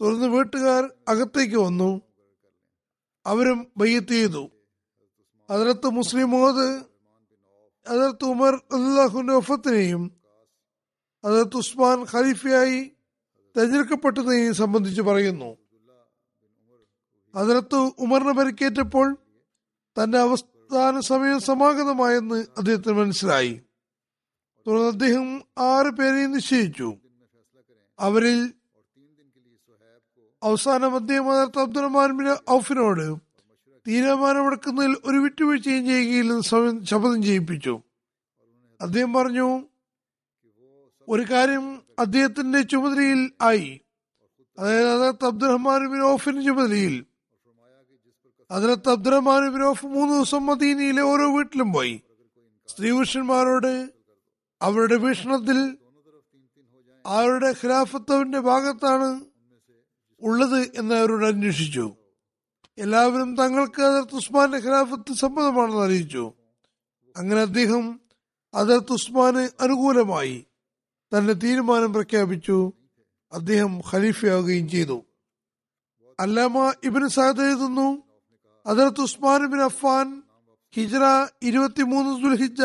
തുടർന്ന് 0.00 0.26
വീട്ടുകാർ 0.26 0.90
അകത്തേക്ക് 1.08 1.56
വന്നു. 1.56 2.02
അവരും 3.26 3.72
ബയ്യത്ത് 3.76 4.08
ചെയ്തു. 4.08 4.50
അതിലത്ത് 5.50 5.86
മുസ്ലിം 5.86 6.30
മോദ് 6.30 6.82
അതിർത്ത് 7.88 8.24
ഉമർ 8.24 8.54
അള്ളാഹുന്റെ 8.54 9.32
ഒഫത്തിനെയും 9.32 10.20
അതിർത്ത് 11.24 11.56
ഉസ്മാൻ 11.56 12.06
ഖലീഫയായി 12.14 12.92
തെരഞ്ഞെടുക്കപ്പെട്ടതിനെയും 13.56 14.54
സംബന്ധിച്ച് 14.54 15.02
പറയുന്നു. 15.02 15.56
അതിലത്ത് 17.34 17.74
ഉമറിന് 17.74 18.32
പരിക്കേറ്റപ്പോൾ 18.32 19.23
തന്റെ 19.98 20.18
അവസ്ഥാന 20.18 21.00
സമയം 21.00 21.40
സമാഗതമായെന്ന് 21.40 22.46
അദ്ദേഹത്തിന് 22.58 22.94
മനസ്സിലായി. 22.94 23.60
തുടർന്ന് 24.66 24.88
അദ്ദേഹം 24.88 25.42
ആറ് 25.58 25.90
പേരെയും 25.90 26.32
നിശ്ചയിച്ചു. 26.32 26.94
അവരിൽ 27.98 28.52
അവസാനം 30.42 30.96
അദ്ദേഹം 30.96 31.26
ഹജറത്ത് 31.26 31.58
അബ്ദുറഹ്മാൻ 31.58 32.36
ഔഫിനോട് 32.50 33.16
തീരുമാനമെടുക്കുന്നതിൽ 33.88 34.96
ഒരു 35.04 35.16
വിട്ടുവീഴ്ചയും 35.16 35.86
ചെയ്യുകയില്ലെന്ന് 35.86 36.84
ശപഥം 36.84 37.22
ചെയ്യിപ്പിച്ചു. 37.22 37.80
അദ്ദേഹം 38.80 39.12
പറഞ്ഞു 39.12 39.64
ഒരു 41.08 41.22
കാര്യം 41.22 41.82
അദ്ദേഹത്തിന്റെ 41.98 42.62
ചുമതലയിൽ 42.62 43.30
ആയി. 43.42 43.80
അതായത് 44.58 45.00
ഹജറത്ത് 45.00 45.24
അബ്ദുറഹ്മാൻ 45.24 45.92
ബിൻ 45.92 46.02
ഔഫിന്റെ 46.12 46.42
ചുമതലയിൽ 46.42 47.04
ഹജറത്ത് 48.54 48.90
അബ്ദുറഹ്മാൻ 48.90 49.52
ബിൻ 49.52 49.64
ഔഫ് 49.68 49.86
മൂന്ന് 49.86 50.14
ദിവസം 50.14 50.46
മദീനയിലെ 50.46 51.02
ഓരോ 51.02 51.36
വീട്ടിലും 51.36 51.72
പോയി. 51.72 52.00
സ്ത്രീ 52.66 52.90
പുരുഷന്മാരോട് 52.90 53.92
അവരുടെ 54.62 54.96
വീക്ഷണത്തിൽ 54.96 55.78
അവരുടെ 57.06 57.50
ഖിലാഫത്തവിന്റെ 57.50 58.40
ഭാഗത്താണ് 58.40 59.24
ഉള്ളത് 60.20 60.70
എന്ന് 60.74 60.94
അവരോട് 60.94 61.24
അന്വേഷിച്ചു. 61.24 61.96
എല്ലാവരും 62.78 63.36
തങ്ങൾക്ക് 63.36 63.82
അതിർത്ത് 63.82 64.14
ഉസ്മാന്റെ 64.14 64.58
ഖിലാഫത്ത് 64.58 65.12
സമ്മതമാണെന്ന് 65.12 65.82
അറിയിച്ചു. 65.82 66.32
അങ്ങനെ 67.16 67.40
അദ്ദേഹം 67.40 68.00
അതിർത്ത് 68.54 68.92
ഉസ്മാന് 68.92 69.48
അനുകൂലമായി 69.60 70.46
തന്റെ 71.18 71.32
തീരുമാനം 71.32 71.92
പ്രഖ്യാപിച്ചു. 71.92 72.72
അദ്ദേഹം 73.32 73.82
ഖലീഫയാവുകയും 73.92 74.68
ചെയ്തു. 74.68 75.04
അല്ലാമ 76.20 76.72
ഇബിന് 76.84 77.08
സാദ് 77.08 77.40
എഴുതുന്നു 77.40 78.13
അതിർത്ത് 78.66 79.00
ഉസ്മാൻ 79.00 79.46
ബിൻ 79.46 79.62
അഫ്ഫാൻ 79.62 80.22
ഹിജ്റ 80.74 80.96
ഇരുപത്തിമൂന്ന് 81.42 82.22
ദുൽഹിജ 82.22 82.62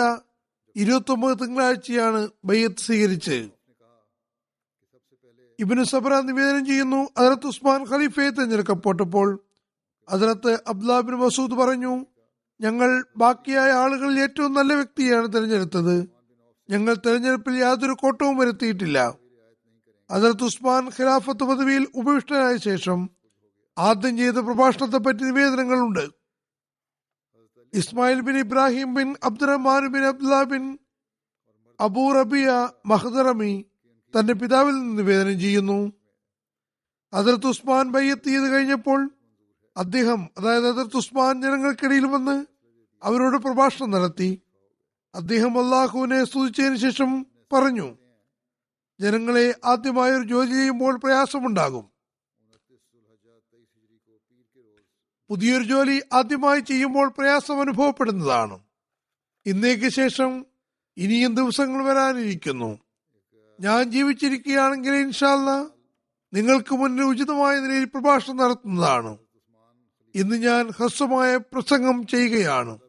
ഇരുപത്തി 0.75 1.11
ഒമ്പത് 1.11 1.39
തിങ്കളാഴ്ചയാണ് 1.39 2.29
ബയ്യത്ത് 2.45 2.81
സ്വീകരിച്ചത് 2.81 3.49
ഇബിന് 5.59 5.83
സബ്ര 5.83 6.19
നിവേദനം 6.19 6.65
ചെയ്യുന്നു 6.65 7.09
അതിർത്ത് 7.17 7.47
ഉസ്മാൻ 7.47 7.83
ഖലീഫയെ 7.83 8.29
തിരഞ്ഞെടുക്കപ്പെട്ടപ്പോൾ 8.29 9.43
അതിർത്ത് 10.09 10.59
അബ്ദുലാബിൻ 10.67 11.15
മസൂദ് 11.15 11.51
പറഞ്ഞു 11.51 12.05
ഞങ്ങൾ 12.61 13.05
ബാക്കിയായ 13.17 13.71
ആളുകളിൽ 13.71 14.19
ഏറ്റവും 14.19 14.53
നല്ല 14.53 14.73
വ്യക്തിയാണ് 14.73 15.33
തിരഞ്ഞെടുത്തത്. 15.33 16.07
ഞങ്ങൾ 16.69 16.95
തെരഞ്ഞെടുപ്പിൽ 17.05 17.57
യാതൊരു 17.57 17.91
കോട്ടവും 17.91 18.37
വരുത്തിയിട്ടില്ല. 18.37 19.15
അതിർത്ത് 20.11 20.43
ഉസ്മാൻ 20.43 20.89
ഖിലാഫത്ത് 20.89 21.43
പദവിയിൽ 21.43 21.87
ഉപവിഷ്ടനായ 21.95 22.57
ശേഷം 22.57 23.18
ആദ്യം 23.79 24.17
ചെയ്ത 24.17 24.33
പ്രഭാഷണത്തെ 24.33 24.97
പറ്റി 24.97 25.23
നിവേദനങ്ങളുണ്ട്. 25.23 26.05
Ismail 27.73 28.21
bin 28.21 28.37
Ibrahim 28.37 28.93
bin 28.93 29.15
Abdulrahman 29.23 29.87
bin 29.87 30.03
Abdullah 30.05 30.43
bin 30.43 30.77
Abu 31.79 32.11
Rabia 32.11 32.69
മഹദറമി 32.85 33.65
തന്റെ 34.13 34.33
പിതാവിൽ 34.33 34.71
നിന്ന് 34.71 34.97
നിവേദനം 34.97 35.39
ചെയ്യുന്നു. 35.39 35.91
അതിർത്ത് 37.13 37.47
ഉസ്മാൻ 37.47 37.91
ബയ്യത്ത് 37.91 38.23
ചെയ്ത് 38.23 38.43
കഴിഞ്ഞപ്പോൾ 38.43 39.09
അദ്ദേഹം 39.77 40.29
അതായത് 40.37 40.67
അതിർത്ത് 40.67 40.97
ഉസ്മാൻ 40.97 41.41
ജനങ്ങൾക്കിടയിൽ 41.41 42.05
വന്ന് 42.05 42.45
അവരോട് 43.03 43.37
പ്രഭാഷണം 43.37 43.91
നടത്തി. 43.91 44.41
അദ്ദേഹം 45.15 45.59
അള്ളാഹുവിനെ 45.59 46.23
സ്തുതിച്ചതിന് 46.23 46.75
ശേഷം 46.75 47.25
പറഞ്ഞു 47.53 47.87
ജനങ്ങളെ 48.99 49.55
ആദ്യമായൊരു 49.65 50.23
ജോലി 50.23 50.51
ചെയ്യുമ്പോൾ 50.51 50.97
പ്രയാസമുണ്ടാകും. 50.97 51.98
പുതിയൊരു 55.29 55.63
ജോലി 55.63 56.01
ആദ്യമായി 56.13 56.59
ചെയ്യുമ്പോൾ 56.59 57.09
പ്രയാസം 57.09 57.61
അനുഭവപ്പെടുന്നതാണ്. 57.61 58.59
ഇന്നേക്ക് 59.45 59.89
ശേഷം 59.89 60.45
ഇനിയും 60.97 61.35
ദിവസങ്ങൾ 61.35 61.83
വരാനിരിക്കുന്നു. 61.83 62.79
ഞാൻ 63.59 63.91
ജീവിച്ചിരിക്കുകയാണെങ്കിൽ 63.91 64.93
ഇൻഷാല്ല 64.93 65.49
നിങ്ങൾക്ക് 66.33 66.75
മുന്നിൽ 66.75 67.03
ഉചിതമായ 67.03 67.59
നിലയിൽ 67.59 67.85
പ്രഭാഷണം 67.85 68.37
നടത്തുന്നതാണ്. 68.37 69.17
ഇന്ന് 70.15 70.35
ഞാൻ 70.35 70.67
ഹ്രസ്വമായ 70.67 71.37
പ്രസംഗം 71.37 72.07
ചെയ്യുകയാണ്. 72.07 72.79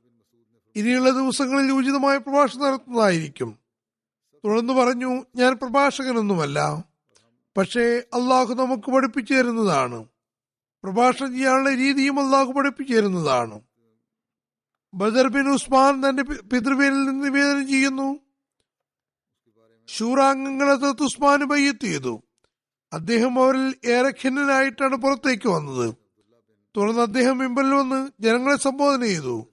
ഇനിയുള്ള 0.76 1.10
ദിവസങ്ങളിൽ 1.10 1.72
ഉചിതമായ 1.72 2.16
പ്രഭാഷണം 2.16 2.62
നടത്തുന്നതായിരിക്കും. 2.62 3.58
തുടർന്ന് 4.44 4.72
പറഞ്ഞു 4.72 5.24
ഞാൻ 5.36 5.52
പ്രഭാഷകനൊന്നുമല്ല 5.52 6.84
പക്ഷേ 7.56 8.02
അള്ളാഹു 8.14 8.54
നമുക്ക് 8.54 8.90
പഠിപ്പിച്ചു 8.90 9.34
തരുന്നതാണ്. 9.34 10.06
പ്രഭാഷണം 10.84 11.32
ചെയ്യാനുള്ള 11.32 11.74
രീതിയും 11.74 12.26
അള്ളാഹു 12.26 12.52
പഠിപ്പിച്ചിരുന്നതാണ്. 12.52 13.60
ബദർ 14.94 15.28
ബിൻ 15.28 15.48
ഉസ്മാൻ 15.48 16.08
തന്റെ 16.08 16.22
പിതൃവേലിൽ 16.22 17.04
നിന്ന് 17.04 17.26
നിവേദനം 17.26 17.68
ചെയ്യുന്നു. 17.68 18.18
ശൂറാംഗങ്ങളെ 19.88 20.74
തത്ത് 20.74 21.02
ഉസ്മാൻ 21.02 21.44
ബയ്യത്ത് 21.44 21.84
ചെയ്തു. 21.84 22.22
അദ്ദേഹം 22.92 23.42
അവരിൽ 23.42 23.74
ഏറെ 23.84 24.08
ഖിന്നനായിട്ടാണ് 24.08 24.96
പുറത്തേക്ക് 24.96 25.48
വന്നത്. 25.48 25.94
തുടർന്ന് 26.76 27.02
അദ്ദേഹം 27.02 27.38
മിമ്പലിൽ 27.38 27.74
വന്ന് 27.74 28.10
ജനങ്ങളെ 28.20 28.56
സംബോധന 28.56 29.02
ചെയ്തു. 29.02 29.46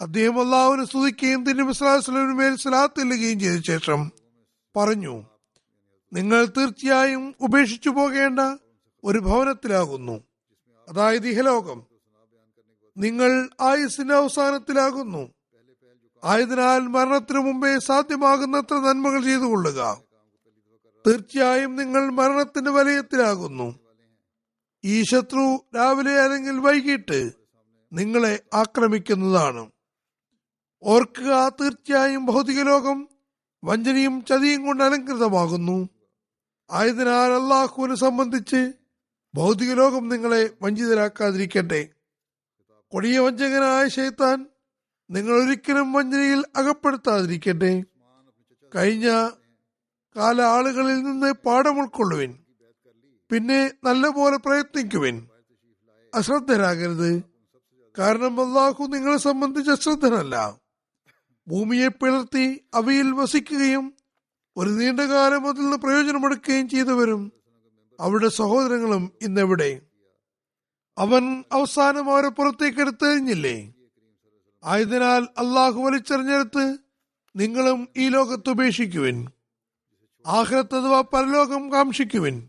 അദ്ദേഹം 0.00 0.40
അള്ളാഹുവിനെ 0.40 0.84
സ്തുതിക്കുകയും 0.84 1.44
തിരുമിസ്ലാസ്ലമിന് 1.44 2.34
മേൽ 2.34 2.56
സലാത്ത് 2.56 3.00
ചെല്ലുകയും 3.00 3.40
ചെയ്ത 3.40 3.60
ശേഷം 3.60 4.12
പറഞ്ഞു 4.76 5.24
നിങ്ങൾ 6.12 6.44
തീർച്ചയായും 6.44 7.34
ഉപേക്ഷിച്ചു 7.40 7.88
പോകേണ്ട 7.90 8.40
ഒരു 9.04 9.18
ഭവനത്തിലാകുന്നു. 9.18 10.33
അതായത് 10.88 11.28
ഇഹലോകം. 11.28 11.82
നിങ്ങൾ 12.96 13.50
ആയുസിന്റെ 13.60 14.14
അവസാനത്തിലാകുന്നു. 14.14 15.32
ആയതിനാൽ 16.24 16.78
മരണത്തിനു 16.78 17.38
മുമ്പേ 17.38 17.78
സാധ്യമാകുന്നത്ര 17.78 18.74
നന്മകൾ 18.74 19.24
ചെയ്തു 19.24 19.42
കൊള്ളുക. 19.42 20.00
തീർച്ചയായും 21.06 21.76
നിങ്ങൾ 21.76 22.10
മരണത്തിന്റെ 22.10 22.70
വലയത്തിലാകുന്നു. 22.70 23.78
ഈ 24.84 25.02
ശത്രു 25.02 25.64
രാവിലെ 25.76 26.20
അല്ലെങ്കിൽ 26.20 26.58
വൈകിട്ട് 26.58 27.32
നിങ്ങളെ 27.92 28.40
ആക്രമിക്കുന്നതാണ്. 28.54 29.70
ഓർക്കുക 30.82 31.48
തീർച്ചയായും 31.48 32.26
ഭൗതിക 32.26 32.62
ലോകം 32.62 33.08
വഞ്ചനയും 33.64 34.24
ചതിയും 34.24 34.66
കൊണ്ട് 34.66 34.84
അലങ്കൃതമാകുന്നു 34.84 35.88
ആയതിനാൽ 36.70 37.32
അള്ളാഹുവിനെ 37.32 37.94
സംബന്ധിച്ച് 37.94 38.72
ഭൗതിക 39.34 39.72
ലോകം 39.72 40.08
നിങ്ങളെ 40.08 40.50
വഞ്ചിതരാക്കാതിരിക്കട്ടെ. 40.62 41.88
കൊടിയ 42.88 43.18
വഞ്ചകനായ 43.18 43.88
ശൈത്താൻ 43.88 44.46
നിങ്ങൾ 45.10 45.44
ഒരിക്കലും 45.44 45.92
വഞ്ചനയിൽ 45.92 46.44
അകപ്പെടുത്താതിരിക്കട്ടെ. 46.56 47.84
കഴിഞ്ഞ 48.74 49.30
കാല 50.16 50.42
ആളുകളിൽ 50.42 51.02
നിന്ന് 51.02 51.32
പാഠം 51.32 51.78
ഉൾക്കൊള്ളുവിൻ. 51.78 52.38
പിന്നെ 53.32 53.70
നല്ലപോലെ 53.84 54.36
പ്രയത്നിക്കുവിൻ. 54.36 55.28
അശ്രദ്ധരാകരുത്. 56.14 57.24
കാരണം 57.98 58.48
അള്ളാഹു 58.48 58.84
നിങ്ങളെ 58.84 59.16
സംബന്ധിച്ച് 59.16 59.70
അശ്രദ്ധനല്ല. 59.70 60.56
ഭൂമിയെ 61.48 61.88
പിളർത്തി 61.88 62.64
അവയിൽ 62.74 63.12
വസിക്കുകയും 63.12 63.94
ഒരു 64.56 64.70
നീണ്ടകാലം 64.70 65.48
അതിൽ 65.48 65.60
നിന്ന് 65.60 65.76
പ്രയോജനമെടുക്കുകയും 65.76 66.68
ചെയ്തവരും 66.68 67.32
അവരുടെ 68.00 68.28
സഹോദരങ്ങളും 68.28 69.12
ഇന്നെവിടെ? 69.22 69.80
അവൻ 70.98 71.44
അവസാനം 71.52 72.12
അവരെ 72.12 72.28
പുറത്തേക്ക് 72.28 72.80
എടുത്തെറിഞ്ഞില്ലേ? 72.80 73.72
ആയതിനാൽ 74.64 75.22
അള്ളാഹു 75.38 75.80
വലിച്ചെറിഞ്ഞെടുത്ത് 75.80 76.78
നിങ്ങളും 77.36 77.88
ഈ 77.96 78.08
ലോകത്ത് 78.08 78.50
ഉപേക്ഷിക്കുവിൻ. 78.50 79.28
ആഹ്ലത്ത് 80.26 80.74
അഥവാ 80.74 81.00
പരലോകം 81.00 81.72
കാക്ഷിക്കുവിൻ. 81.72 82.48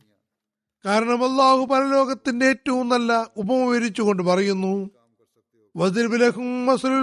കാരണം 0.86 1.32
അള്ളാഹു 1.32 1.66
പരലോകത്തിന്റെ 1.66 2.46
ഏറ്റവും 2.46 2.89
നല്ല 2.89 3.28
ഉപമ 3.38 3.66
വിരിച്ചുകൊണ്ട് 3.66 4.24
പറയുന്നു 4.24 4.89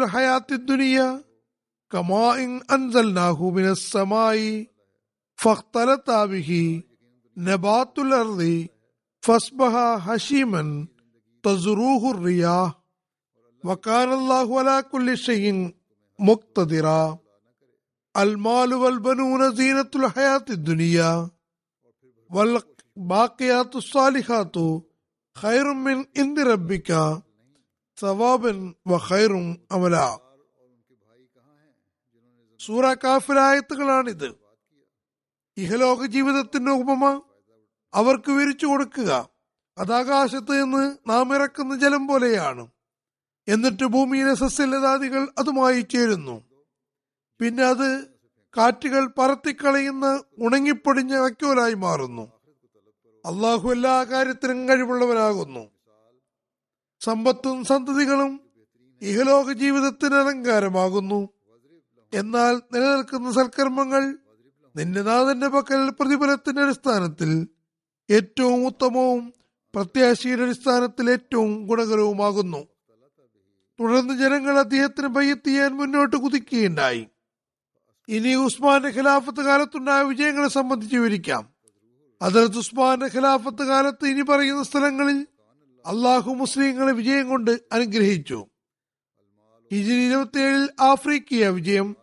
ഹയാത്തി 0.05 0.57
അൻസൽനാഹു 2.71 3.51
മിനസ് 3.51 3.93
സമായി 3.93 4.67
ബിഹി 7.32 7.46
നബാത്തുൽ 7.48 8.12
അർദി 8.20 8.56
ഫസ്ബഹ 9.24 9.76
ഹഷീമൻ 10.06 10.70
തസ്റൂഹു 11.44 12.04
الرياح 12.16 12.70
وكان 13.64 14.10
الله 14.14 14.48
على 14.60 14.84
كل 14.84 15.08
شيء 15.18 15.46
مقتدرا 16.20 17.04
المال 18.16 18.74
والبنون 18.74 19.42
زينة 19.52 19.92
الحياة 19.96 20.46
الدنيا 20.50 21.30
والباقيات 22.32 23.76
الصالحات 23.76 24.56
خير 25.36 25.74
من 25.76 26.06
عند 26.18 26.38
ربك 26.42 26.90
ثوابا 27.98 28.54
وخير 28.86 29.32
أملا 29.72 30.10
സൂറ 32.60 32.86
കാഫിലായത്തുകളാണിത് 32.94 34.30
ഇഹലോക 35.57 36.07
ജീവിതത്തിന്റെ 36.07 36.73
ഉപമ 36.73 37.21
അവർക്ക് 37.95 38.31
വിരിച്ചു 38.31 38.67
കൊടുക്കുക. 38.67 39.29
അതാകാശത്ത് 39.79 40.65
നിന്ന് 40.65 40.97
നാം 41.11 41.35
ഇറക്കുന്ന 41.35 41.79
ജലം 41.79 42.07
പോലെയാണ്. 42.07 42.67
എന്നിട്ട് 43.49 43.85
ഭൂമിയിലെ 43.85 44.35
സസ്യലതാദികൾ 44.35 45.29
അതുമായി 45.39 45.81
ചേരുന്നു. 45.81 46.43
പിന്നെ 47.41 47.65
അത് 47.65 48.07
കാറ്റുകൾ 48.57 49.11
പറത്തിക്കളയുന്ന 49.19 50.23
ഉണങ്ങിപ്പൊടിഞ്ഞ 50.39 51.17
വയ്ക്കോലായി 51.17 51.75
മാറുന്നു. 51.75 52.23
അള്ളാഹു 53.27 53.71
എല്ലാ 53.71 54.05
കാര്യത്തിനും 54.05 54.69
കഴിവുള്ളവനാകുന്നു. 54.69 55.71
സമ്പത്തും 57.01 57.65
സന്തതികളും 57.65 58.41
ഇഹലോക 59.03 59.53
ജീവിതത്തിന് 59.53 60.15
അലങ്കാരമാകുന്നു. 60.15 61.29
എന്നാൽ 62.13 62.63
നിലനിൽക്കുന്ന 62.73 63.33
സൽക്കർമ്മങ്ങൾ 63.33 64.19
നിന്റെ 64.77 65.03
നാഥന്റെ 65.03 65.49
പക്കൽ 65.49 65.91
പ്രതിഫലത്തിന്റെ 65.91 66.63
അടിസ്ഥാനത്തിൽ 66.63 67.49
ഏറ്റവും 68.11 68.67
ഉത്തമവും 68.67 69.33
പ്രത്യാശയുടെ 69.75 70.43
അടിസ്ഥാനത്തിൽ 70.43 71.11
ഏറ്റവും 71.11 71.67
ഗുണകരവുമാകുന്നു. 71.67 72.67
തുടർന്ന് 73.81 74.15
ജനങ്ങൾ 74.15 74.59
അദ്ദേഹത്തിന് 74.59 75.07
ബയ്യത്ത് 75.07 75.47
ചെയ്യാൻ 75.47 75.77
മുന്നോട്ട് 75.77 76.17
കുതിക്കുകയുണ്ടായി. 76.17 77.07
ഇനി 78.09 78.35
ഉസ്മാന്റെ 78.35 78.89
ഖിലാഫത്ത് 78.89 79.45
കാലത്തുണ്ടായ 79.45 80.03
വിജയങ്ങളെ 80.03 80.49
സംബന്ധിച്ച് 80.49 80.97
വിവരിക്കാം. 80.97 81.49
അതിർത്ത് 82.23 82.59
ഉസ്മാന്റെ 82.59 83.07
ഖിലാഫത്ത് 83.07 83.63
കാലത്ത് 83.63 84.07
ഇനി 84.07 84.23
പറയുന്ന 84.23 84.63
സ്ഥലങ്ങളിൽ 84.63 85.27
അള്ളാഹു 85.87 86.35
മുസ്ലിങ്ങളെ 86.35 86.93
വിജയം 86.93 87.29
കൊണ്ട് 87.29 87.61
അനുഗ്രഹിച്ചു. 87.73 88.47
ഇരുപത്തിയേഴിൽ 89.71 90.69
ആഫ്രിക്കിയ 90.81 91.49
വിജയം 91.49 91.97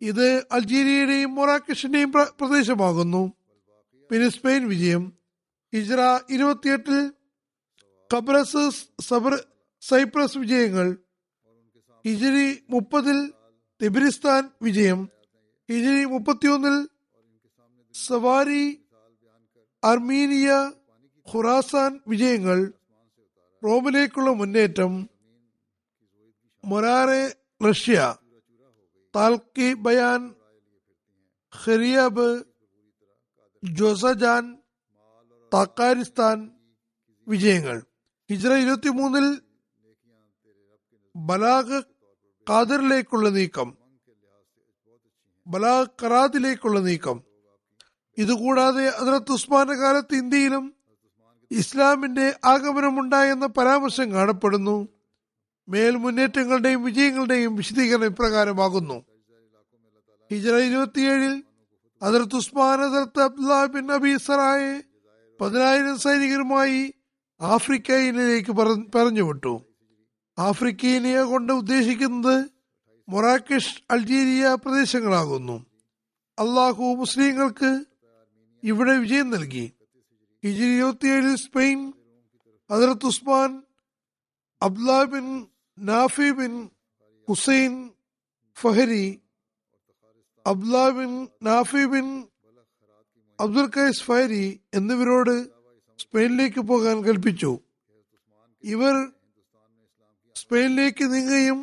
ഇത് 0.00 0.46
അൾജീരിയയുടെയും 0.52 1.34
മൊറാക്കിഷിന്റെയും 1.34 2.12
പ്ര- 2.12 2.34
പ്രദേശമാകുന്നു. 2.40 3.32
പിന്നെ 4.10 4.28
സ്പെയിൻ 4.28 4.68
വിജയം. 4.68 5.12
ഹിജ്ര 5.74 6.20
ഇരുപത്തിയെട്ടിൽ 6.30 7.12
കബ്രസ് 8.14 8.70
സബർ 9.00 9.44
സൈപ്രസ് 9.80 10.38
വിജയങ്ങൾ. 10.38 10.96
ഹിജരി 12.06 12.64
മുപ്പതിൽ 12.70 13.32
തിബിരിസ്ഥാൻ 13.82 14.50
വിജയം. 14.62 15.08
ഹിജരി 15.70 16.04
മുപ്പത്തിയൊന്നിൽ 16.04 16.88
സവാരി 18.06 18.80
അർമീനിയ 19.84 20.72
ഖുറാസാൻ 21.34 22.00
വിജയങ്ങൾ. 22.08 22.72
റോമിലേക്കുള്ള 23.64 24.30
മുന്നേറ്റം. 24.30 25.08
മൊറാറെ 26.64 27.34
റഷ്യ. 27.68 28.16
താൽക്കി 29.16 29.74
ബയാൻ 29.74 30.34
ഖരിയബ് 31.64 32.44
ജോസജാൻ 33.64 34.58
താക്കാരിസ്ഥാൻ 35.54 36.50
വിജയങ്ങൾ 37.28 37.82
ഹിജ്ര 38.30 38.52
ഇരുപത്തി 38.54 38.88
മൂന്നിൽ 38.88 39.42
ബലാഗ് 41.16 41.82
ഖാദറിലേക്കുള്ള 42.50 43.28
നീക്കം 43.28 43.80
ബലാഗ് 45.46 45.88
കറാദിലേക്കുള്ള 46.02 46.80
നീക്കം. 46.80 47.24
ഇതുകൂടാതെ 48.18 48.88
അതിർത്ത് 48.88 49.32
ഉസ്മാന്റെ 49.32 49.74
കാലത്ത് 49.74 50.14
ഇന്ത്യയിലും 50.14 50.74
ഇസ്ലാമിന്റെ 51.50 52.40
ആഗമനമുണ്ടായെന്ന 52.44 53.46
പരാമർശം 53.46 54.12
കാണപ്പെടുന്നു. 54.12 54.99
മേൽ 55.70 55.96
മുന്നേറ്റങ്ങളുടെയും 55.96 56.84
വിജയങ്ങളുടെയും 56.84 57.56
വിശദീകരണം 57.56 58.04
ഇപ്രകാരമാകുന്നു. 58.04 59.04
ഹിജറ 60.30 60.54
ഇരുപത്തിയേഴിൽ 60.54 61.42
അതിർത്ത് 62.02 62.36
ഉസ്മാൻ 62.36 62.78
അതിർത്ത് 62.80 63.20
അബ്ദുല്ല 63.22 63.66
ബിൻ 63.66 63.92
അബി 63.92 64.16
സറായെ 64.16 64.82
പതിനായിരം 65.40 65.98
സൈനികരുമായി 65.98 66.94
ആഫ്രിക്കയിലേക്ക് 67.40 68.52
പറഞ്ഞുവിട്ടു. 68.94 69.64
ആഫ്രിക്കയിനെ 70.38 71.22
കൊണ്ട് 71.22 71.52
ഉദ്ദേശിക്കുന്നത് 71.52 72.50
മൊറാക്കിഷ് 73.08 73.82
അൾജീരിയ 73.90 74.56
പ്രദേശങ്ങളാകുന്നു. 74.64 75.56
അള്ളാഹു 76.38 76.82
മുസ്ലിങ്ങൾക്ക് 76.82 77.84
ഇവിടെ 78.62 78.92
വിജയം 78.98 79.30
നൽകി. 79.30 79.72
ഹിജറി 80.44 80.74
ഇരുപത്തിയേഴിൽ 80.76 81.34
സ്പെയിൻ 81.36 81.92
അതിർത്ത് 82.70 83.06
ഉസ്മാൻ 83.06 83.62
അബ്ദുല്ല 84.62 85.04
ബിൻ 85.04 85.46
Nafi 85.80 86.28
bin 86.30 86.52
Hussein 87.28 87.72
ഫഹരി 88.56 89.06
Abdullah 90.46 90.88
bin 90.98 91.12
Nafi 91.42 91.84
bin 91.86 92.06
Abdul 93.38 93.68
കൈസ് 93.76 94.04
ഫഹരി 94.04 94.44
എന്നിവരോട് 94.74 95.34
സ്പെയിനിലേക്ക് 95.98 96.60
പോകാൻ 96.60 96.96
കൽപ്പിച്ചു. 97.04 97.52
ഇവർ 98.64 98.94
സ്പെയിനിലേക്ക് 100.36 101.04
നീങ്ങുകയും 101.12 101.58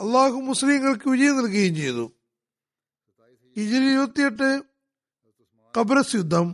അള്ളാഹു 0.00 0.38
മുസ്ലിങ്ങൾക്ക് 0.48 1.06
വിജയം 1.10 1.36
നൽകുകയും 1.36 1.74
ചെയ്തു. 1.76 2.04
ഹിജരി 3.56 3.86
ഇരുപത്തിയെട്ട് 3.92 4.50
കബ്രസ് 5.74 6.16
യുദ്ധം 6.16 6.46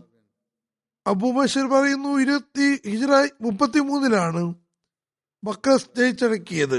അബൂബഷർ 1.07 1.67
പറയുന്നു 1.67 2.11
ഇരുപത്തി 2.19 2.67
ഹിജറ 2.91 3.13
മുപ്പത്തി 3.41 3.81
മൂന്നിലാണ് 3.81 4.43
ബക്രസ് 5.45 5.91
ജയിച്ചടക്കിയത് 5.97 6.79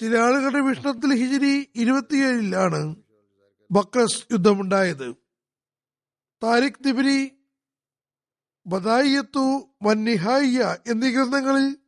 ചില 0.00 0.16
ആളുകളുടെ 0.16 0.60
വിഷ്ണത്തിൽ 0.60 1.10
ഹിജിരി 1.14 1.68
ഇരുപത്തിയേഴിലാണ് 1.76 2.96
ബക്രസ് 3.70 4.26
യുദ്ധമുണ്ടായത്. 4.32 5.14
താരിഖ് 6.42 6.82
തിബിരി 6.86 7.32
ബദായിയത്തു 8.66 9.44
വന്നിഹായിയ 9.82 10.76
എന്നീ 10.86 11.10
ഗ്രന്ഥങ്ങളിൽ 11.10 11.78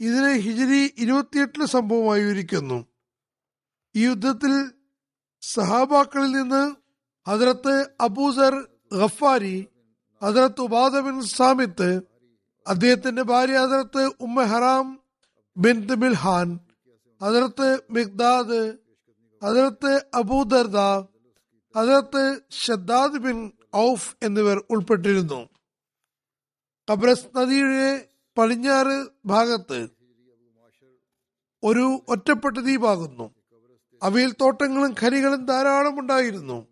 ഇതിനെ 0.00 0.32
ഹിജിരി 0.32 0.94
ഇരുപത്തിയെട്ടിലെ 0.98 1.66
സംഭവമായി 1.66 2.22
വിവരിക്കുന്നു. 2.22 2.78
ഈ 3.96 4.04
യുദ്ധത്തിൽ 4.04 4.52
സഹാബാക്കളിൽ 5.42 6.30
നിന്ന് 6.30 6.62
ഹജറത്ത് 7.30 7.74
അബൂസർ 8.00 8.54
ഗഫാരി 8.98 9.66
ഹജറത്ത് 10.22 10.60
ഉബാദ 10.60 11.00
ബിൻ 11.00 11.22
സാമിത്ത് 11.22 12.09
അദ്ദേഹത്തിന്റെ 12.70 13.22
ഭാര്യ 13.22 13.52
അതിർത്ത് 13.52 14.12
ഉമ്മ 14.20 14.42
ഹറാം 14.42 15.00
ബിൻ 15.56 15.94
ബിൽഹാൻ 15.94 16.58
അതിർത്ത് 17.22 17.80
മിഗ്ദാദ് 17.90 18.74
അതിർത്ത് 19.42 20.06
അബൂദർദ 20.14 20.78
അതിർത്ത് 21.76 22.40
ഷദ്ദാദ് 22.50 23.12
ബിൻ 23.12 23.52
ഔഫ് 23.76 24.16
എന്നിവർ 24.22 24.64
ഉൾപ്പെട്ടിരുന്നു. 24.70 25.48
കബ്രസ് 26.90 27.36
നദിയുടെ 27.36 28.08
പടിഞ്ഞാറ് 28.38 29.08
ഭാഗത്ത് 29.26 29.88
ഒരു 31.64 32.00
ഒറ്റപ്പെട്ട 32.08 32.56
ദ്വീപാകുന്നു. 32.56 33.34
അവയിൽ 34.02 34.32
തോട്ടങ്ങളും 34.40 34.94
ഖനികളും 35.00 35.46
ധാരാളം 35.46 36.00
ഉണ്ടായിരുന്നു. 36.00 36.66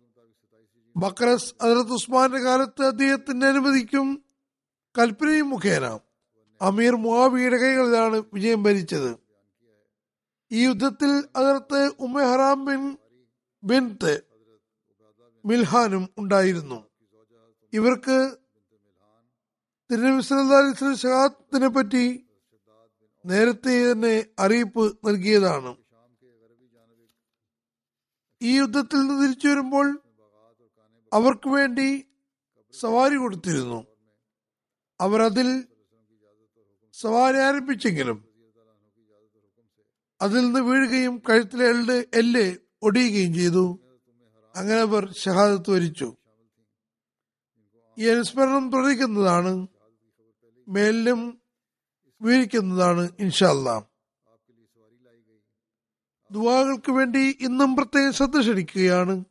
ബക്രസ് 0.97 1.53
അതിർത്ത് 1.61 1.91
ഉസ്മാന്റെ 1.91 2.37
കാലത്ത് 2.37 2.83
അദ്ദേഹത്തിന്റെ 2.83 3.47
അനുമതിക്കും 3.47 4.23
കൽപ്പനയും 4.97 5.49
മുഖേന 5.49 5.99
അമീർ 6.61 6.95
മുവാബിയുടെ 6.95 7.57
കൈകളിലാണ് 7.57 8.23
വിജയം 8.33 8.63
ഭരിച്ചത്. 8.63 9.11
ഈ 10.51 10.63
യുദ്ധത്തിൽ 10.63 11.11
അതിർത്ത് 11.35 11.91
ഉമ്മഹറാം 11.99 12.65
ബിൻ 12.65 12.97
ബിൻത്ത് 13.63 14.13
മിൽഹാനും 15.45 16.09
ഉണ്ടായിരുന്നു. 16.17 16.79
ഇവർക്ക് 17.73 18.17
ഷഹാദത്തിനെ 21.01 21.67
പറ്റി 21.67 22.25
നേരത്തെ 23.25 23.91
തന്നെ 23.91 24.25
അറിയിപ്പ് 24.39 24.99
നൽകിയതാണ്. 25.07 25.77
ഈ 28.41 28.57
യുദ്ധത്തിൽ 28.57 28.97
നിന്ന് 28.97 29.23
തിരിച്ചു 29.23 29.47
വരുമ്പോൾ 29.47 29.87
അവർക്ക് 31.13 31.49
വേണ്ടി 31.49 32.05
സവാരി 32.79 33.15
കൊടുത്തിരുന്നു. 33.15 33.88
അവർ 35.01 35.21
അതിൽ 35.21 35.65
സവാരി 36.93 37.37
ആരംഭിച്ചെങ്കിലും 37.37 38.29
അതിൽ 40.21 40.45
നിന്ന് 40.45 40.59
വീഴുകയും 40.59 41.21
കഴുത്തിലെ 41.29 41.69
എല്ല് 41.69 42.03
എല്ല് 42.13 42.57
ഒടിയുകയും 42.81 43.33
ചെയ്തു. 43.33 43.79
അങ്ങനെ 44.55 44.79
അവർ 44.79 45.13
ഷഹാദത്ത് 45.13 45.71
വരിച്ചു. 45.71 46.15
ഈ 47.97 48.07
അനുസ്മരണം 48.07 48.71
പ്രവചിക്കുന്നതാണ് 48.71 49.67
മേലിലും 50.67 51.41
വീഴിക്കുന്നതാണ് 52.21 53.09
ഇൻഷല്ല 53.19 53.89
ദുവാകൾക്ക് 56.31 56.91
വേണ്ടി 56.91 57.37
ഇന്നും 57.41 57.75
പ്രത്യേകം 57.75 58.13
ശ്രദ്ധ 58.13 58.39
ക്ഷണിക്കുകയാണ്. 58.39 59.25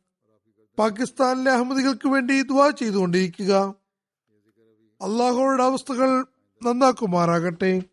പാകിസ്ഥാനിലെ 0.79 1.51
അഹമ്മദികൾക്ക് 1.51 2.07
വേണ്ടി 2.07 2.41
ദുവാ 2.41 2.69
ചെയ്തുകൊണ്ടിരിക്കുക. 2.69 3.78
അള്ളാഹുയുടെ 5.01 5.63
അവസ്ഥകൾ 5.63 6.25
നന്നാക്കുമാറാകട്ടെ. 6.63 7.83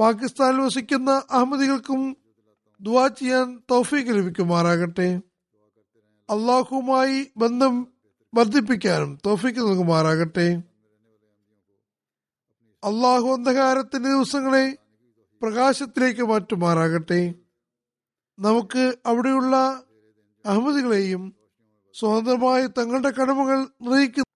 പാകിസ്ഥാനിൽ 0.00 0.60
വസിക്കുന്ന 0.60 1.22
അഹമ്മദികൾക്കും 1.30 2.16
ദുവാ 2.80 3.08
ചെയ്യാൻ 3.08 3.62
തൗഫീക്ക് 3.70 4.10
ലഭിക്കുമാറാകട്ടെ. 4.10 5.20
അള്ളാഹുമായി 6.30 7.26
ബന്ധം 7.36 7.86
വർദ്ധിപ്പിക്കാനും 8.34 9.18
തോഫിക്ക് 9.26 9.58
നൽകുമാറാകട്ടെ. 9.58 10.62
അള്ളാഹു 12.84 13.26
അന്ധകാരത്തിന്റെ 13.28 14.08
ദിവസങ്ങളെ 14.08 14.78
പ്രകാശത്തിലേക്ക് 15.42 16.22
മാറ്റുമാറാകട്ടെ. 16.22 17.34
നമുക്ക് 18.38 18.96
അവിടെയുള്ള 19.06 19.82
അഹമ്മദികളെയും 20.46 21.34
സ്വതന്ത്രമായി 21.92 22.66
തങ്ങളുടെ 22.66 23.10
കടമകൾ 23.10 23.60
നിർവഹിക്കുന്ന 23.60 24.35